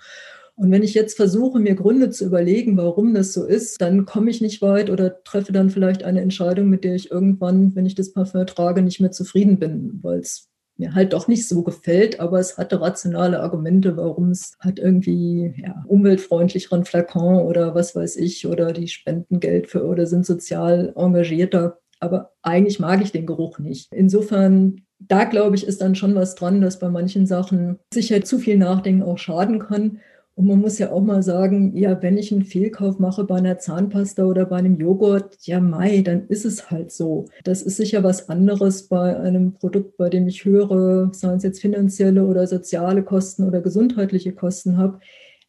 Und 0.54 0.70
wenn 0.70 0.82
ich 0.82 0.94
jetzt 0.94 1.16
versuche, 1.16 1.60
mir 1.60 1.74
Gründe 1.74 2.08
zu 2.08 2.24
überlegen, 2.24 2.78
warum 2.78 3.12
das 3.12 3.34
so 3.34 3.44
ist, 3.44 3.78
dann 3.78 4.06
komme 4.06 4.30
ich 4.30 4.40
nicht 4.40 4.62
weit 4.62 4.88
oder 4.88 5.22
treffe 5.22 5.52
dann 5.52 5.68
vielleicht 5.68 6.02
eine 6.02 6.22
Entscheidung, 6.22 6.70
mit 6.70 6.82
der 6.82 6.94
ich 6.94 7.10
irgendwann, 7.10 7.74
wenn 7.76 7.84
ich 7.84 7.94
das 7.94 8.14
Parfum 8.14 8.46
trage, 8.46 8.80
nicht 8.80 8.98
mehr 8.98 9.10
zufrieden 9.10 9.58
bin, 9.58 9.98
weil 10.02 10.20
es 10.20 10.48
mir 10.78 10.94
halt 10.94 11.12
doch 11.12 11.28
nicht 11.28 11.48
so 11.48 11.62
gefällt, 11.62 12.20
aber 12.20 12.38
es 12.38 12.58
hatte 12.58 12.80
rationale 12.80 13.40
Argumente, 13.40 13.96
warum 13.96 14.30
es 14.30 14.56
hat 14.60 14.78
irgendwie 14.78 15.54
ja, 15.56 15.84
umweltfreundlicheren 15.86 16.84
Flakon 16.84 17.36
oder 17.36 17.74
was 17.74 17.94
weiß 17.94 18.16
ich 18.16 18.46
oder 18.46 18.72
die 18.72 18.88
spenden 18.88 19.40
Geld 19.40 19.68
für 19.68 19.84
oder 19.84 20.06
sind 20.06 20.26
sozial 20.26 20.92
engagierter. 20.96 21.78
Aber 21.98 22.32
eigentlich 22.42 22.78
mag 22.78 23.02
ich 23.02 23.12
den 23.12 23.26
Geruch 23.26 23.58
nicht. 23.58 23.92
Insofern, 23.92 24.82
da 24.98 25.24
glaube 25.24 25.56
ich, 25.56 25.66
ist 25.66 25.80
dann 25.80 25.94
schon 25.94 26.14
was 26.14 26.34
dran, 26.34 26.60
dass 26.60 26.78
bei 26.78 26.90
manchen 26.90 27.26
Sachen 27.26 27.78
sicher 27.92 28.22
zu 28.22 28.38
viel 28.38 28.58
Nachdenken 28.58 29.02
auch 29.02 29.18
schaden 29.18 29.60
kann. 29.60 30.00
Und 30.36 30.48
man 30.48 30.60
muss 30.60 30.78
ja 30.78 30.92
auch 30.92 31.00
mal 31.00 31.22
sagen, 31.22 31.74
ja, 31.74 32.02
wenn 32.02 32.18
ich 32.18 32.30
einen 32.30 32.44
Fehlkauf 32.44 32.98
mache 32.98 33.24
bei 33.24 33.36
einer 33.36 33.58
Zahnpasta 33.58 34.22
oder 34.24 34.44
bei 34.44 34.56
einem 34.56 34.78
Joghurt, 34.78 35.38
ja, 35.40 35.60
Mai, 35.60 36.02
dann 36.02 36.28
ist 36.28 36.44
es 36.44 36.70
halt 36.70 36.92
so. 36.92 37.24
Das 37.44 37.62
ist 37.62 37.78
sicher 37.78 38.04
was 38.04 38.28
anderes 38.28 38.86
bei 38.86 39.18
einem 39.18 39.54
Produkt, 39.54 39.96
bei 39.96 40.10
dem 40.10 40.28
ich 40.28 40.44
höhere, 40.44 41.08
seien 41.12 41.38
es 41.38 41.42
jetzt 41.42 41.62
finanzielle 41.62 42.26
oder 42.26 42.46
soziale 42.46 43.02
Kosten 43.02 43.44
oder 43.44 43.62
gesundheitliche 43.62 44.32
Kosten 44.34 44.76
habe. 44.76 45.00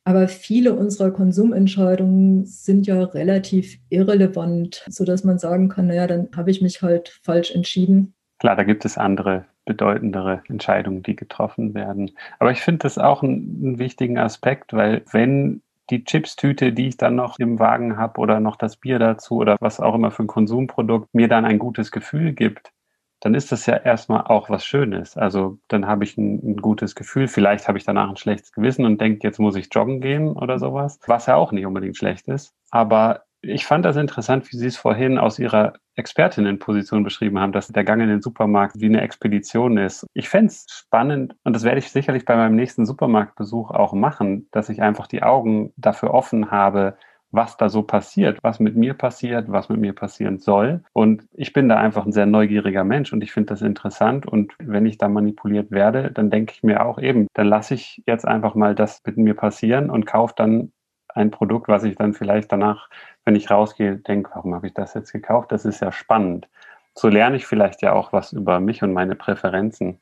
Aber 0.06 0.30
viele 0.30 0.74
unserer 0.74 1.12
Konsumentscheidungen 1.12 2.46
sind 2.46 2.88
ja 2.88 3.04
relativ 3.04 3.78
irrelevant, 3.90 4.86
sodass 4.88 5.26
man 5.26 5.38
sagen 5.38 5.68
kann, 5.68 5.88
naja, 5.88 6.08
dann 6.08 6.30
habe 6.34 6.50
ich 6.50 6.62
mich 6.62 6.82
halt 6.82 7.20
falsch 7.24 7.54
entschieden. 7.54 8.14
Klar, 8.40 8.56
da 8.56 8.64
gibt 8.64 8.86
es 8.86 8.98
andere 8.98 9.48
bedeutendere 9.68 10.42
Entscheidungen, 10.48 11.04
die 11.04 11.16
getroffen 11.16 11.76
werden. 11.76 12.12
Aber 12.40 12.52
ich 12.52 12.62
finde 12.62 12.80
das 12.80 12.98
auch 12.98 13.22
einen, 13.22 13.62
einen 13.64 13.80
wichtigen 13.80 14.18
Aspekt, 14.18 14.74
weil 14.74 15.04
wenn 15.12 15.62
die 15.92 16.04
Chipstüte, 16.04 16.74
die 16.74 16.88
ich 16.88 16.98
dann 16.98 17.16
noch 17.16 17.38
im 17.38 17.60
Wagen 17.60 17.98
habe 17.98 18.20
oder 18.20 18.40
noch 18.40 18.56
das 18.56 18.78
Bier 18.78 18.98
dazu 18.98 19.36
oder 19.36 19.58
was 19.60 19.80
auch 19.80 19.96
immer 19.96 20.12
für 20.12 20.24
ein 20.24 20.28
Konsumprodukt 20.28 21.14
mir 21.14 21.28
dann 21.28 21.46
ein 21.46 21.60
gutes 21.60 21.92
Gefühl 21.92 22.34
gibt, 22.34 22.72
dann 23.20 23.34
ist 23.34 23.52
das 23.52 23.66
ja 23.66 23.76
erstmal 23.76 24.22
auch 24.22 24.50
was 24.50 24.66
Schönes. 24.66 25.18
Also 25.18 25.58
dann 25.68 25.88
habe 25.88 26.04
ich 26.04 26.18
ein, 26.18 26.36
ein, 26.44 26.58
gutes 26.58 26.94
Gefühl. 26.94 27.28
Vielleicht 27.28 27.68
habe 27.68 27.78
ich 27.78 27.84
danach 27.84 28.10
ein 28.10 28.18
schlechtes 28.18 28.52
Gewissen 28.52 28.86
und 28.86 29.02
denke, 29.02 29.26
jetzt 29.28 29.40
muss 29.40 29.56
ich 29.56 29.70
joggen 29.72 30.02
gehen 30.02 30.30
oder 30.30 30.60
sowas, 30.60 31.00
was 31.08 31.26
ja 31.26 31.36
auch 31.36 31.52
nicht 31.52 31.66
unbedingt 31.66 31.98
schlecht 31.98 32.28
ist. 32.28 32.54
Aber 32.70 33.24
ich 33.42 33.66
fand 33.66 33.86
das 33.86 33.96
interessant, 33.96 34.52
wie 34.52 34.58
Sie 34.58 34.68
es 34.68 34.78
vorhin 34.78 35.18
aus 35.18 35.40
Ihrer 35.40 35.74
Expertinnenposition 35.96 37.04
beschrieben 37.04 37.40
haben, 37.40 37.52
dass 37.52 37.68
der 37.68 37.84
Gang 37.84 38.02
in 38.02 38.10
den 38.10 38.22
Supermarkt 38.22 38.80
wie 38.80 38.86
eine 38.86 39.02
Expedition 39.02 39.78
ist. 39.78 40.06
Ich 40.14 40.30
fände 40.30 40.48
es 40.48 40.66
spannend 40.70 41.36
und 41.44 41.54
das 41.54 41.64
werde 41.64 41.80
ich 41.80 41.92
sicherlich 41.92 42.26
bei 42.26 42.36
meinem 42.36 42.56
nächsten 42.56 42.86
Supermarktbesuch 42.86 43.72
auch 43.72 43.94
machen, 43.94 44.48
dass 44.52 44.70
ich 44.70 44.82
einfach 44.82 45.08
die 45.08 45.24
Augen 45.24 45.74
dafür 45.78 46.14
offen 46.14 46.52
habe, 46.52 46.98
was 47.32 47.58
da 47.58 47.70
so 47.70 47.84
passiert, 47.84 48.40
was 48.42 48.60
mit 48.60 48.76
mir 48.76 48.94
passiert, 48.94 49.52
was 49.52 49.70
mit 49.70 49.80
mir 49.80 49.94
passieren 49.94 50.40
soll. 50.40 50.84
Und 50.94 51.28
ich 51.34 51.54
bin 51.54 51.68
da 51.68 51.78
einfach 51.78 52.06
ein 52.06 52.12
sehr 52.12 52.26
neugieriger 52.26 52.84
Mensch 52.84 53.12
und 53.12 53.22
ich 53.22 53.32
finde 53.32 53.48
das 53.48 53.62
interessant. 53.62 54.26
Und 54.26 54.54
wenn 54.60 54.86
ich 54.86 54.98
da 54.98 55.10
manipuliert 55.10 55.72
werde, 55.72 56.12
dann 56.12 56.30
denke 56.30 56.54
ich 56.56 56.64
mir 56.64 56.86
auch 56.86 57.00
eben, 57.00 57.28
dann 57.34 57.48
lasse 57.48 57.74
ich 57.74 58.02
jetzt 58.08 58.26
einfach 58.26 58.56
mal 58.56 58.76
das 58.76 59.02
mit 59.06 59.18
mir 59.18 59.34
passieren 59.34 59.90
und 59.90 60.06
kaufe 60.06 60.34
dann 60.38 60.72
ein 61.18 61.32
Produkt, 61.32 61.68
was 61.68 61.84
ich 61.84 61.96
dann 61.96 62.14
vielleicht 62.14 62.52
danach, 62.52 62.90
wenn 63.26 63.36
ich 63.36 63.52
rausgehe, 63.52 63.98
denke, 63.98 64.32
warum 64.34 64.56
habe 64.56 64.68
ich 64.68 64.74
das 64.74 64.94
jetzt 64.94 65.12
gekauft? 65.12 65.52
Das 65.52 65.66
ist 65.66 65.82
ja 65.82 65.92
spannend. 65.92 66.48
So 66.96 67.10
lerne 67.10 67.36
ich 67.36 67.46
vielleicht 67.46 67.82
ja 67.82 67.94
auch 67.94 68.14
was 68.14 68.34
über 68.34 68.60
mich 68.60 68.82
und 68.84 68.94
meine 68.94 69.16
Präferenzen. 69.16 70.00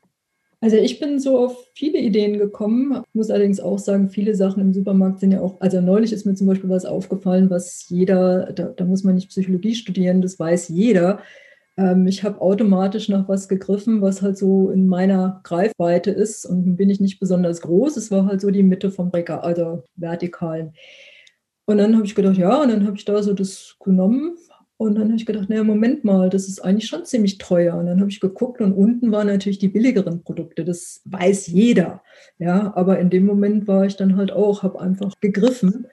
Also 0.60 0.76
ich 0.76 0.98
bin 0.98 1.18
so 1.18 1.38
auf 1.38 1.68
viele 1.74 1.98
Ideen 1.98 2.38
gekommen, 2.38 3.02
muss 3.12 3.30
allerdings 3.30 3.60
auch 3.60 3.78
sagen, 3.78 4.08
viele 4.08 4.34
Sachen 4.34 4.62
im 4.62 4.72
Supermarkt 4.72 5.20
sind 5.20 5.32
ja 5.32 5.40
auch, 5.40 5.60
also 5.60 5.82
neulich 5.82 6.12
ist 6.12 6.24
mir 6.24 6.34
zum 6.34 6.46
Beispiel 6.46 6.70
was 6.70 6.86
aufgefallen, 6.86 7.50
was 7.50 7.88
jeder, 7.90 8.52
da, 8.52 8.64
da 8.64 8.84
muss 8.84 9.04
man 9.04 9.16
nicht 9.16 9.28
Psychologie 9.28 9.74
studieren, 9.74 10.22
das 10.22 10.38
weiß 10.38 10.68
jeder. 10.68 11.20
Ähm, 11.76 12.06
ich 12.06 12.22
habe 12.24 12.40
automatisch 12.40 13.08
nach 13.08 13.28
was 13.28 13.48
gegriffen, 13.48 14.02
was 14.02 14.22
halt 14.22 14.38
so 14.38 14.70
in 14.70 14.88
meiner 14.88 15.40
Greifweite 15.44 16.10
ist 16.10 16.46
und 16.46 16.76
bin 16.76 16.90
ich 16.90 17.00
nicht 17.00 17.20
besonders 17.20 17.60
groß. 17.60 17.96
Es 17.96 18.10
war 18.10 18.26
halt 18.26 18.40
so 18.40 18.50
die 18.50 18.62
Mitte 18.62 18.90
vom 18.90 19.10
Regal, 19.10 19.40
also 19.40 19.84
vertikalen. 19.96 20.72
Und 21.66 21.78
dann 21.78 21.96
habe 21.96 22.06
ich 22.06 22.14
gedacht, 22.14 22.36
ja, 22.36 22.62
und 22.62 22.70
dann 22.70 22.86
habe 22.86 22.96
ich 22.96 23.04
da 23.04 23.22
so 23.22 23.34
das 23.34 23.76
genommen. 23.84 24.36
Und 24.78 24.96
dann 24.96 25.04
habe 25.04 25.16
ich 25.16 25.26
gedacht, 25.26 25.48
naja, 25.48 25.64
Moment 25.64 26.04
mal, 26.04 26.28
das 26.28 26.48
ist 26.48 26.60
eigentlich 26.60 26.88
schon 26.88 27.04
ziemlich 27.06 27.38
teuer. 27.38 27.76
Und 27.76 27.86
dann 27.86 27.98
habe 28.00 28.10
ich 28.10 28.20
geguckt 28.20 28.60
und 28.60 28.72
unten 28.72 29.10
waren 29.10 29.26
natürlich 29.26 29.58
die 29.58 29.68
billigeren 29.68 30.22
Produkte. 30.22 30.64
Das 30.64 31.00
weiß 31.06 31.46
jeder. 31.48 32.02
Ja, 32.38 32.72
aber 32.76 32.98
in 32.98 33.10
dem 33.10 33.24
Moment 33.24 33.66
war 33.66 33.86
ich 33.86 33.96
dann 33.96 34.16
halt 34.16 34.32
auch, 34.32 34.62
habe 34.62 34.80
einfach 34.80 35.14
gegriffen. 35.20 35.86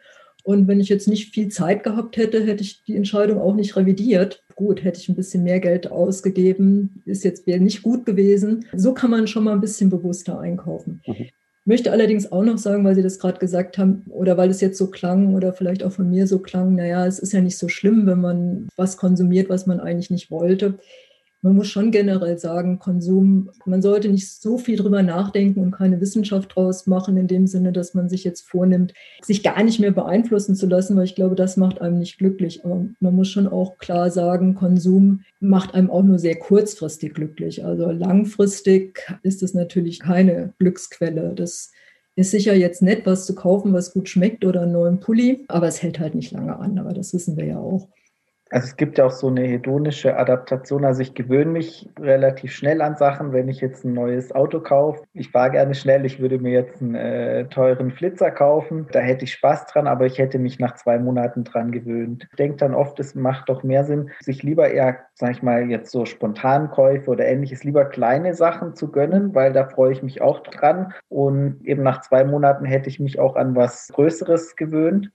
Und 0.43 0.67
wenn 0.67 0.81
ich 0.81 0.89
jetzt 0.89 1.07
nicht 1.07 1.33
viel 1.33 1.47
Zeit 1.47 1.83
gehabt 1.83 2.17
hätte, 2.17 2.43
hätte 2.43 2.63
ich 2.63 2.83
die 2.83 2.97
Entscheidung 2.97 3.39
auch 3.39 3.55
nicht 3.55 3.75
revidiert. 3.77 4.43
Gut, 4.55 4.83
hätte 4.83 4.99
ich 4.99 5.07
ein 5.07 5.15
bisschen 5.15 5.43
mehr 5.43 5.61
Geld 5.61 5.89
ausgegeben, 5.89 7.01
ist 7.05 7.23
jetzt 7.23 7.47
wäre 7.47 7.61
nicht 7.61 7.81
gut 7.81 8.05
gewesen. 8.05 8.65
So 8.75 8.93
kann 8.93 9.09
man 9.09 9.27
schon 9.27 9.45
mal 9.45 9.53
ein 9.53 9.61
bisschen 9.61 9.89
bewusster 9.89 10.39
einkaufen. 10.39 11.01
Mhm. 11.07 11.29
Möchte 11.65 11.93
allerdings 11.93 12.29
auch 12.29 12.43
noch 12.43 12.57
sagen, 12.57 12.83
weil 12.83 12.95
Sie 12.95 13.01
das 13.01 13.19
gerade 13.19 13.39
gesagt 13.39 13.77
haben, 13.77 14.03
oder 14.09 14.35
weil 14.35 14.49
es 14.49 14.59
jetzt 14.59 14.77
so 14.77 14.87
klang 14.87 15.33
oder 15.33 15.53
vielleicht 15.53 15.81
auch 15.83 15.93
von 15.93 16.09
mir 16.09 16.27
so 16.27 16.39
klang, 16.39 16.75
naja, 16.75 17.07
es 17.07 17.19
ist 17.19 17.31
ja 17.31 17.39
nicht 17.39 17.57
so 17.57 17.69
schlimm, 17.69 18.05
wenn 18.05 18.19
man 18.19 18.67
was 18.75 18.97
konsumiert, 18.97 19.47
was 19.47 19.65
man 19.65 19.79
eigentlich 19.79 20.09
nicht 20.09 20.29
wollte 20.29 20.77
man 21.43 21.55
muss 21.55 21.67
schon 21.67 21.91
generell 21.91 22.37
sagen, 22.37 22.79
Konsum, 22.79 23.49
man 23.65 23.81
sollte 23.81 24.07
nicht 24.07 24.31
so 24.31 24.57
viel 24.57 24.77
drüber 24.77 25.03
nachdenken 25.03 25.59
und 25.59 25.71
keine 25.71 25.99
Wissenschaft 25.99 26.55
draus 26.55 26.87
machen, 26.87 27.17
in 27.17 27.27
dem 27.27 27.47
Sinne, 27.47 27.73
dass 27.73 27.93
man 27.93 28.07
sich 28.07 28.23
jetzt 28.23 28.47
vornimmt, 28.47 28.93
sich 29.21 29.43
gar 29.43 29.61
nicht 29.61 29.79
mehr 29.79 29.91
beeinflussen 29.91 30.55
zu 30.55 30.67
lassen, 30.67 30.95
weil 30.95 31.03
ich 31.03 31.15
glaube, 31.15 31.35
das 31.35 31.57
macht 31.57 31.81
einem 31.81 31.99
nicht 31.99 32.17
glücklich. 32.17 32.63
Aber 32.63 32.85
man 33.01 33.15
muss 33.15 33.27
schon 33.27 33.47
auch 33.47 33.77
klar 33.77 34.09
sagen, 34.09 34.55
Konsum 34.55 35.25
macht 35.41 35.75
einem 35.75 35.91
auch 35.91 36.03
nur 36.03 36.17
sehr 36.17 36.35
kurzfristig 36.35 37.13
glücklich. 37.13 37.65
Also 37.65 37.91
langfristig 37.91 39.05
ist 39.21 39.43
es 39.43 39.53
natürlich 39.53 39.99
keine 39.99 40.53
Glücksquelle. 40.59 41.33
Das 41.35 41.73
ist 42.15 42.31
sicher 42.31 42.55
jetzt 42.55 42.81
nett, 42.81 43.05
was 43.05 43.25
zu 43.25 43.35
kaufen, 43.35 43.73
was 43.73 43.91
gut 43.91 44.07
schmeckt 44.07 44.45
oder 44.45 44.61
einen 44.61 44.71
neuen 44.71 45.01
Pulli, 45.01 45.43
aber 45.49 45.67
es 45.67 45.83
hält 45.83 45.99
halt 45.99 46.15
nicht 46.15 46.31
lange 46.31 46.57
an. 46.57 46.79
Aber 46.79 46.93
das 46.93 47.13
wissen 47.13 47.35
wir 47.35 47.45
ja 47.45 47.57
auch. 47.57 47.89
Also 48.53 48.67
es 48.67 48.75
gibt 48.75 48.99
ja 48.99 49.05
auch 49.05 49.11
so 49.11 49.29
eine 49.29 49.41
hedonische 49.41 50.15
Adaptation. 50.15 50.85
Also 50.85 51.01
ich 51.01 51.15
gewöhne 51.15 51.49
mich 51.49 51.89
relativ 51.99 52.51
schnell 52.51 52.83
an 52.83 52.95
Sachen, 52.95 53.33
wenn 53.33 53.49
ich 53.49 53.61
jetzt 53.61 53.83
ein 53.83 53.93
neues 53.93 54.31
Auto 54.31 54.59
kaufe. 54.59 55.01
Ich 55.13 55.31
fahre 55.31 55.49
gerne 55.49 55.73
schnell, 55.73 56.05
ich 56.05 56.19
würde 56.19 56.37
mir 56.37 56.51
jetzt 56.51 56.79
einen 56.79 56.93
äh, 56.93 57.45
teuren 57.45 57.89
Flitzer 57.89 58.29
kaufen. 58.29 58.85
Da 58.91 58.99
hätte 58.99 59.23
ich 59.23 59.33
Spaß 59.33 59.65
dran, 59.65 59.87
aber 59.87 60.05
ich 60.05 60.19
hätte 60.19 60.37
mich 60.37 60.59
nach 60.59 60.75
zwei 60.75 60.99
Monaten 60.99 61.45
dran 61.45 61.71
gewöhnt. 61.71 62.27
Ich 62.29 62.35
denke 62.35 62.57
dann 62.57 62.75
oft, 62.75 62.99
es 62.99 63.15
macht 63.15 63.49
doch 63.49 63.63
mehr 63.63 63.85
Sinn, 63.85 64.11
sich 64.19 64.43
lieber 64.43 64.69
eher, 64.69 64.99
sag 65.15 65.31
ich 65.31 65.41
mal, 65.41 65.67
jetzt 65.67 65.89
so 65.89 66.05
Spontankäufe 66.05 67.09
oder 67.09 67.25
ähnliches, 67.25 67.63
lieber 67.63 67.85
kleine 67.85 68.35
Sachen 68.35 68.75
zu 68.75 68.91
gönnen, 68.91 69.33
weil 69.33 69.51
da 69.51 69.65
freue 69.65 69.93
ich 69.93 70.03
mich 70.03 70.21
auch 70.21 70.41
dran. 70.41 70.93
Und 71.09 71.59
eben 71.65 71.81
nach 71.81 72.01
zwei 72.01 72.23
Monaten 72.23 72.65
hätte 72.65 72.87
ich 72.87 72.99
mich 72.99 73.17
auch 73.17 73.35
an 73.35 73.55
was 73.55 73.87
Größeres 73.87 74.55
gewöhnt, 74.57 75.09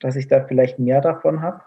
dass 0.00 0.16
ich 0.16 0.26
da 0.26 0.40
vielleicht 0.40 0.80
mehr 0.80 1.00
davon 1.00 1.40
habe. 1.40 1.60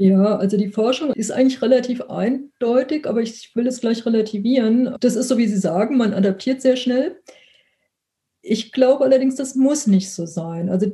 Ja, 0.00 0.36
also 0.36 0.56
die 0.56 0.70
Forschung 0.70 1.12
ist 1.12 1.30
eigentlich 1.30 1.60
relativ 1.60 2.00
eindeutig, 2.00 3.06
aber 3.06 3.20
ich 3.20 3.54
will 3.54 3.66
es 3.66 3.82
gleich 3.82 4.06
relativieren. 4.06 4.96
Das 5.00 5.14
ist 5.14 5.28
so, 5.28 5.36
wie 5.36 5.46
Sie 5.46 5.58
sagen, 5.58 5.98
man 5.98 6.14
adaptiert 6.14 6.62
sehr 6.62 6.76
schnell. 6.76 7.20
Ich 8.40 8.72
glaube 8.72 9.04
allerdings, 9.04 9.34
das 9.34 9.56
muss 9.56 9.86
nicht 9.86 10.10
so 10.10 10.24
sein. 10.24 10.70
Also 10.70 10.90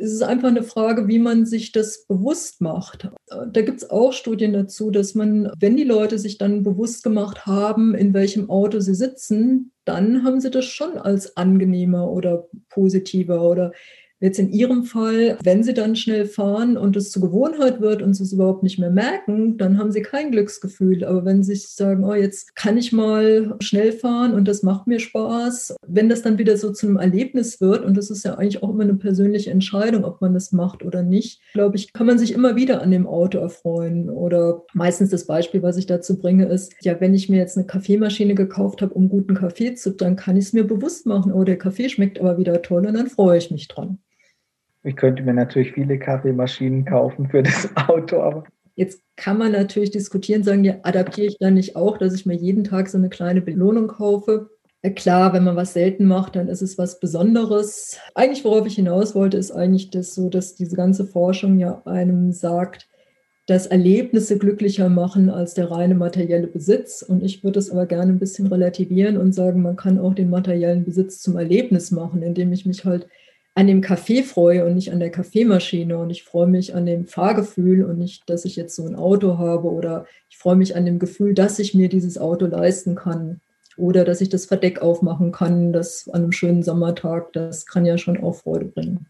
es 0.00 0.12
ist 0.12 0.22
einfach 0.24 0.48
eine 0.48 0.64
Frage, 0.64 1.06
wie 1.06 1.20
man 1.20 1.46
sich 1.46 1.70
das 1.70 2.04
bewusst 2.06 2.60
macht. 2.60 3.08
Da 3.28 3.62
gibt 3.62 3.78
es 3.78 3.90
auch 3.90 4.12
Studien 4.12 4.52
dazu, 4.54 4.90
dass 4.90 5.14
man, 5.14 5.52
wenn 5.60 5.76
die 5.76 5.84
Leute 5.84 6.18
sich 6.18 6.36
dann 6.36 6.64
bewusst 6.64 7.04
gemacht 7.04 7.46
haben, 7.46 7.94
in 7.94 8.12
welchem 8.12 8.50
Auto 8.50 8.80
sie 8.80 8.96
sitzen, 8.96 9.70
dann 9.84 10.24
haben 10.24 10.40
sie 10.40 10.50
das 10.50 10.64
schon 10.64 10.98
als 10.98 11.36
angenehmer 11.36 12.10
oder 12.10 12.48
positiver 12.70 13.48
oder 13.48 13.70
Jetzt 14.20 14.40
in 14.40 14.50
Ihrem 14.50 14.82
Fall, 14.82 15.38
wenn 15.44 15.62
Sie 15.62 15.74
dann 15.74 15.94
schnell 15.94 16.26
fahren 16.26 16.76
und 16.76 16.96
es 16.96 17.12
zur 17.12 17.22
Gewohnheit 17.22 17.80
wird 17.80 18.02
und 18.02 18.14
Sie 18.14 18.24
es 18.24 18.32
überhaupt 18.32 18.64
nicht 18.64 18.76
mehr 18.76 18.90
merken, 18.90 19.58
dann 19.58 19.78
haben 19.78 19.92
Sie 19.92 20.02
kein 20.02 20.32
Glücksgefühl. 20.32 21.04
Aber 21.04 21.24
wenn 21.24 21.44
Sie 21.44 21.54
sagen, 21.54 22.02
oh, 22.02 22.14
jetzt 22.14 22.56
kann 22.56 22.76
ich 22.76 22.92
mal 22.92 23.54
schnell 23.60 23.92
fahren 23.92 24.34
und 24.34 24.48
das 24.48 24.64
macht 24.64 24.88
mir 24.88 24.98
Spaß, 24.98 25.76
wenn 25.86 26.08
das 26.08 26.22
dann 26.22 26.36
wieder 26.36 26.56
so 26.56 26.72
zu 26.72 26.88
einem 26.88 26.96
Erlebnis 26.96 27.60
wird, 27.60 27.84
und 27.84 27.96
das 27.96 28.10
ist 28.10 28.24
ja 28.24 28.34
eigentlich 28.34 28.60
auch 28.64 28.70
immer 28.70 28.82
eine 28.82 28.96
persönliche 28.96 29.52
Entscheidung, 29.52 30.04
ob 30.04 30.20
man 30.20 30.34
das 30.34 30.50
macht 30.50 30.84
oder 30.84 31.04
nicht, 31.04 31.40
glaube 31.52 31.76
ich, 31.76 31.92
kann 31.92 32.08
man 32.08 32.18
sich 32.18 32.32
immer 32.32 32.56
wieder 32.56 32.82
an 32.82 32.90
dem 32.90 33.06
Auto 33.06 33.38
erfreuen. 33.38 34.10
Oder 34.10 34.64
meistens 34.74 35.10
das 35.10 35.26
Beispiel, 35.26 35.62
was 35.62 35.76
ich 35.76 35.86
dazu 35.86 36.18
bringe, 36.18 36.46
ist, 36.46 36.74
ja, 36.80 37.00
wenn 37.00 37.14
ich 37.14 37.28
mir 37.28 37.38
jetzt 37.38 37.56
eine 37.56 37.66
Kaffeemaschine 37.66 38.34
gekauft 38.34 38.82
habe, 38.82 38.94
um 38.94 39.08
guten 39.08 39.34
Kaffee 39.34 39.76
zu, 39.76 39.92
dann 39.92 40.16
kann 40.16 40.36
ich 40.36 40.46
es 40.46 40.52
mir 40.52 40.64
bewusst 40.64 41.06
machen, 41.06 41.32
oh, 41.32 41.44
der 41.44 41.56
Kaffee 41.56 41.88
schmeckt 41.88 42.18
aber 42.18 42.36
wieder 42.36 42.62
toll 42.62 42.84
und 42.84 42.94
dann 42.94 43.06
freue 43.06 43.38
ich 43.38 43.52
mich 43.52 43.68
dran. 43.68 43.98
Ich 44.88 44.96
könnte 44.96 45.22
mir 45.22 45.34
natürlich 45.34 45.72
viele 45.72 45.98
Kaffeemaschinen 45.98 46.86
kaufen 46.86 47.28
für 47.28 47.42
das 47.42 47.68
Auto, 47.88 48.22
aber. 48.22 48.44
Jetzt 48.74 49.02
kann 49.16 49.36
man 49.36 49.52
natürlich 49.52 49.90
diskutieren, 49.90 50.44
sagen, 50.44 50.64
ja, 50.64 50.76
adaptiere 50.82 51.26
ich 51.26 51.36
dann 51.38 51.54
nicht 51.54 51.76
auch, 51.76 51.98
dass 51.98 52.14
ich 52.14 52.24
mir 52.24 52.36
jeden 52.36 52.64
Tag 52.64 52.88
so 52.88 52.96
eine 52.96 53.10
kleine 53.10 53.42
Belohnung 53.42 53.88
kaufe? 53.88 54.48
Klar, 54.94 55.34
wenn 55.34 55.44
man 55.44 55.56
was 55.56 55.74
selten 55.74 56.06
macht, 56.06 56.36
dann 56.36 56.48
ist 56.48 56.62
es 56.62 56.78
was 56.78 57.00
Besonderes. 57.00 57.98
Eigentlich, 58.14 58.44
worauf 58.44 58.66
ich 58.66 58.76
hinaus 58.76 59.14
wollte, 59.14 59.36
ist 59.36 59.50
eigentlich 59.50 59.90
das 59.90 60.14
so, 60.14 60.30
dass 60.30 60.54
diese 60.54 60.76
ganze 60.76 61.04
Forschung 61.04 61.58
ja 61.58 61.82
einem 61.84 62.32
sagt, 62.32 62.88
dass 63.46 63.66
Erlebnisse 63.66 64.38
glücklicher 64.38 64.88
machen 64.88 65.28
als 65.28 65.54
der 65.54 65.70
reine 65.70 65.96
materielle 65.96 66.46
Besitz. 66.46 67.02
Und 67.02 67.22
ich 67.22 67.44
würde 67.44 67.58
es 67.58 67.70
aber 67.70 67.84
gerne 67.86 68.12
ein 68.12 68.18
bisschen 68.20 68.46
relativieren 68.46 69.18
und 69.18 69.32
sagen, 69.32 69.60
man 69.60 69.76
kann 69.76 69.98
auch 69.98 70.14
den 70.14 70.30
materiellen 70.30 70.84
Besitz 70.84 71.20
zum 71.20 71.36
Erlebnis 71.36 71.90
machen, 71.90 72.22
indem 72.22 72.52
ich 72.52 72.64
mich 72.64 72.84
halt 72.84 73.08
an 73.58 73.66
dem 73.66 73.80
Kaffee 73.80 74.22
freue 74.22 74.64
und 74.64 74.76
nicht 74.76 74.92
an 74.92 75.00
der 75.00 75.10
Kaffeemaschine. 75.10 75.98
Und 75.98 76.10
ich 76.10 76.22
freue 76.22 76.46
mich 76.46 76.76
an 76.76 76.86
dem 76.86 77.06
Fahrgefühl 77.08 77.84
und 77.84 77.98
nicht, 77.98 78.30
dass 78.30 78.44
ich 78.44 78.54
jetzt 78.54 78.76
so 78.76 78.86
ein 78.86 78.94
Auto 78.94 79.36
habe 79.36 79.68
oder 79.68 80.06
ich 80.30 80.38
freue 80.38 80.54
mich 80.54 80.76
an 80.76 80.86
dem 80.86 81.00
Gefühl, 81.00 81.34
dass 81.34 81.58
ich 81.58 81.74
mir 81.74 81.88
dieses 81.88 82.18
Auto 82.18 82.46
leisten 82.46 82.94
kann 82.94 83.40
oder 83.76 84.04
dass 84.04 84.20
ich 84.20 84.28
das 84.28 84.46
Verdeck 84.46 84.80
aufmachen 84.80 85.32
kann, 85.32 85.72
das 85.72 86.08
an 86.08 86.22
einem 86.22 86.32
schönen 86.32 86.62
Sommertag, 86.62 87.32
das 87.32 87.66
kann 87.66 87.84
ja 87.84 87.98
schon 87.98 88.22
auch 88.22 88.36
Freude 88.36 88.66
bringen. 88.66 89.06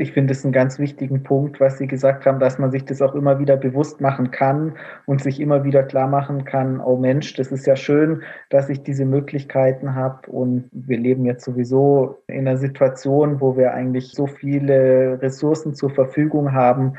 Ich 0.00 0.12
finde 0.12 0.32
es 0.32 0.44
einen 0.44 0.54
ganz 0.54 0.78
wichtigen 0.78 1.24
Punkt, 1.24 1.60
was 1.60 1.76
Sie 1.76 1.86
gesagt 1.86 2.24
haben, 2.24 2.40
dass 2.40 2.58
man 2.58 2.70
sich 2.70 2.86
das 2.86 3.02
auch 3.02 3.14
immer 3.14 3.38
wieder 3.38 3.58
bewusst 3.58 4.00
machen 4.00 4.30
kann 4.30 4.78
und 5.04 5.20
sich 5.20 5.38
immer 5.40 5.62
wieder 5.62 5.82
klar 5.82 6.08
machen 6.08 6.46
kann, 6.46 6.80
oh 6.80 6.96
Mensch, 6.96 7.34
das 7.34 7.52
ist 7.52 7.66
ja 7.66 7.76
schön, 7.76 8.22
dass 8.48 8.70
ich 8.70 8.82
diese 8.82 9.04
Möglichkeiten 9.04 9.94
habe. 9.94 10.30
Und 10.30 10.70
wir 10.72 10.96
leben 10.96 11.26
jetzt 11.26 11.44
sowieso 11.44 12.22
in 12.28 12.48
einer 12.48 12.56
Situation, 12.56 13.42
wo 13.42 13.58
wir 13.58 13.74
eigentlich 13.74 14.12
so 14.12 14.26
viele 14.26 15.20
Ressourcen 15.20 15.74
zur 15.74 15.90
Verfügung 15.90 16.54
haben. 16.54 16.94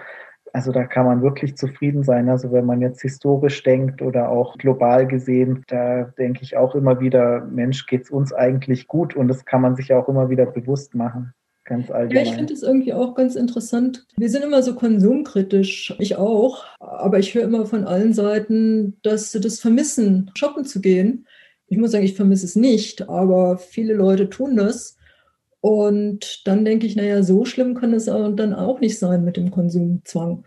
Also 0.53 0.71
da 0.71 0.83
kann 0.83 1.07
man 1.07 1.23
wirklich 1.23 1.57
zufrieden 1.57 2.03
sein. 2.03 2.29
Also 2.29 2.51
wenn 2.51 2.67
man 2.67 2.81
jetzt 2.81 3.01
historisch 3.01 3.63
denkt 3.63 4.03
oder 4.03 4.29
auch 4.29 4.59
global 4.59 5.07
gesehen, 5.07 5.63
da 5.69 6.03
denke 6.19 6.43
ich 6.43 6.55
auch 6.55 6.75
immer 6.75 6.99
wieder, 6.99 7.47
Mensch, 7.49 7.87
geht 7.87 8.03
es 8.03 8.11
uns 8.11 8.31
eigentlich 8.31 8.87
gut? 8.87 9.15
Und 9.15 9.27
das 9.27 9.43
kann 9.43 9.61
man 9.61 9.75
sich 9.75 9.91
auch 9.91 10.07
immer 10.07 10.29
wieder 10.29 10.45
bewusst 10.45 10.93
machen 10.93 11.33
ganz 11.71 11.89
allgemein. 11.89 12.25
Ja, 12.25 12.31
ich 12.31 12.37
finde 12.37 12.53
es 12.53 12.63
irgendwie 12.63 12.93
auch 12.93 13.15
ganz 13.15 13.35
interessant. 13.35 14.05
Wir 14.17 14.29
sind 14.29 14.43
immer 14.43 14.61
so 14.61 14.75
konsumkritisch, 14.75 15.95
ich 15.99 16.17
auch, 16.17 16.65
aber 16.79 17.17
ich 17.19 17.33
höre 17.33 17.43
immer 17.43 17.65
von 17.65 17.85
allen 17.85 18.13
Seiten, 18.13 18.97
dass 19.03 19.31
sie 19.31 19.39
das 19.39 19.59
vermissen, 19.59 20.31
shoppen 20.35 20.65
zu 20.65 20.81
gehen. 20.81 21.25
Ich 21.67 21.77
muss 21.77 21.91
sagen, 21.91 22.03
ich 22.03 22.15
vermisse 22.15 22.45
es 22.45 22.57
nicht, 22.57 23.07
aber 23.07 23.57
viele 23.57 23.93
Leute 23.93 24.29
tun 24.29 24.57
das. 24.57 24.97
Und 25.61 26.45
dann 26.45 26.65
denke 26.65 26.87
ich, 26.87 26.95
naja, 26.97 27.23
so 27.23 27.45
schlimm 27.45 27.75
kann 27.75 27.93
es 27.93 28.05
dann 28.05 28.53
auch 28.53 28.81
nicht 28.81 28.99
sein 28.99 29.23
mit 29.23 29.37
dem 29.37 29.51
Konsumzwang. 29.51 30.43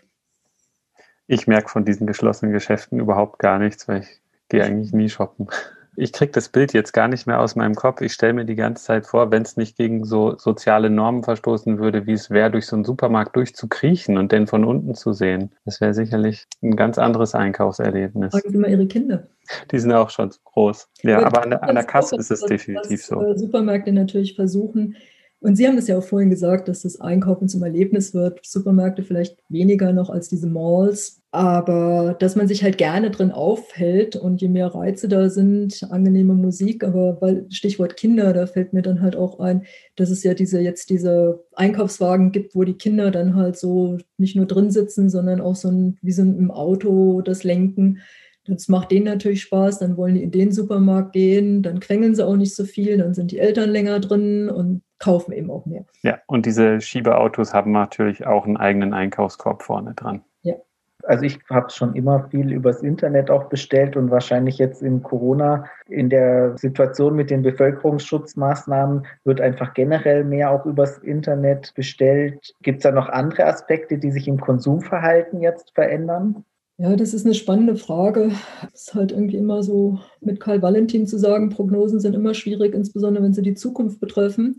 Ich 1.26 1.46
merke 1.46 1.70
von 1.70 1.86
diesen 1.86 2.06
geschlossenen 2.06 2.52
Geschäften 2.52 3.00
überhaupt 3.00 3.38
gar 3.38 3.58
nichts, 3.58 3.88
weil 3.88 4.02
ich 4.02 4.20
gehe 4.50 4.62
eigentlich 4.62 4.92
nie 4.92 5.08
shoppen 5.08 5.48
ich 5.96 6.12
kriege 6.12 6.32
das 6.32 6.48
Bild 6.48 6.72
jetzt 6.72 6.92
gar 6.92 7.08
nicht 7.08 7.26
mehr 7.26 7.40
aus 7.40 7.56
meinem 7.56 7.74
Kopf. 7.74 8.00
Ich 8.00 8.12
stelle 8.12 8.32
mir 8.32 8.44
die 8.44 8.54
ganze 8.54 8.84
Zeit 8.84 9.06
vor, 9.06 9.30
wenn 9.30 9.42
es 9.42 9.56
nicht 9.56 9.76
gegen 9.76 10.04
so 10.04 10.36
soziale 10.38 10.90
Normen 10.90 11.22
verstoßen 11.22 11.78
würde, 11.78 12.06
wie 12.06 12.12
es 12.12 12.30
wäre, 12.30 12.50
durch 12.50 12.66
so 12.66 12.76
einen 12.76 12.84
Supermarkt 12.84 13.36
durchzukriechen 13.36 14.18
und 14.18 14.32
den 14.32 14.46
von 14.46 14.64
unten 14.64 14.94
zu 14.94 15.12
sehen. 15.12 15.52
Das 15.64 15.80
wäre 15.80 15.94
sicherlich 15.94 16.46
ein 16.62 16.76
ganz 16.76 16.98
anderes 16.98 17.34
Einkaufserlebnis. 17.34 18.32
Fragen 18.32 18.50
Sie 18.50 18.58
mal 18.58 18.70
Ihre 18.70 18.86
Kinder. 18.86 19.26
Die 19.70 19.78
sind 19.78 19.92
auch 19.92 20.10
schon 20.10 20.30
groß. 20.44 20.88
Ja, 21.02 21.24
aber, 21.24 21.42
an, 21.42 21.50
der, 21.50 21.62
an 21.62 21.74
der 21.74 21.84
Kasse 21.84 22.16
ist 22.16 22.30
es 22.30 22.40
definitiv 22.40 23.04
so. 23.04 23.34
Supermärkte 23.36 23.92
natürlich 23.92 24.34
versuchen, 24.34 24.96
und 25.44 25.56
Sie 25.56 25.68
haben 25.68 25.76
es 25.76 25.88
ja 25.88 25.98
auch 25.98 26.02
vorhin 26.02 26.30
gesagt, 26.30 26.68
dass 26.68 26.82
das 26.82 27.02
Einkaufen 27.02 27.50
zum 27.50 27.62
Erlebnis 27.62 28.14
wird. 28.14 28.40
Supermärkte 28.42 29.02
vielleicht 29.02 29.36
weniger 29.50 29.92
noch 29.92 30.08
als 30.08 30.30
diese 30.30 30.46
Malls, 30.46 31.20
aber 31.32 32.16
dass 32.18 32.34
man 32.34 32.48
sich 32.48 32.64
halt 32.64 32.78
gerne 32.78 33.10
drin 33.10 33.30
aufhält 33.30 34.16
und 34.16 34.40
je 34.40 34.48
mehr 34.48 34.68
Reize 34.68 35.06
da 35.06 35.28
sind, 35.28 35.86
angenehme 35.90 36.32
Musik, 36.32 36.82
aber 36.82 37.20
weil 37.20 37.44
Stichwort 37.50 37.98
Kinder, 37.98 38.32
da 38.32 38.46
fällt 38.46 38.72
mir 38.72 38.80
dann 38.80 39.02
halt 39.02 39.16
auch 39.16 39.38
ein, 39.38 39.66
dass 39.96 40.08
es 40.08 40.24
ja 40.24 40.32
diese 40.32 40.60
jetzt 40.60 40.88
diese 40.88 41.44
Einkaufswagen 41.52 42.32
gibt, 42.32 42.54
wo 42.54 42.64
die 42.64 42.78
Kinder 42.78 43.10
dann 43.10 43.36
halt 43.36 43.58
so 43.58 43.98
nicht 44.16 44.36
nur 44.36 44.46
drin 44.46 44.70
sitzen, 44.70 45.10
sondern 45.10 45.42
auch 45.42 45.56
so 45.56 45.68
ein, 45.68 45.98
wie 46.00 46.12
so 46.12 46.22
ein 46.22 46.50
Auto 46.50 47.20
das 47.20 47.44
lenken. 47.44 47.98
Das 48.46 48.68
macht 48.68 48.92
denen 48.92 49.04
natürlich 49.04 49.42
Spaß, 49.42 49.78
dann 49.78 49.98
wollen 49.98 50.14
die 50.14 50.22
in 50.22 50.30
den 50.30 50.52
Supermarkt 50.52 51.12
gehen, 51.12 51.62
dann 51.62 51.80
quengeln 51.80 52.14
sie 52.14 52.26
auch 52.26 52.36
nicht 52.36 52.54
so 52.54 52.64
viel, 52.64 52.96
dann 52.96 53.12
sind 53.12 53.30
die 53.30 53.38
Eltern 53.38 53.68
länger 53.68 54.00
drin 54.00 54.48
und 54.48 54.80
kaufen 55.04 55.32
eben 55.32 55.50
auch 55.50 55.66
mehr. 55.66 55.84
Ja, 56.02 56.18
und 56.26 56.46
diese 56.46 56.80
Schiebeautos 56.80 57.52
haben 57.52 57.72
natürlich 57.72 58.26
auch 58.26 58.46
einen 58.46 58.56
eigenen 58.56 58.94
Einkaufskorb 58.94 59.62
vorne 59.62 59.92
dran. 59.92 60.22
Ja. 60.42 60.54
Also 61.02 61.24
ich 61.24 61.38
habe 61.50 61.68
schon 61.68 61.94
immer 61.94 62.28
viel 62.30 62.50
übers 62.50 62.82
Internet 62.82 63.30
auch 63.30 63.50
bestellt 63.50 63.96
und 63.96 64.10
wahrscheinlich 64.10 64.56
jetzt 64.56 64.82
in 64.82 65.02
Corona, 65.02 65.66
in 65.88 66.08
der 66.08 66.56
Situation 66.56 67.14
mit 67.14 67.28
den 67.28 67.42
Bevölkerungsschutzmaßnahmen, 67.42 69.06
wird 69.24 69.42
einfach 69.42 69.74
generell 69.74 70.24
mehr 70.24 70.50
auch 70.50 70.64
übers 70.64 70.96
Internet 70.98 71.74
bestellt. 71.74 72.54
Gibt 72.62 72.78
es 72.78 72.84
da 72.84 72.90
noch 72.90 73.10
andere 73.10 73.44
Aspekte, 73.44 73.98
die 73.98 74.10
sich 74.10 74.26
im 74.26 74.40
Konsumverhalten 74.40 75.42
jetzt 75.42 75.74
verändern? 75.74 76.44
Ja, 76.76 76.96
das 76.96 77.14
ist 77.14 77.24
eine 77.24 77.34
spannende 77.34 77.76
Frage. 77.76 78.32
Es 78.72 78.88
ist 78.88 78.94
halt 78.94 79.12
irgendwie 79.12 79.36
immer 79.36 79.62
so 79.62 80.00
mit 80.20 80.40
Karl 80.40 80.60
Valentin 80.60 81.06
zu 81.06 81.18
sagen, 81.18 81.50
Prognosen 81.50 82.00
sind 82.00 82.14
immer 82.14 82.34
schwierig, 82.34 82.74
insbesondere 82.74 83.22
wenn 83.22 83.32
sie 83.34 83.42
die 83.42 83.54
Zukunft 83.54 84.00
betreffen. 84.00 84.56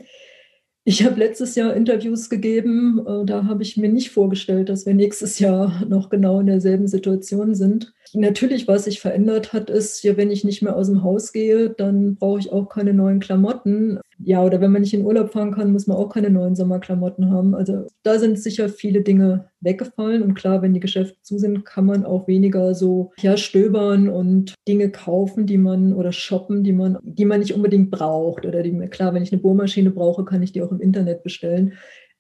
Ich 0.88 1.04
habe 1.04 1.20
letztes 1.20 1.56
Jahr 1.56 1.74
Interviews 1.74 2.30
gegeben, 2.30 3.04
äh, 3.08 3.26
da 3.26 3.46
habe 3.46 3.64
ich 3.64 3.76
mir 3.76 3.90
nicht 3.90 4.12
vorgestellt, 4.12 4.70
dass 4.70 4.86
wir 4.86 4.94
nächstes 4.94 5.40
Jahr 5.40 5.84
noch 5.90 6.10
genau 6.10 6.40
in 6.40 6.46
derselben 6.46 6.88
Situation 6.88 7.56
sind. 7.56 7.96
Natürlich, 8.14 8.68
was 8.68 8.84
sich 8.84 9.02
verändert 9.02 9.52
hat, 9.52 9.72
ist 9.72 10.04
ja, 10.04 10.16
wenn 10.16 10.30
ich 10.30 10.44
nicht 10.44 10.62
mehr 10.62 10.76
aus 10.76 10.86
dem 10.88 11.02
Haus 11.02 11.34
gehe, 11.34 11.72
dann 11.72 12.16
brauche 12.18 12.40
ich 12.40 12.52
auch 12.52 12.70
keine 12.70 12.94
neuen 12.94 13.20
Klamotten. 13.20 14.00
Ja, 14.20 14.44
oder 14.44 14.62
wenn 14.62 14.72
man 14.72 14.82
nicht 14.82 14.94
in 14.94 15.06
Urlaub 15.06 15.34
fahren 15.34 15.52
kann, 15.52 15.74
muss 15.74 15.88
man 15.88 15.98
auch 15.98 16.10
keine 16.10 16.30
neuen 16.30 16.56
Sommerklamotten 16.56 17.32
haben. 17.32 17.54
Also 17.54 17.86
da 18.04 18.18
sind 18.18 18.40
sicher 18.40 18.70
viele 18.70 19.02
Dinge 19.02 19.50
weggefallen. 19.60 20.22
Und 20.22 20.36
klar, 20.36 20.62
wenn 20.62 20.74
die 20.74 20.80
Geschäfte 20.80 21.18
zu 21.22 21.38
sind, 21.38 21.66
kann 21.66 21.86
man 21.86 22.06
auch 22.06 22.28
weniger 22.28 22.74
so 22.74 23.12
ja, 23.20 23.36
stöbern 23.36 24.08
und 24.08 24.54
Dinge 24.68 24.90
kaufen, 24.90 25.46
die 25.46 25.58
man 25.58 25.94
oder 25.94 26.14
shoppen, 26.14 26.64
die 26.64 26.72
man, 26.72 26.98
die 27.04 27.26
man 27.26 27.40
nicht 27.40 27.54
unbedingt 27.54 27.92
braucht. 27.92 28.46
Oder 28.46 28.64
die, 28.64 28.72
klar, 28.88 29.14
wenn 29.14 29.24
ich 29.24 29.34
eine 29.34 29.42
Bohrmaschine 29.42 29.92
brauche, 29.92 30.24
kann 30.24 30.42
ich 30.42 30.54
die 30.54 30.62
auch 30.62 30.72
im 30.72 30.80
Internet 30.80 31.24
bestellen. 31.24 31.74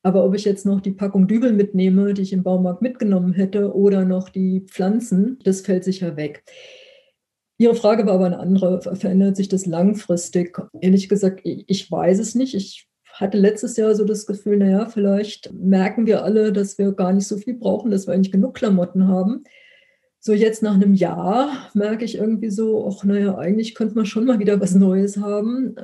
Aber 0.03 0.23
ob 0.23 0.35
ich 0.35 0.45
jetzt 0.45 0.65
noch 0.67 0.81
die 0.81 0.91
Packung 0.91 1.27
Dübel 1.27 1.53
mitnehme, 1.53 2.13
die 2.13 2.21
ich 2.21 2.33
im 2.33 2.43
Baumarkt 2.43 2.81
mitgenommen 2.81 3.33
hätte, 3.33 3.73
oder 3.73 4.05
noch 4.05 4.29
die 4.29 4.65
Pflanzen, 4.67 5.39
das 5.43 5.61
fällt 5.61 5.83
sicher 5.83 6.15
weg. 6.17 6.43
Ihre 7.57 7.75
Frage 7.75 8.05
war 8.05 8.15
aber 8.15 8.25
eine 8.25 8.39
andere. 8.39 8.81
Verändert 8.95 9.37
sich 9.37 9.47
das 9.47 9.65
langfristig? 9.65 10.57
Ehrlich 10.81 11.07
gesagt, 11.07 11.41
ich 11.43 11.91
weiß 11.91 12.19
es 12.19 12.35
nicht. 12.35 12.53
Ich 12.53 12.87
hatte 13.13 13.37
letztes 13.37 13.77
Jahr 13.77 13.95
so 13.95 14.03
das 14.03 14.25
Gefühl, 14.25 14.57
naja, 14.57 14.87
vielleicht 14.87 15.53
merken 15.53 16.05
wir 16.05 16.23
alle, 16.23 16.51
dass 16.51 16.77
wir 16.77 16.91
gar 16.91 17.13
nicht 17.13 17.27
so 17.27 17.37
viel 17.37 17.53
brauchen, 17.53 17.91
dass 17.91 18.07
wir 18.07 18.13
eigentlich 18.13 18.31
genug 18.31 18.55
Klamotten 18.55 19.07
haben. 19.07 19.45
So 20.19 20.33
jetzt 20.33 20.63
nach 20.63 20.73
einem 20.73 20.95
Jahr 20.95 21.69
merke 21.73 22.03
ich 22.03 22.15
irgendwie 22.15 22.49
so, 22.49 22.87
ach 22.89 23.03
naja, 23.05 23.37
eigentlich 23.37 23.75
könnte 23.75 23.95
man 23.95 24.05
schon 24.05 24.25
mal 24.25 24.39
wieder 24.39 24.59
was 24.59 24.75
Neues 24.75 25.17
haben. 25.17 25.75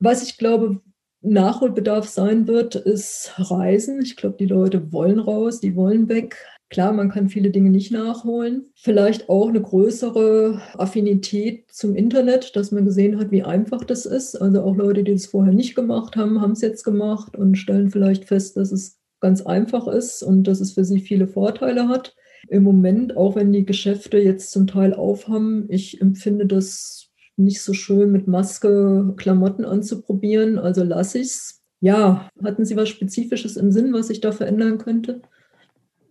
Was 0.00 0.22
ich 0.22 0.36
glaube, 0.38 0.80
Nachholbedarf 1.20 2.08
sein 2.08 2.48
wird, 2.48 2.74
ist 2.74 3.34
Reisen. 3.36 4.00
Ich 4.02 4.16
glaube, 4.16 4.36
die 4.38 4.46
Leute 4.46 4.90
wollen 4.90 5.18
raus, 5.18 5.60
die 5.60 5.76
wollen 5.76 6.08
weg. 6.08 6.36
Klar, 6.70 6.92
man 6.92 7.10
kann 7.10 7.28
viele 7.28 7.50
Dinge 7.50 7.70
nicht 7.70 7.90
nachholen. 7.90 8.66
Vielleicht 8.76 9.28
auch 9.28 9.48
eine 9.48 9.60
größere 9.60 10.60
Affinität 10.74 11.64
zum 11.72 11.96
Internet, 11.96 12.54
dass 12.54 12.70
man 12.70 12.84
gesehen 12.84 13.18
hat, 13.18 13.32
wie 13.32 13.42
einfach 13.42 13.82
das 13.82 14.06
ist. 14.06 14.40
Also 14.40 14.62
auch 14.62 14.76
Leute, 14.76 15.02
die 15.02 15.12
das 15.12 15.26
vorher 15.26 15.52
nicht 15.52 15.74
gemacht 15.74 16.14
haben, 16.14 16.40
haben 16.40 16.52
es 16.52 16.60
jetzt 16.60 16.84
gemacht 16.84 17.36
und 17.36 17.56
stellen 17.56 17.90
vielleicht 17.90 18.24
fest, 18.24 18.56
dass 18.56 18.70
es 18.70 19.00
ganz 19.18 19.42
einfach 19.42 19.88
ist 19.88 20.22
und 20.22 20.44
dass 20.44 20.60
es 20.60 20.72
für 20.72 20.84
sie 20.84 21.00
viele 21.00 21.26
Vorteile 21.26 21.88
hat. 21.88 22.14
Im 22.48 22.62
Moment, 22.62 23.16
auch 23.16 23.34
wenn 23.34 23.52
die 23.52 23.66
Geschäfte 23.66 24.18
jetzt 24.18 24.52
zum 24.52 24.68
Teil 24.68 24.94
aufhaben, 24.94 25.66
ich 25.68 26.00
empfinde 26.00 26.46
das 26.46 27.08
nicht 27.36 27.62
so 27.62 27.72
schön 27.72 28.12
mit 28.12 28.28
Maske 28.28 29.12
Klamotten 29.16 29.64
anzuprobieren, 29.64 30.58
also 30.58 30.84
lasse 30.84 31.18
ich 31.18 31.26
es. 31.26 31.62
Ja, 31.80 32.28
hatten 32.44 32.64
Sie 32.64 32.76
was 32.76 32.90
Spezifisches 32.90 33.56
im 33.56 33.72
Sinn, 33.72 33.92
was 33.92 34.06
sich 34.08 34.20
da 34.20 34.32
verändern 34.32 34.78
könnte? 34.78 35.22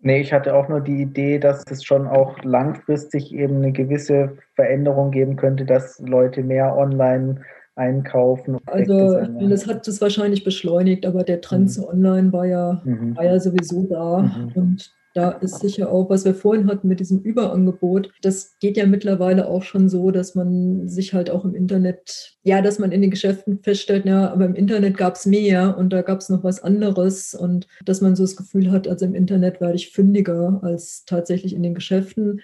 Nee, 0.02 0.22
ich 0.22 0.32
hatte 0.32 0.56
auch 0.56 0.70
nur 0.70 0.80
die 0.80 1.02
Idee, 1.02 1.40
dass 1.40 1.64
es 1.70 1.84
schon 1.84 2.08
auch 2.08 2.42
langfristig 2.44 3.34
eben 3.34 3.58
eine 3.58 3.72
gewisse 3.72 4.38
Veränderung 4.56 5.12
geben 5.12 5.36
könnte, 5.36 5.66
dass 5.66 6.00
Leute 6.00 6.42
mehr 6.42 6.76
online 6.78 7.42
einkaufen. 7.76 8.58
Also 8.66 9.20
das 9.48 9.68
hat 9.68 9.88
es 9.88 10.02
wahrscheinlich 10.02 10.44
beschleunigt, 10.44 11.06
aber 11.06 11.24
der 11.24 11.42
Trend 11.42 11.64
mhm. 11.64 11.68
zu 11.68 11.90
online 11.90 12.32
war 12.32 12.46
ja, 12.46 12.82
mhm. 12.84 13.16
war 13.16 13.26
ja 13.26 13.40
sowieso 13.40 13.88
da. 13.88 14.22
Mhm. 14.22 14.52
Und 14.56 14.99
da 15.20 15.32
ist 15.32 15.60
sicher 15.60 15.92
auch, 15.92 16.10
was 16.10 16.24
wir 16.24 16.34
vorhin 16.34 16.68
hatten 16.68 16.88
mit 16.88 17.02
diesem 17.02 17.20
Überangebot, 17.20 18.10
das 18.22 18.58
geht 18.60 18.78
ja 18.78 18.86
mittlerweile 18.86 19.50
auch 19.50 19.64
schon 19.64 19.90
so, 19.90 20.12
dass 20.12 20.34
man 20.34 20.88
sich 20.88 21.14
halt 21.14 21.30
auch 21.30 21.44
im 21.44 21.56
Internet, 21.56 22.38
ja, 22.44 22.62
dass 22.62 22.80
man 22.80 22.94
in 22.94 23.02
den 23.02 23.12
Geschäften 23.12 23.60
feststellt, 23.62 24.06
ja, 24.06 24.32
aber 24.32 24.46
im 24.46 24.56
Internet 24.56 24.96
gab 24.96 25.16
es 25.16 25.26
mehr 25.26 25.78
und 25.78 25.92
da 25.92 26.04
gab 26.04 26.20
es 26.20 26.30
noch 26.30 26.46
was 26.46 26.64
anderes 26.64 27.34
und 27.34 27.68
dass 27.84 28.00
man 28.00 28.16
so 28.16 28.24
das 28.24 28.38
Gefühl 28.38 28.72
hat, 28.72 28.88
also 28.88 29.06
im 29.06 29.14
Internet 29.14 29.60
werde 29.60 29.76
ich 29.76 29.92
fündiger 29.92 30.62
als 30.64 31.04
tatsächlich 31.06 31.54
in 31.54 31.64
den 31.64 31.76
Geschäften. 31.76 32.40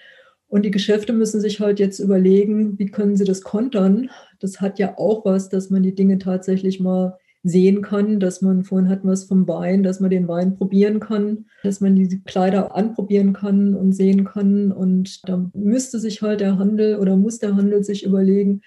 Und 0.48 0.64
die 0.64 0.72
Geschäfte 0.72 1.14
müssen 1.14 1.40
sich 1.40 1.62
halt 1.62 1.80
jetzt 1.80 2.00
überlegen, 2.00 2.78
wie 2.78 2.88
können 2.88 3.16
sie 3.16 3.26
das 3.26 3.42
kontern. 3.42 4.10
Das 4.40 4.60
hat 4.60 4.80
ja 4.80 4.98
auch 4.98 5.24
was, 5.24 5.48
dass 5.48 5.70
man 5.70 5.82
die 5.82 5.96
Dinge 5.96 6.18
tatsächlich 6.18 6.82
mal 6.82 7.18
sehen 7.46 7.84
kann, 7.84 8.20
dass 8.20 8.42
man 8.42 8.64
vorhin 8.64 8.90
hatten 8.90 9.08
wir 9.08 9.14
es 9.14 9.26
vom 9.26 9.48
Wein, 9.48 9.84
dass 9.84 10.00
man 10.00 10.10
den 10.10 10.28
Wein 10.28 10.58
probieren 10.58 11.00
kann, 11.00 11.46
dass 11.62 11.80
man 11.80 11.96
die 11.96 12.20
Kleider 12.24 12.76
anprobieren 12.76 13.34
kann 13.34 13.76
und 13.76 13.94
sehen 13.94 14.26
kann. 14.26 14.72
Und 14.72 15.30
da 15.30 15.50
müsste 15.54 16.00
sich 16.00 16.24
halt 16.24 16.42
der 16.42 16.58
Handel 16.58 16.98
oder 16.98 17.16
muss 17.16 17.38
der 17.38 17.56
Handel 17.56 17.84
sich 17.84 18.04
überlegen, 18.04 18.62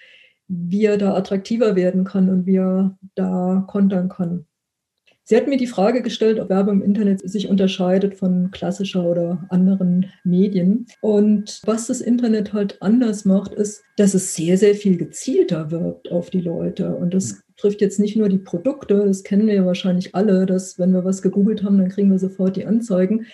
wie 0.47 0.85
er 0.85 0.97
da 0.97 1.13
attraktiver 1.13 1.75
werden 1.75 2.05
kann 2.05 2.29
und 2.29 2.45
wie 2.45 2.55
er 2.55 2.97
da 3.15 3.65
kontern 3.67 4.07
kann. 4.07 4.45
Sie 5.25 5.35
hat 5.35 5.47
mir 5.47 5.57
die 5.57 5.67
Frage 5.67 6.01
gestellt, 6.01 6.39
ob 6.39 6.49
Werbung 6.49 6.77
im 6.77 6.81
Internet 6.81 7.29
sich 7.29 7.49
unterscheidet 7.49 8.15
von 8.15 8.49
klassischer 8.49 9.05
oder 9.05 9.45
anderen 9.49 10.07
Medien. 10.23 10.87
Und 11.01 11.61
was 11.65 11.85
das 11.85 12.01
Internet 12.01 12.53
halt 12.53 12.81
anders 12.81 13.25
macht, 13.25 13.53
ist, 13.53 13.83
dass 13.97 14.15
es 14.15 14.33
sehr, 14.33 14.57
sehr 14.57 14.73
viel 14.73 14.97
gezielter 14.97 15.69
wirkt 15.69 16.11
auf 16.11 16.31
die 16.31 16.41
Leute. 16.41 16.95
Und 16.95 17.13
das 17.13 17.43
trifft 17.59 17.81
jetzt 17.81 17.99
nicht 17.99 18.15
nur 18.15 18.29
die 18.29 18.37
Produkte, 18.37 19.05
das 19.05 19.23
kennen 19.23 19.47
wir 19.47 19.53
ja 19.53 19.65
wahrscheinlich 19.65 20.15
alle, 20.15 20.45
dass 20.45 20.79
wenn 20.79 20.93
wir 20.93 21.05
was 21.05 21.21
gegoogelt 21.21 21.63
haben, 21.63 21.77
dann 21.77 21.89
kriegen 21.89 22.11
wir 22.11 22.19
sofort 22.19 22.55
die 22.55 22.65
Anzeigen. 22.65 23.25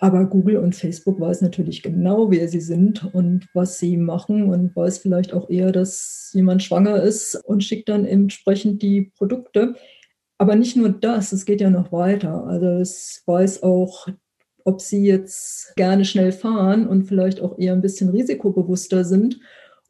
Aber 0.00 0.26
Google 0.26 0.58
und 0.58 0.76
Facebook 0.76 1.20
weiß 1.20 1.42
natürlich 1.42 1.82
genau, 1.82 2.30
wer 2.30 2.48
sie 2.48 2.60
sind 2.60 3.12
und 3.14 3.48
was 3.52 3.78
sie 3.78 3.96
machen 3.96 4.44
und 4.44 4.74
weiß 4.76 4.98
vielleicht 4.98 5.32
auch 5.32 5.50
eher, 5.50 5.72
dass 5.72 6.30
jemand 6.34 6.62
schwanger 6.62 7.02
ist 7.02 7.34
und 7.34 7.64
schickt 7.64 7.88
dann 7.88 8.04
entsprechend 8.04 8.80
die 8.80 9.12
Produkte. 9.16 9.74
Aber 10.38 10.54
nicht 10.54 10.76
nur 10.76 10.90
das, 10.90 11.32
es 11.32 11.44
geht 11.44 11.60
ja 11.60 11.68
noch 11.68 11.90
weiter. 11.90 12.46
Also 12.46 12.66
es 12.66 13.22
weiß 13.26 13.64
auch, 13.64 14.06
ob 14.64 14.80
sie 14.80 15.04
jetzt 15.04 15.74
gerne 15.74 16.04
schnell 16.04 16.30
fahren 16.30 16.86
und 16.86 17.04
vielleicht 17.04 17.40
auch 17.40 17.58
eher 17.58 17.72
ein 17.72 17.82
bisschen 17.82 18.10
risikobewusster 18.10 19.04
sind 19.04 19.40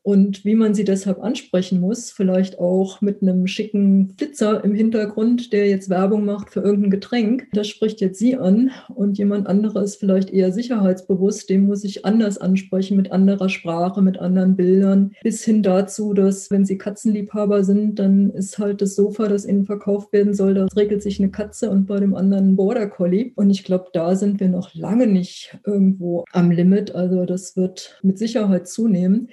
und 0.09 0.47
wie 0.47 0.55
man 0.55 0.73
sie 0.73 0.85
deshalb 0.85 1.23
ansprechen 1.23 1.81
muss, 1.81 2.11
vielleicht 2.11 2.59
auch 2.59 3.03
mit 3.03 3.21
einem 3.21 3.47
schicken 3.47 4.15
Flitzer 4.17 4.65
im 4.65 4.75
Hintergrund, 4.75 5.53
der 5.53 5.69
jetzt 5.69 5.91
Werbung 5.91 6.25
macht 6.25 6.49
für 6.49 6.61
irgendein 6.61 6.93
Getränk. 6.93 7.47
Das 7.53 7.69
spricht 7.69 8.01
jetzt 8.01 8.19
sie 8.19 8.35
an 8.35 8.71
und 8.95 9.19
jemand 9.19 9.47
anderes 9.47 9.91
ist 9.91 9.97
vielleicht 10.01 10.31
eher 10.31 10.51
sicherheitsbewusst, 10.51 11.51
dem 11.51 11.67
muss 11.67 11.85
ich 11.85 12.07
anders 12.07 12.39
ansprechen 12.39 12.97
mit 12.97 13.13
anderer 13.13 13.51
Sprache, 13.51 14.01
mit 14.01 14.19
anderen 14.19 14.57
Bildern, 14.57 15.13
bis 15.23 15.45
hin 15.45 15.63
dazu, 15.63 16.15
dass 16.15 16.51
wenn 16.51 16.65
sie 16.65 16.79
Katzenliebhaber 16.79 17.63
sind, 17.63 17.99
dann 17.99 18.31
ist 18.31 18.59
halt 18.59 18.81
das 18.81 18.97
Sofa, 18.97 19.29
das 19.29 19.45
ihnen 19.45 19.67
verkauft 19.67 20.15
werden 20.15 20.33
soll, 20.33 20.55
da 20.55 20.65
regelt 20.75 21.03
sich 21.03 21.21
eine 21.21 21.31
Katze 21.31 21.69
und 21.69 21.85
bei 21.85 22.01
dem 22.01 22.15
anderen 22.15 22.53
ein 22.53 22.57
Border 22.57 22.87
Collie. 22.87 23.33
Und 23.37 23.51
ich 23.51 23.63
glaube, 23.63 23.89
da 23.93 24.17
sind 24.17 24.41
wir 24.41 24.49
noch 24.49 24.75
lange 24.75 25.07
nicht 25.07 25.59
irgendwo 25.67 26.25
am 26.33 26.51
Limit. 26.51 26.95
Also 26.95 27.27
das 27.27 27.59
wird 27.59 28.01
mit 28.03 28.17
Sicherheit 28.19 28.69
zunehmen 28.69 29.29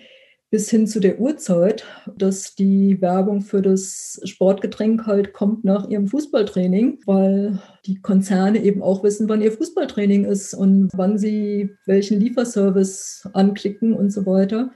bis 0.55 0.69
hin 0.69 0.87
zu 0.87 1.01
der 1.01 1.19
Uhrzeit, 1.19 1.83
dass 2.15 2.55
die 2.55 3.01
Werbung 3.01 3.41
für 3.41 3.61
das 3.61 4.21
Sportgetränk 4.23 5.05
halt 5.05 5.33
kommt 5.33 5.65
nach 5.65 5.89
ihrem 5.89 6.07
Fußballtraining, 6.07 6.99
weil 7.05 7.59
die 7.85 8.01
Konzerne 8.01 8.63
eben 8.63 8.81
auch 8.81 9.03
wissen, 9.03 9.27
wann 9.27 9.41
ihr 9.41 9.51
Fußballtraining 9.51 10.23
ist 10.23 10.53
und 10.53 10.91
wann 10.93 11.17
sie 11.17 11.75
welchen 11.85 12.21
Lieferservice 12.21 13.27
anklicken 13.33 13.93
und 13.93 14.11
so 14.11 14.25
weiter. 14.25 14.71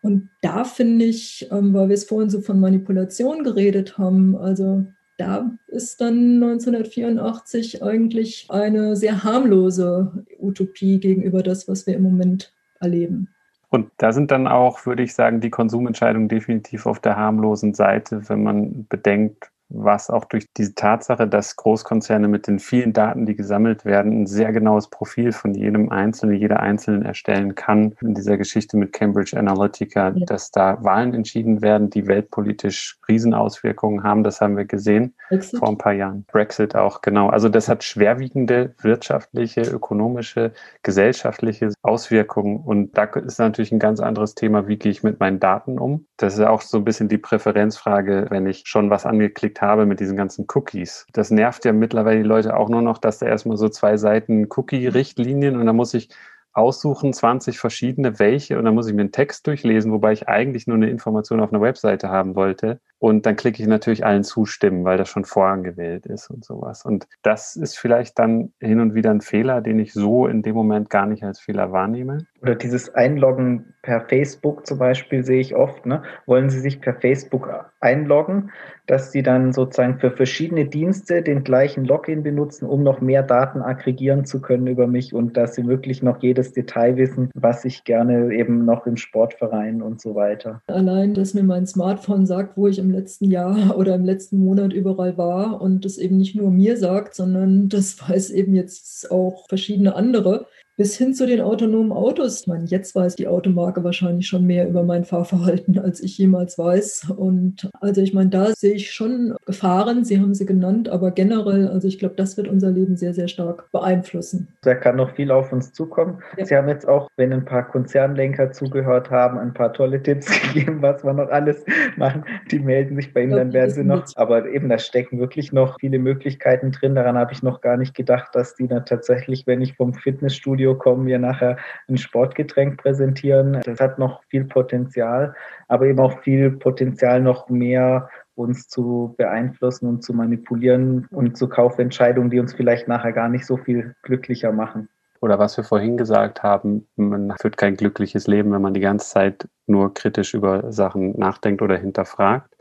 Und 0.00 0.30
da 0.40 0.64
finde 0.64 1.04
ich, 1.04 1.46
ähm, 1.50 1.74
weil 1.74 1.88
wir 1.90 1.94
es 1.94 2.04
vorhin 2.04 2.30
so 2.30 2.40
von 2.40 2.58
Manipulation 2.58 3.44
geredet 3.44 3.98
haben, 3.98 4.34
also 4.34 4.86
da 5.18 5.58
ist 5.66 6.00
dann 6.00 6.42
1984 6.42 7.82
eigentlich 7.82 8.46
eine 8.48 8.96
sehr 8.96 9.24
harmlose 9.24 10.24
Utopie 10.40 11.00
gegenüber 11.00 11.42
das, 11.42 11.68
was 11.68 11.86
wir 11.86 11.96
im 11.96 12.02
Moment 12.02 12.54
erleben. 12.80 13.28
Und 13.76 13.90
da 13.98 14.10
sind 14.10 14.30
dann 14.30 14.48
auch, 14.48 14.86
würde 14.86 15.02
ich 15.02 15.12
sagen, 15.12 15.42
die 15.42 15.50
Konsumentscheidungen 15.50 16.28
definitiv 16.28 16.86
auf 16.86 16.98
der 16.98 17.16
harmlosen 17.16 17.74
Seite, 17.74 18.26
wenn 18.30 18.42
man 18.42 18.86
bedenkt, 18.88 19.52
was 19.68 20.10
auch 20.10 20.24
durch 20.24 20.46
diese 20.56 20.74
Tatsache, 20.74 21.26
dass 21.26 21.56
Großkonzerne 21.56 22.28
mit 22.28 22.46
den 22.46 22.58
vielen 22.58 22.92
Daten, 22.92 23.26
die 23.26 23.34
gesammelt 23.34 23.84
werden, 23.84 24.22
ein 24.22 24.26
sehr 24.26 24.52
genaues 24.52 24.88
Profil 24.88 25.32
von 25.32 25.54
jedem 25.54 25.90
Einzelnen, 25.90 26.36
jeder 26.36 26.60
Einzelnen 26.60 27.02
erstellen 27.02 27.54
kann. 27.54 27.94
In 28.00 28.14
dieser 28.14 28.36
Geschichte 28.36 28.76
mit 28.76 28.92
Cambridge 28.92 29.36
Analytica, 29.36 30.12
ja. 30.14 30.26
dass 30.26 30.50
da 30.50 30.82
Wahlen 30.84 31.14
entschieden 31.14 31.62
werden, 31.62 31.90
die 31.90 32.06
weltpolitisch 32.06 32.98
Riesenauswirkungen 33.08 34.02
haben, 34.04 34.22
das 34.22 34.40
haben 34.40 34.56
wir 34.56 34.64
gesehen 34.64 35.14
Brexit. 35.28 35.58
vor 35.58 35.68
ein 35.68 35.78
paar 35.78 35.92
Jahren. 35.92 36.24
Brexit 36.30 36.76
auch, 36.76 37.00
genau. 37.02 37.28
Also 37.28 37.48
das 37.48 37.68
hat 37.68 37.82
schwerwiegende 37.82 38.74
wirtschaftliche, 38.80 39.62
ökonomische, 39.62 40.52
gesellschaftliche 40.82 41.72
Auswirkungen. 41.82 42.58
Und 42.58 42.96
da 42.96 43.04
ist 43.04 43.38
natürlich 43.38 43.72
ein 43.72 43.78
ganz 43.78 44.00
anderes 44.00 44.34
Thema, 44.34 44.68
wie 44.68 44.76
gehe 44.76 44.92
ich 44.92 45.02
mit 45.02 45.18
meinen 45.18 45.40
Daten 45.40 45.78
um. 45.78 46.06
Das 46.16 46.34
ist 46.34 46.40
auch 46.40 46.62
so 46.62 46.78
ein 46.78 46.84
bisschen 46.84 47.08
die 47.08 47.18
Präferenzfrage, 47.18 48.26
wenn 48.30 48.46
ich 48.46 48.62
schon 48.66 48.90
was 48.90 49.06
angeklickt 49.06 49.55
mitgekriegt 49.56 49.62
habe 49.62 49.86
mit 49.86 50.00
diesen 50.00 50.16
ganzen 50.16 50.46
Cookies. 50.54 51.06
Das 51.12 51.30
nervt 51.30 51.64
ja 51.64 51.72
mittlerweile 51.72 52.22
die 52.22 52.28
Leute 52.28 52.56
auch 52.56 52.68
nur 52.68 52.82
noch, 52.82 52.98
dass 52.98 53.18
da 53.18 53.26
erstmal 53.26 53.56
so 53.56 53.68
zwei 53.68 53.96
Seiten 53.96 54.48
Cookie-Richtlinien 54.48 55.56
und 55.56 55.66
dann 55.66 55.76
muss 55.76 55.94
ich 55.94 56.08
aussuchen, 56.52 57.12
20 57.12 57.58
verschiedene 57.58 58.18
welche 58.18 58.58
und 58.58 58.64
dann 58.64 58.74
muss 58.74 58.88
ich 58.88 58.94
mir 58.94 59.02
einen 59.02 59.12
Text 59.12 59.46
durchlesen, 59.46 59.92
wobei 59.92 60.12
ich 60.12 60.26
eigentlich 60.26 60.66
nur 60.66 60.76
eine 60.76 60.88
Information 60.88 61.40
auf 61.40 61.52
einer 61.52 61.60
Webseite 61.60 62.08
haben 62.08 62.34
wollte. 62.34 62.80
Und 62.98 63.26
dann 63.26 63.36
klicke 63.36 63.62
ich 63.62 63.68
natürlich 63.68 64.06
allen 64.06 64.24
zustimmen, 64.24 64.84
weil 64.84 64.96
das 64.96 65.08
schon 65.08 65.24
vorangewählt 65.24 66.06
ist 66.06 66.30
und 66.30 66.44
sowas. 66.44 66.84
Und 66.84 67.06
das 67.22 67.56
ist 67.56 67.78
vielleicht 67.78 68.18
dann 68.18 68.52
hin 68.60 68.80
und 68.80 68.94
wieder 68.94 69.10
ein 69.10 69.20
Fehler, 69.20 69.60
den 69.60 69.78
ich 69.78 69.92
so 69.92 70.26
in 70.26 70.42
dem 70.42 70.54
Moment 70.54 70.88
gar 70.88 71.06
nicht 71.06 71.22
als 71.22 71.40
Fehler 71.40 71.72
wahrnehme. 71.72 72.26
Oder 72.40 72.54
dieses 72.54 72.94
Einloggen 72.94 73.74
per 73.82 74.00
Facebook 74.08 74.66
zum 74.66 74.78
Beispiel 74.78 75.24
sehe 75.24 75.40
ich 75.40 75.54
oft. 75.54 75.84
Ne? 75.84 76.02
Wollen 76.26 76.48
Sie 76.48 76.60
sich 76.60 76.80
per 76.80 76.94
Facebook 76.94 77.48
einloggen, 77.80 78.50
dass 78.86 79.12
Sie 79.12 79.22
dann 79.22 79.52
sozusagen 79.52 79.98
für 79.98 80.10
verschiedene 80.10 80.64
Dienste 80.64 81.22
den 81.22 81.44
gleichen 81.44 81.84
Login 81.84 82.22
benutzen, 82.22 82.66
um 82.66 82.82
noch 82.82 83.00
mehr 83.00 83.22
Daten 83.22 83.62
aggregieren 83.62 84.24
zu 84.24 84.40
können 84.40 84.66
über 84.66 84.86
mich 84.86 85.12
und 85.12 85.36
dass 85.36 85.54
Sie 85.54 85.66
wirklich 85.66 86.02
noch 86.02 86.22
jedes 86.22 86.52
Detail 86.52 86.96
wissen, 86.96 87.30
was 87.34 87.64
ich 87.64 87.84
gerne 87.84 88.32
eben 88.32 88.64
noch 88.64 88.86
im 88.86 88.96
Sportverein 88.96 89.82
und 89.82 90.00
so 90.00 90.14
weiter. 90.14 90.62
Allein, 90.66 91.14
dass 91.14 91.34
mir 91.34 91.42
mein 91.42 91.66
Smartphone 91.66 92.26
sagt, 92.26 92.56
wo 92.56 92.68
ich 92.68 92.78
im 92.78 92.85
letzten 92.90 93.30
Jahr 93.30 93.76
oder 93.78 93.94
im 93.94 94.04
letzten 94.04 94.38
Monat 94.38 94.72
überall 94.72 95.16
war 95.16 95.60
und 95.60 95.84
das 95.84 95.98
eben 95.98 96.16
nicht 96.16 96.34
nur 96.34 96.50
mir 96.50 96.76
sagt, 96.76 97.14
sondern 97.14 97.68
das 97.68 98.00
weiß 98.00 98.30
eben 98.30 98.54
jetzt 98.54 99.10
auch 99.10 99.46
verschiedene 99.48 99.94
andere 99.94 100.46
bis 100.76 100.96
hin 100.96 101.14
zu 101.14 101.26
den 101.26 101.40
autonomen 101.40 101.92
Autos. 101.92 102.42
Ich 102.42 102.46
meine, 102.46 102.66
jetzt 102.66 102.94
weiß 102.94 103.16
die 103.16 103.28
Automarke 103.28 103.82
wahrscheinlich 103.82 104.28
schon 104.28 104.44
mehr 104.44 104.68
über 104.68 104.82
mein 104.82 105.04
Fahrverhalten, 105.04 105.78
als 105.86 106.00
ich 106.00 106.18
jemals 106.18 106.58
weiß. 106.58 107.12
Und 107.16 107.70
also 107.80 108.02
ich 108.02 108.12
meine, 108.12 108.30
da 108.30 108.52
sehe 108.52 108.74
ich 108.74 108.92
schon 108.92 109.34
Gefahren, 109.46 110.04
Sie 110.04 110.20
haben 110.20 110.34
sie 110.34 110.44
genannt, 110.44 110.88
aber 110.88 111.10
generell, 111.10 111.68
also 111.68 111.88
ich 111.88 111.98
glaube, 111.98 112.14
das 112.16 112.36
wird 112.36 112.48
unser 112.48 112.70
Leben 112.70 112.96
sehr, 112.96 113.14
sehr 113.14 113.28
stark 113.28 113.70
beeinflussen. 113.72 114.48
Da 114.62 114.74
kann 114.74 114.96
noch 114.96 115.14
viel 115.14 115.30
auf 115.30 115.52
uns 115.52 115.72
zukommen. 115.72 116.18
Ja. 116.36 116.44
Sie 116.44 116.56
haben 116.56 116.68
jetzt 116.68 116.86
auch, 116.86 117.08
wenn 117.16 117.32
ein 117.32 117.44
paar 117.44 117.66
Konzernlenker 117.66 118.52
zugehört 118.52 119.10
haben, 119.10 119.38
ein 119.38 119.54
paar 119.54 119.72
tolle 119.72 120.02
Tipps 120.02 120.26
gegeben, 120.52 120.82
was 120.82 121.04
wir 121.04 121.12
noch 121.12 121.30
alles 121.30 121.64
machen. 121.96 122.24
Die 122.50 122.58
melden 122.58 122.96
sich 122.96 123.14
bei 123.14 123.22
Ihnen, 123.22 123.36
dann 123.36 123.52
werden 123.52 123.70
sie 123.70 123.84
noch. 123.84 124.04
Aber 124.16 124.46
eben, 124.48 124.68
da 124.68 124.78
stecken 124.78 125.18
wirklich 125.18 125.52
noch 125.52 125.78
viele 125.80 125.98
Möglichkeiten 125.98 126.72
drin. 126.72 126.94
Daran 126.94 127.16
habe 127.16 127.32
ich 127.32 127.42
noch 127.42 127.60
gar 127.60 127.76
nicht 127.76 127.94
gedacht, 127.94 128.34
dass 128.34 128.54
die 128.54 128.68
dann 128.68 128.84
tatsächlich, 128.84 129.46
wenn 129.46 129.62
ich 129.62 129.74
vom 129.74 129.94
Fitnessstudio 129.94 130.65
Studio 130.66 130.78
kommen, 130.78 131.06
wir 131.06 131.18
nachher 131.18 131.56
ein 131.88 131.96
Sportgetränk 131.96 132.82
präsentieren. 132.82 133.60
Das 133.64 133.78
hat 133.78 133.98
noch 133.98 134.24
viel 134.24 134.44
Potenzial, 134.44 135.34
aber 135.68 135.86
eben 135.86 136.00
auch 136.00 136.20
viel 136.22 136.50
Potenzial, 136.50 137.20
noch 137.20 137.48
mehr 137.48 138.08
uns 138.34 138.68
zu 138.68 139.14
beeinflussen 139.16 139.88
und 139.88 140.02
zu 140.02 140.12
manipulieren 140.12 141.06
und 141.10 141.36
zu 141.36 141.48
Kaufentscheidungen, 141.48 142.30
die 142.30 142.40
uns 142.40 142.52
vielleicht 142.52 142.88
nachher 142.88 143.12
gar 143.12 143.28
nicht 143.28 143.46
so 143.46 143.56
viel 143.56 143.94
glücklicher 144.02 144.52
machen. 144.52 144.88
Oder 145.20 145.38
was 145.38 145.56
wir 145.56 145.64
vorhin 145.64 145.96
gesagt 145.96 146.42
haben, 146.42 146.86
man 146.96 147.32
führt 147.40 147.56
kein 147.56 147.76
glückliches 147.76 148.26
Leben, 148.26 148.52
wenn 148.52 148.60
man 148.60 148.74
die 148.74 148.80
ganze 148.80 149.08
Zeit 149.08 149.48
nur 149.66 149.94
kritisch 149.94 150.34
über 150.34 150.72
Sachen 150.72 151.16
nachdenkt 151.16 151.62
oder 151.62 151.76
hinterfragt. 151.76 152.54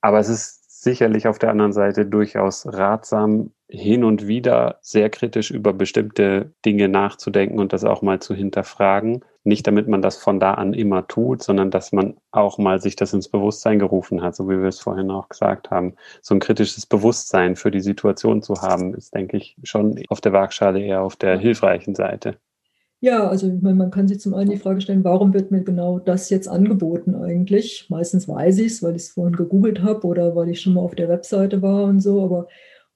Aber 0.00 0.18
es 0.18 0.28
ist 0.28 0.82
sicherlich 0.82 1.28
auf 1.28 1.38
der 1.38 1.50
anderen 1.50 1.72
Seite 1.72 2.06
durchaus 2.06 2.66
ratsam, 2.66 3.52
hin 3.68 4.02
und 4.02 4.26
wieder 4.26 4.78
sehr 4.80 5.10
kritisch 5.10 5.50
über 5.50 5.74
bestimmte 5.74 6.52
Dinge 6.64 6.88
nachzudenken 6.88 7.58
und 7.58 7.72
das 7.72 7.84
auch 7.84 8.00
mal 8.00 8.18
zu 8.18 8.34
hinterfragen. 8.34 9.24
Nicht 9.44 9.66
damit 9.66 9.88
man 9.88 10.00
das 10.00 10.16
von 10.16 10.40
da 10.40 10.54
an 10.54 10.72
immer 10.72 11.06
tut, 11.06 11.42
sondern 11.42 11.70
dass 11.70 11.92
man 11.92 12.16
auch 12.30 12.56
mal 12.58 12.80
sich 12.80 12.96
das 12.96 13.12
ins 13.12 13.28
Bewusstsein 13.28 13.78
gerufen 13.78 14.22
hat, 14.22 14.36
so 14.36 14.48
wie 14.48 14.58
wir 14.58 14.68
es 14.68 14.80
vorhin 14.80 15.10
auch 15.10 15.28
gesagt 15.28 15.70
haben. 15.70 15.94
So 16.22 16.34
ein 16.34 16.40
kritisches 16.40 16.86
Bewusstsein 16.86 17.56
für 17.56 17.70
die 17.70 17.80
Situation 17.80 18.42
zu 18.42 18.54
haben, 18.62 18.94
ist, 18.94 19.14
denke 19.14 19.36
ich, 19.36 19.56
schon 19.62 20.02
auf 20.08 20.22
der 20.22 20.32
Waagschale 20.32 20.80
eher 20.80 21.02
auf 21.02 21.16
der 21.16 21.38
hilfreichen 21.38 21.94
Seite. 21.94 22.36
Ja, 23.00 23.28
also 23.28 23.46
ich 23.46 23.62
meine, 23.62 23.76
man 23.76 23.92
kann 23.92 24.08
sich 24.08 24.18
zum 24.18 24.34
einen 24.34 24.50
die 24.50 24.56
Frage 24.56 24.80
stellen, 24.80 25.04
warum 25.04 25.32
wird 25.32 25.52
mir 25.52 25.62
genau 25.62 26.00
das 26.00 26.30
jetzt 26.30 26.48
angeboten 26.48 27.14
eigentlich? 27.14 27.86
Meistens 27.90 28.26
weiß 28.26 28.58
ich 28.58 28.72
es, 28.72 28.82
weil 28.82 28.96
ich 28.96 29.02
es 29.02 29.10
vorhin 29.10 29.36
gegoogelt 29.36 29.82
habe 29.82 30.04
oder 30.06 30.34
weil 30.34 30.48
ich 30.48 30.60
schon 30.60 30.74
mal 30.74 30.80
auf 30.80 30.96
der 30.96 31.08
Webseite 31.08 31.62
war 31.62 31.84
und 31.84 32.00
so, 32.00 32.24
aber 32.24 32.48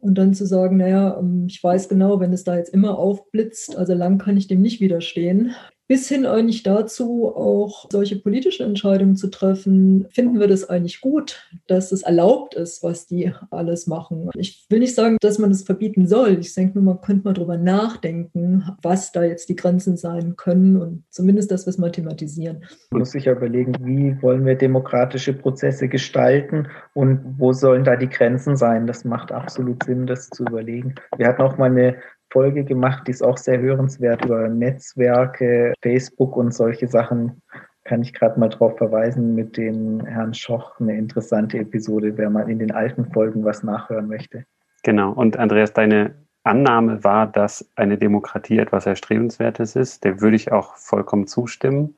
und 0.02 0.16
dann 0.16 0.34
zu 0.34 0.46
sagen, 0.46 0.78
naja, 0.78 1.16
ähm, 1.18 1.46
ich 1.48 1.62
weiß 1.62 1.88
genau, 1.88 2.18
wenn 2.20 2.32
es 2.32 2.44
da 2.44 2.56
jetzt 2.56 2.74
immer 2.74 2.98
aufblitzt, 2.98 3.76
also 3.76 3.94
lang 3.94 4.18
kann 4.18 4.36
ich 4.36 4.48
dem 4.48 4.60
nicht 4.60 4.80
widerstehen 4.80 5.54
bis 5.88 6.08
hin 6.08 6.26
eigentlich 6.26 6.62
dazu, 6.62 7.32
auch 7.34 7.86
solche 7.90 8.16
politischen 8.16 8.66
Entscheidungen 8.66 9.16
zu 9.16 9.28
treffen. 9.28 10.06
Finden 10.10 10.40
wir 10.40 10.48
das 10.48 10.68
eigentlich 10.68 11.00
gut, 11.00 11.48
dass 11.66 11.92
es 11.92 12.02
erlaubt 12.02 12.54
ist, 12.54 12.82
was 12.82 13.06
die 13.06 13.32
alles 13.50 13.86
machen? 13.86 14.30
Ich 14.34 14.66
will 14.70 14.78
nicht 14.78 14.94
sagen, 14.94 15.16
dass 15.20 15.38
man 15.38 15.50
das 15.50 15.62
verbieten 15.62 16.06
soll. 16.06 16.38
Ich 16.38 16.54
denke 16.54 16.78
nur, 16.78 16.94
man 16.94 17.00
könnte 17.02 17.24
mal 17.24 17.34
drüber 17.34 17.58
nachdenken, 17.58 18.64
was 18.82 19.12
da 19.12 19.22
jetzt 19.22 19.48
die 19.48 19.56
Grenzen 19.56 19.96
sein 19.96 20.36
können 20.36 20.76
und 20.76 21.04
zumindest, 21.10 21.50
dass 21.50 21.66
wir 21.66 21.70
es 21.70 21.78
mal 21.78 21.92
thematisieren. 21.92 22.64
Man 22.90 23.00
muss 23.00 23.10
sich 23.10 23.24
ja 23.26 23.32
überlegen, 23.32 23.74
wie 23.80 24.20
wollen 24.22 24.46
wir 24.46 24.54
demokratische 24.54 25.32
Prozesse 25.34 25.88
gestalten 25.88 26.68
und 26.94 27.20
wo 27.38 27.52
sollen 27.52 27.84
da 27.84 27.96
die 27.96 28.08
Grenzen 28.08 28.56
sein? 28.56 28.86
Das 28.86 29.04
macht 29.04 29.32
absolut 29.32 29.84
Sinn, 29.84 30.06
das 30.06 30.30
zu 30.30 30.44
überlegen. 30.44 30.94
Wir 31.16 31.26
hatten 31.26 31.42
auch 31.42 31.58
mal 31.58 31.70
eine 31.70 31.96
Folge 32.32 32.64
gemacht, 32.64 33.06
die 33.06 33.10
ist 33.10 33.22
auch 33.22 33.36
sehr 33.36 33.60
hörenswert 33.60 34.24
über 34.24 34.48
Netzwerke, 34.48 35.74
Facebook 35.82 36.36
und 36.36 36.52
solche 36.54 36.88
Sachen. 36.88 37.42
Kann 37.84 38.00
ich 38.00 38.14
gerade 38.14 38.40
mal 38.40 38.48
drauf 38.48 38.78
verweisen 38.78 39.34
mit 39.34 39.56
dem 39.56 40.04
Herrn 40.06 40.32
Schoch. 40.32 40.80
Eine 40.80 40.96
interessante 40.96 41.58
Episode, 41.58 42.16
wer 42.16 42.30
mal 42.30 42.48
in 42.48 42.58
den 42.58 42.70
alten 42.70 43.12
Folgen 43.12 43.44
was 43.44 43.62
nachhören 43.62 44.08
möchte. 44.08 44.44
Genau. 44.82 45.12
Und 45.12 45.36
Andreas, 45.36 45.72
deine 45.72 46.14
Annahme 46.44 47.04
war, 47.04 47.26
dass 47.26 47.70
eine 47.76 47.98
Demokratie 47.98 48.58
etwas 48.58 48.86
Erstrebenswertes 48.86 49.76
ist. 49.76 50.04
Der 50.04 50.20
würde 50.20 50.36
ich 50.36 50.52
auch 50.52 50.76
vollkommen 50.76 51.26
zustimmen. 51.26 51.96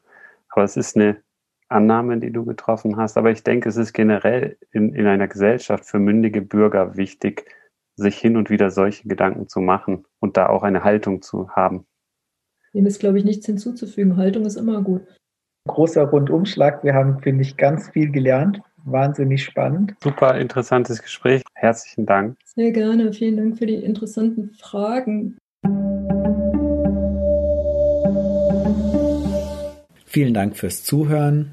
Aber 0.51 0.65
es 0.65 0.77
ist 0.77 0.97
eine 0.97 1.19
Annahme, 1.69 2.19
die 2.19 2.33
du 2.33 2.45
getroffen 2.45 2.97
hast. 2.97 3.17
Aber 3.17 3.31
ich 3.31 3.43
denke, 3.45 3.69
es 3.69 3.77
ist 3.77 3.93
generell 3.93 4.57
in, 4.73 4.95
in 4.95 5.07
einer 5.07 5.29
Gesellschaft 5.29 5.85
für 5.85 5.99
mündige 5.99 6.43
Bürger 6.43 6.97
wichtig, 6.97 7.47
sich 7.97 8.19
hin 8.19 8.37
und 8.37 8.51
wieder 8.51 8.71
solche 8.71 9.09
Gedanken 9.09 9.49
zu 9.49 9.61
machen 9.61 10.05
und 10.21 10.37
da 10.37 10.49
auch 10.49 10.63
eine 10.63 10.85
Haltung 10.85 11.23
zu 11.23 11.51
haben. 11.51 11.87
Dem 12.73 12.87
ist, 12.87 12.99
glaube 12.99 13.19
ich, 13.19 13.25
nichts 13.25 13.47
hinzuzufügen. 13.47 14.17
Haltung 14.17 14.45
ist 14.45 14.57
immer 14.57 14.83
gut. 14.83 15.03
Großer 15.69 16.03
Rundumschlag. 16.03 16.83
Wir 16.85 16.95
haben, 16.95 17.21
finde 17.21 17.43
ich, 17.43 17.57
ganz 17.57 17.91
viel 17.91 18.11
gelernt. 18.11 18.61
Wahnsinnig 18.85 19.45
spannend. 19.45 19.95
Super 20.03 20.39
interessantes 20.39 21.01
Gespräch. 21.01 21.43
Herzlichen 21.55 22.05
Dank. 22.05 22.37
Sehr 22.45 22.73
gerne. 22.73 23.13
Vielen 23.13 23.37
Dank 23.37 23.59
für 23.59 23.67
die 23.67 23.77
interessanten 23.77 24.51
Fragen. 24.51 25.39
Vielen 30.05 30.35
Dank 30.35 30.57
fürs 30.57 30.85
Zuhören. 30.85 31.53